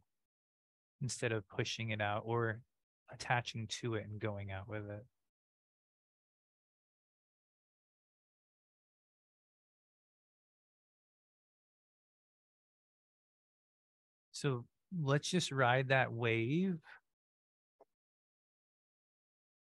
instead 1.01 1.31
of 1.31 1.47
pushing 1.47 1.91
it 1.91 2.01
out 2.01 2.23
or 2.25 2.61
attaching 3.11 3.67
to 3.67 3.95
it 3.95 4.05
and 4.09 4.19
going 4.19 4.51
out 4.51 4.67
with 4.67 4.89
it. 4.89 5.05
So 14.31 14.65
let's 15.01 15.29
just 15.29 15.51
ride 15.51 15.89
that 15.89 16.13
wave. 16.13 16.77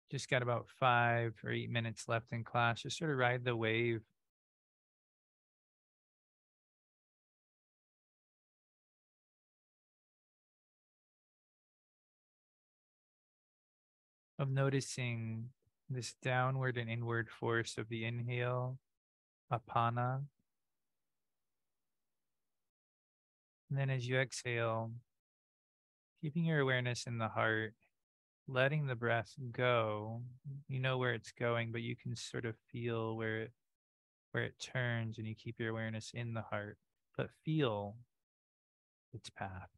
Just 0.10 0.30
got 0.30 0.42
about 0.42 0.68
five 0.80 1.34
or 1.44 1.52
eight 1.52 1.70
minutes 1.70 2.08
left 2.08 2.32
in 2.32 2.44
class. 2.44 2.82
Just 2.84 2.98
sort 2.98 3.12
of 3.12 3.18
ride 3.18 3.44
the 3.44 3.56
wave. 3.56 4.02
Of 14.40 14.50
noticing 14.50 15.50
this 15.90 16.14
downward 16.22 16.78
and 16.78 16.90
inward 16.90 17.30
force 17.30 17.78
of 17.78 17.90
the 17.90 18.06
inhale, 18.06 18.78
apana, 19.52 20.22
And 23.70 23.78
then 23.78 23.90
as 23.90 24.08
you 24.08 24.18
exhale, 24.18 24.92
keeping 26.22 26.46
your 26.46 26.60
awareness 26.60 27.06
in 27.06 27.18
the 27.18 27.28
heart, 27.28 27.74
letting 28.48 28.88
the 28.88 28.96
breath 28.96 29.34
go. 29.52 30.22
You 30.68 30.80
know 30.80 30.98
where 30.98 31.14
it's 31.14 31.32
going, 31.32 31.72
but 31.72 31.82
you 31.82 31.96
can 31.96 32.16
sort 32.16 32.46
of 32.46 32.56
feel 32.72 33.16
where 33.16 33.42
it 33.44 33.52
where 34.32 34.44
it 34.44 34.60
turns 34.60 35.18
and 35.18 35.28
you 35.28 35.36
keep 35.36 35.60
your 35.60 35.72
awareness 35.72 36.12
in 36.14 36.34
the 36.34 36.42
heart, 36.42 36.78
but 37.18 37.30
feel 37.46 37.96
its 39.14 39.30
path. 39.30 39.77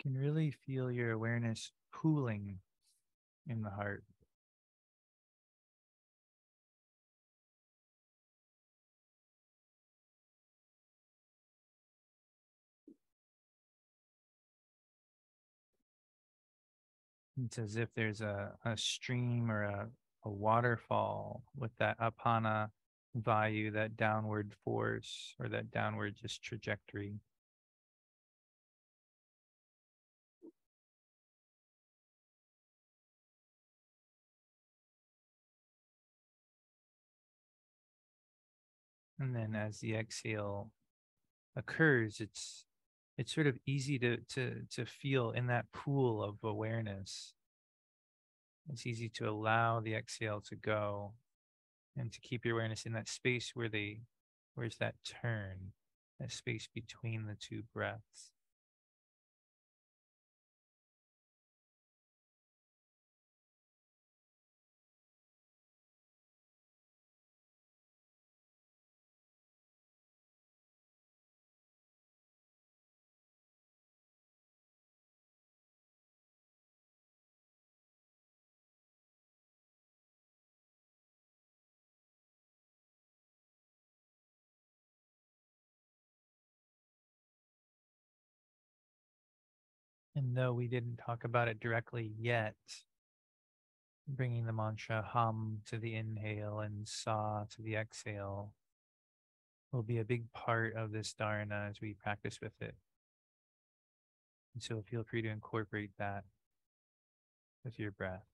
Can 0.00 0.16
really 0.16 0.50
feel 0.50 0.90
your 0.90 1.10
awareness 1.10 1.72
pooling 1.92 2.60
in 3.48 3.62
the 3.62 3.70
heart. 3.70 4.04
It's 17.44 17.58
as 17.58 17.76
if 17.76 17.88
there's 17.94 18.20
a, 18.20 18.52
a 18.64 18.76
stream 18.76 19.50
or 19.50 19.62
a, 19.62 19.88
a 20.24 20.30
waterfall 20.30 21.42
with 21.56 21.70
that 21.78 21.98
apana 21.98 22.70
vayu, 23.16 23.72
that 23.72 23.96
downward 23.96 24.52
force 24.64 25.34
or 25.38 25.48
that 25.48 25.70
downward 25.70 26.16
just 26.20 26.42
trajectory. 26.42 27.14
And 39.18 39.34
then 39.34 39.54
as 39.54 39.80
the 39.80 39.94
exhale 39.96 40.70
occurs, 41.56 42.20
it's 42.20 42.64
it's 43.16 43.34
sort 43.34 43.48
of 43.48 43.58
easy 43.66 43.98
to 43.98 44.18
to 44.34 44.62
to 44.70 44.86
feel 44.86 45.30
in 45.32 45.46
that 45.48 45.72
pool 45.72 46.22
of 46.22 46.36
awareness. 46.44 47.34
It's 48.70 48.86
easy 48.86 49.08
to 49.10 49.28
allow 49.28 49.80
the 49.80 49.94
exhale 49.94 50.40
to 50.42 50.56
go 50.56 51.14
and 51.96 52.12
to 52.12 52.20
keep 52.20 52.44
your 52.44 52.54
awareness 52.54 52.86
in 52.86 52.92
that 52.92 53.08
space 53.08 53.52
where 53.54 53.68
they 53.68 54.02
where's 54.54 54.76
that 54.78 54.94
turn, 55.04 55.72
that 56.20 56.32
space 56.32 56.68
between 56.72 57.26
the 57.26 57.36
two 57.40 57.62
breaths. 57.74 58.32
And 90.18 90.36
though 90.36 90.52
we 90.52 90.66
didn't 90.66 90.96
talk 90.96 91.22
about 91.22 91.46
it 91.46 91.60
directly 91.60 92.10
yet, 92.18 92.56
bringing 94.08 94.46
the 94.46 94.52
mantra 94.52 95.00
hum 95.00 95.60
to 95.66 95.78
the 95.78 95.94
inhale 95.94 96.58
and 96.58 96.88
sa 96.88 97.44
to 97.44 97.62
the 97.62 97.76
exhale 97.76 98.52
will 99.70 99.84
be 99.84 99.98
a 99.98 100.04
big 100.04 100.32
part 100.32 100.74
of 100.74 100.90
this 100.90 101.14
dharana 101.14 101.70
as 101.70 101.80
we 101.80 101.94
practice 101.94 102.40
with 102.42 102.60
it. 102.60 102.74
And 104.54 104.60
so 104.60 104.82
feel 104.82 105.04
free 105.04 105.22
to 105.22 105.28
incorporate 105.28 105.92
that 106.00 106.24
with 107.64 107.78
your 107.78 107.92
breath. 107.92 108.26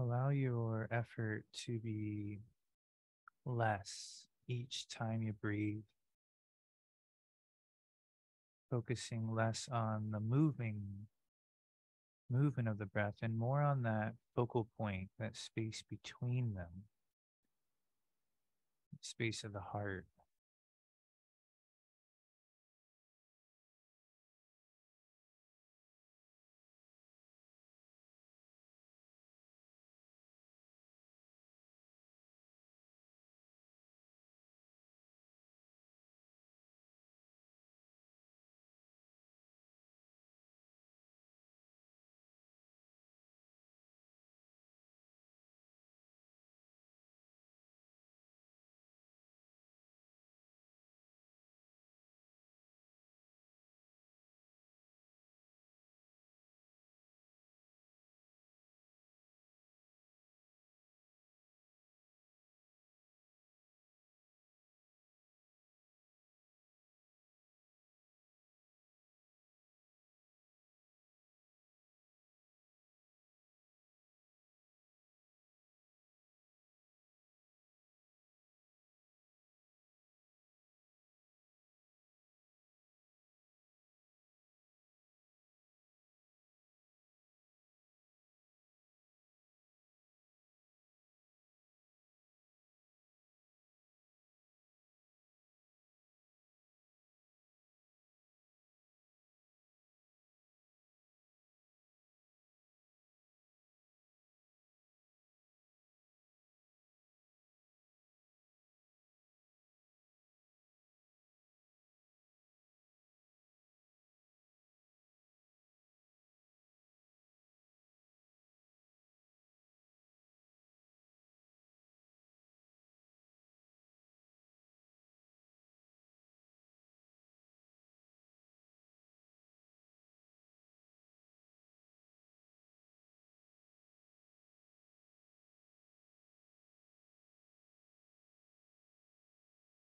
Allow 0.00 0.30
your 0.30 0.88
effort 0.90 1.44
to 1.66 1.78
be 1.78 2.38
less 3.44 4.24
each 4.48 4.88
time 4.88 5.22
you 5.22 5.34
breathe, 5.34 5.82
focusing 8.70 9.34
less 9.34 9.68
on 9.70 10.10
the 10.10 10.18
moving 10.18 11.06
movement 12.30 12.66
of 12.66 12.78
the 12.78 12.86
breath 12.86 13.16
and 13.20 13.38
more 13.38 13.60
on 13.60 13.82
that 13.82 14.14
focal 14.34 14.68
point, 14.78 15.10
that 15.18 15.36
space 15.36 15.84
between 15.90 16.54
them, 16.54 16.84
space 19.02 19.44
of 19.44 19.52
the 19.52 19.60
heart. 19.60 20.06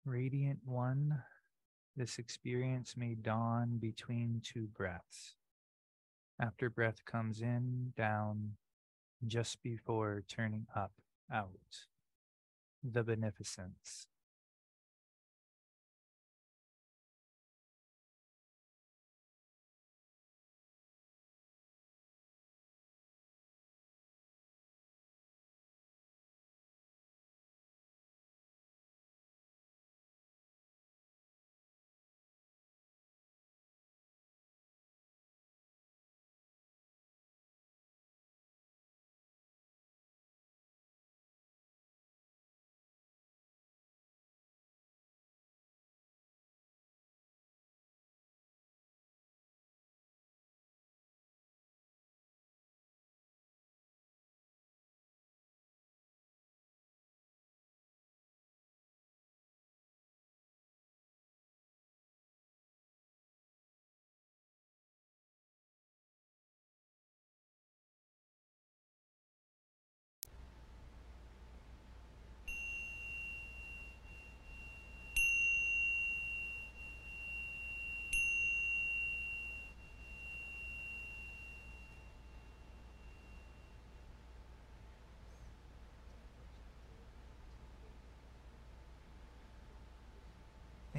Radiant 0.09 0.61
one, 0.65 1.21
this 1.95 2.17
experience 2.17 2.95
may 2.97 3.13
dawn 3.13 3.77
between 3.77 4.41
two 4.43 4.65
breaths. 4.75 5.35
After 6.41 6.67
breath 6.67 7.05
comes 7.05 7.41
in, 7.41 7.93
down, 7.95 8.53
just 9.27 9.61
before 9.61 10.23
turning 10.27 10.65
up, 10.75 10.93
out. 11.31 11.85
The 12.83 13.03
beneficence. 13.03 14.07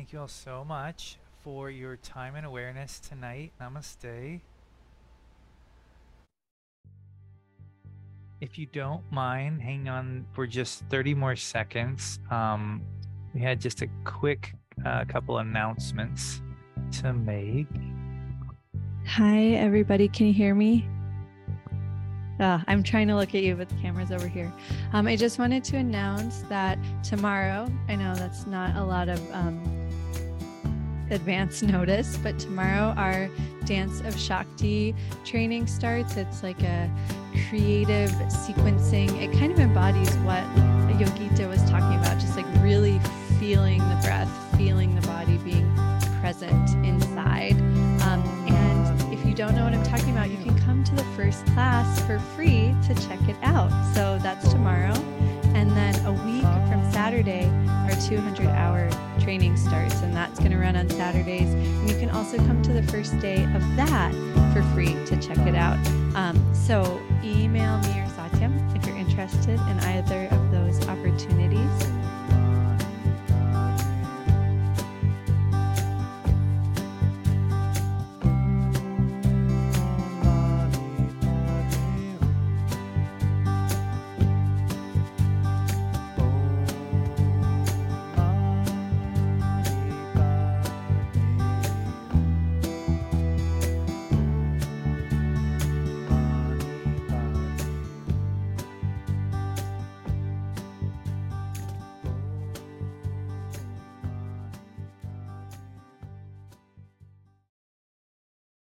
Thank 0.01 0.15
you 0.15 0.21
all 0.21 0.29
so 0.29 0.65
much 0.65 1.19
for 1.43 1.71
your 1.71 1.97
time 1.97 2.35
and 2.35 2.47
awareness 2.47 3.01
tonight. 3.01 3.53
Namaste. 3.61 4.41
If 8.41 8.59
you 8.59 8.65
don't 8.65 9.03
mind, 9.13 9.61
hang 9.61 9.91
on 9.91 10.25
for 10.33 10.47
just 10.47 10.85
30 10.89 11.13
more 11.13 11.37
seconds. 11.37 12.19
Um, 12.31 12.81
we 13.35 13.43
had 13.43 13.61
just 13.61 13.83
a 13.83 13.89
quick 14.05 14.55
uh, 14.87 15.05
couple 15.05 15.37
announcements 15.37 16.41
to 17.03 17.13
make. 17.13 17.69
Hi, 19.05 19.49
everybody. 19.49 20.09
Can 20.09 20.29
you 20.29 20.33
hear 20.33 20.55
me? 20.55 20.89
Uh, 22.41 22.59
I'm 22.69 22.83
trying 22.83 23.09
to 23.09 23.17
look 23.17 23.35
at 23.35 23.43
you, 23.43 23.55
but 23.55 23.69
the 23.69 23.75
camera's 23.75 24.13
over 24.13 24.27
here. 24.27 24.51
Um, 24.95 25.07
I 25.07 25.15
just 25.15 25.39
wanted 25.39 25.63
to 25.65 25.77
announce 25.77 26.39
that 26.49 26.79
tomorrow, 27.05 27.71
I 27.87 27.97
know 27.97 28.15
that's 28.15 28.47
not 28.47 28.77
a 28.77 28.83
lot 28.83 29.11
of 29.11 29.35
um, 29.35 29.80
advance 31.11 31.63
notice, 31.63 32.17
but 32.19 32.39
tomorrow 32.39 32.95
our 32.97 33.29
Dance 33.65 34.01
of 34.01 34.19
Shakti 34.19 34.95
training 35.25 35.67
starts. 35.67 36.17
It's 36.17 36.43
like 36.43 36.63
a 36.63 36.91
creative 37.49 38.11
sequencing. 38.11 39.21
It 39.21 39.33
kind 39.39 39.53
of 39.53 39.61
embodies 39.61 40.13
what 40.19 40.43
Yogita 40.99 41.49
was 41.49 41.63
talking 41.71 41.99
about, 41.99 42.19
just 42.19 42.37
like 42.37 42.47
really 42.63 43.01
feeling 43.39 43.79
the 43.79 43.99
breath, 44.03 44.31
feeling 44.57 44.95
the 44.95 45.07
body 45.07 45.39
being 45.39 45.73
present 46.21 46.71
inside. 46.85 47.53
Um, 48.03 48.23
and 48.49 49.13
if 49.13 49.25
you 49.25 49.35
don't 49.35 49.55
know 49.55 49.65
what 49.65 49.73
I'm 49.73 49.83
talking 49.85 50.11
about, 50.11 50.31
you 50.31 50.37
can 50.39 50.59
come 50.61 50.85
to 50.85 50.95
the 50.95 51.05
first 51.17 51.47
class 51.47 52.01
for 52.07 52.19
free 52.37 52.75
to 52.87 52.95
check 53.07 53.21
it 53.29 53.37
out. 53.43 53.71
So 53.95 54.19
that's 54.23 54.51
tomorrow. 54.51 54.95
And 55.55 55.71
then 55.71 55.95
a 56.07 56.13
week 56.13 56.45
Saturday, 57.11 57.45
our 57.67 58.09
200 58.09 58.47
hour 58.47 58.89
training 59.19 59.57
starts, 59.57 60.01
and 60.03 60.15
that's 60.15 60.39
going 60.39 60.53
to 60.53 60.59
run 60.59 60.77
on 60.77 60.89
Saturdays. 60.89 61.53
And 61.53 61.91
you 61.91 61.99
can 61.99 62.09
also 62.09 62.37
come 62.37 62.63
to 62.63 62.73
the 62.73 62.85
first 62.85 63.19
day 63.19 63.43
of 63.53 63.63
that 63.75 64.13
for 64.55 64.63
free 64.73 64.95
to 65.07 65.21
check 65.21 65.39
it 65.39 65.57
out. 65.57 65.77
Um, 66.15 66.39
so 66.55 67.03
email 67.25 67.79
me 67.79 67.99
or 67.99 68.07
Satyam 68.15 68.77
if 68.77 68.87
you're 68.87 68.97
interested 68.97 69.59
in 69.59 69.81
either 69.81 70.29
of 70.31 70.50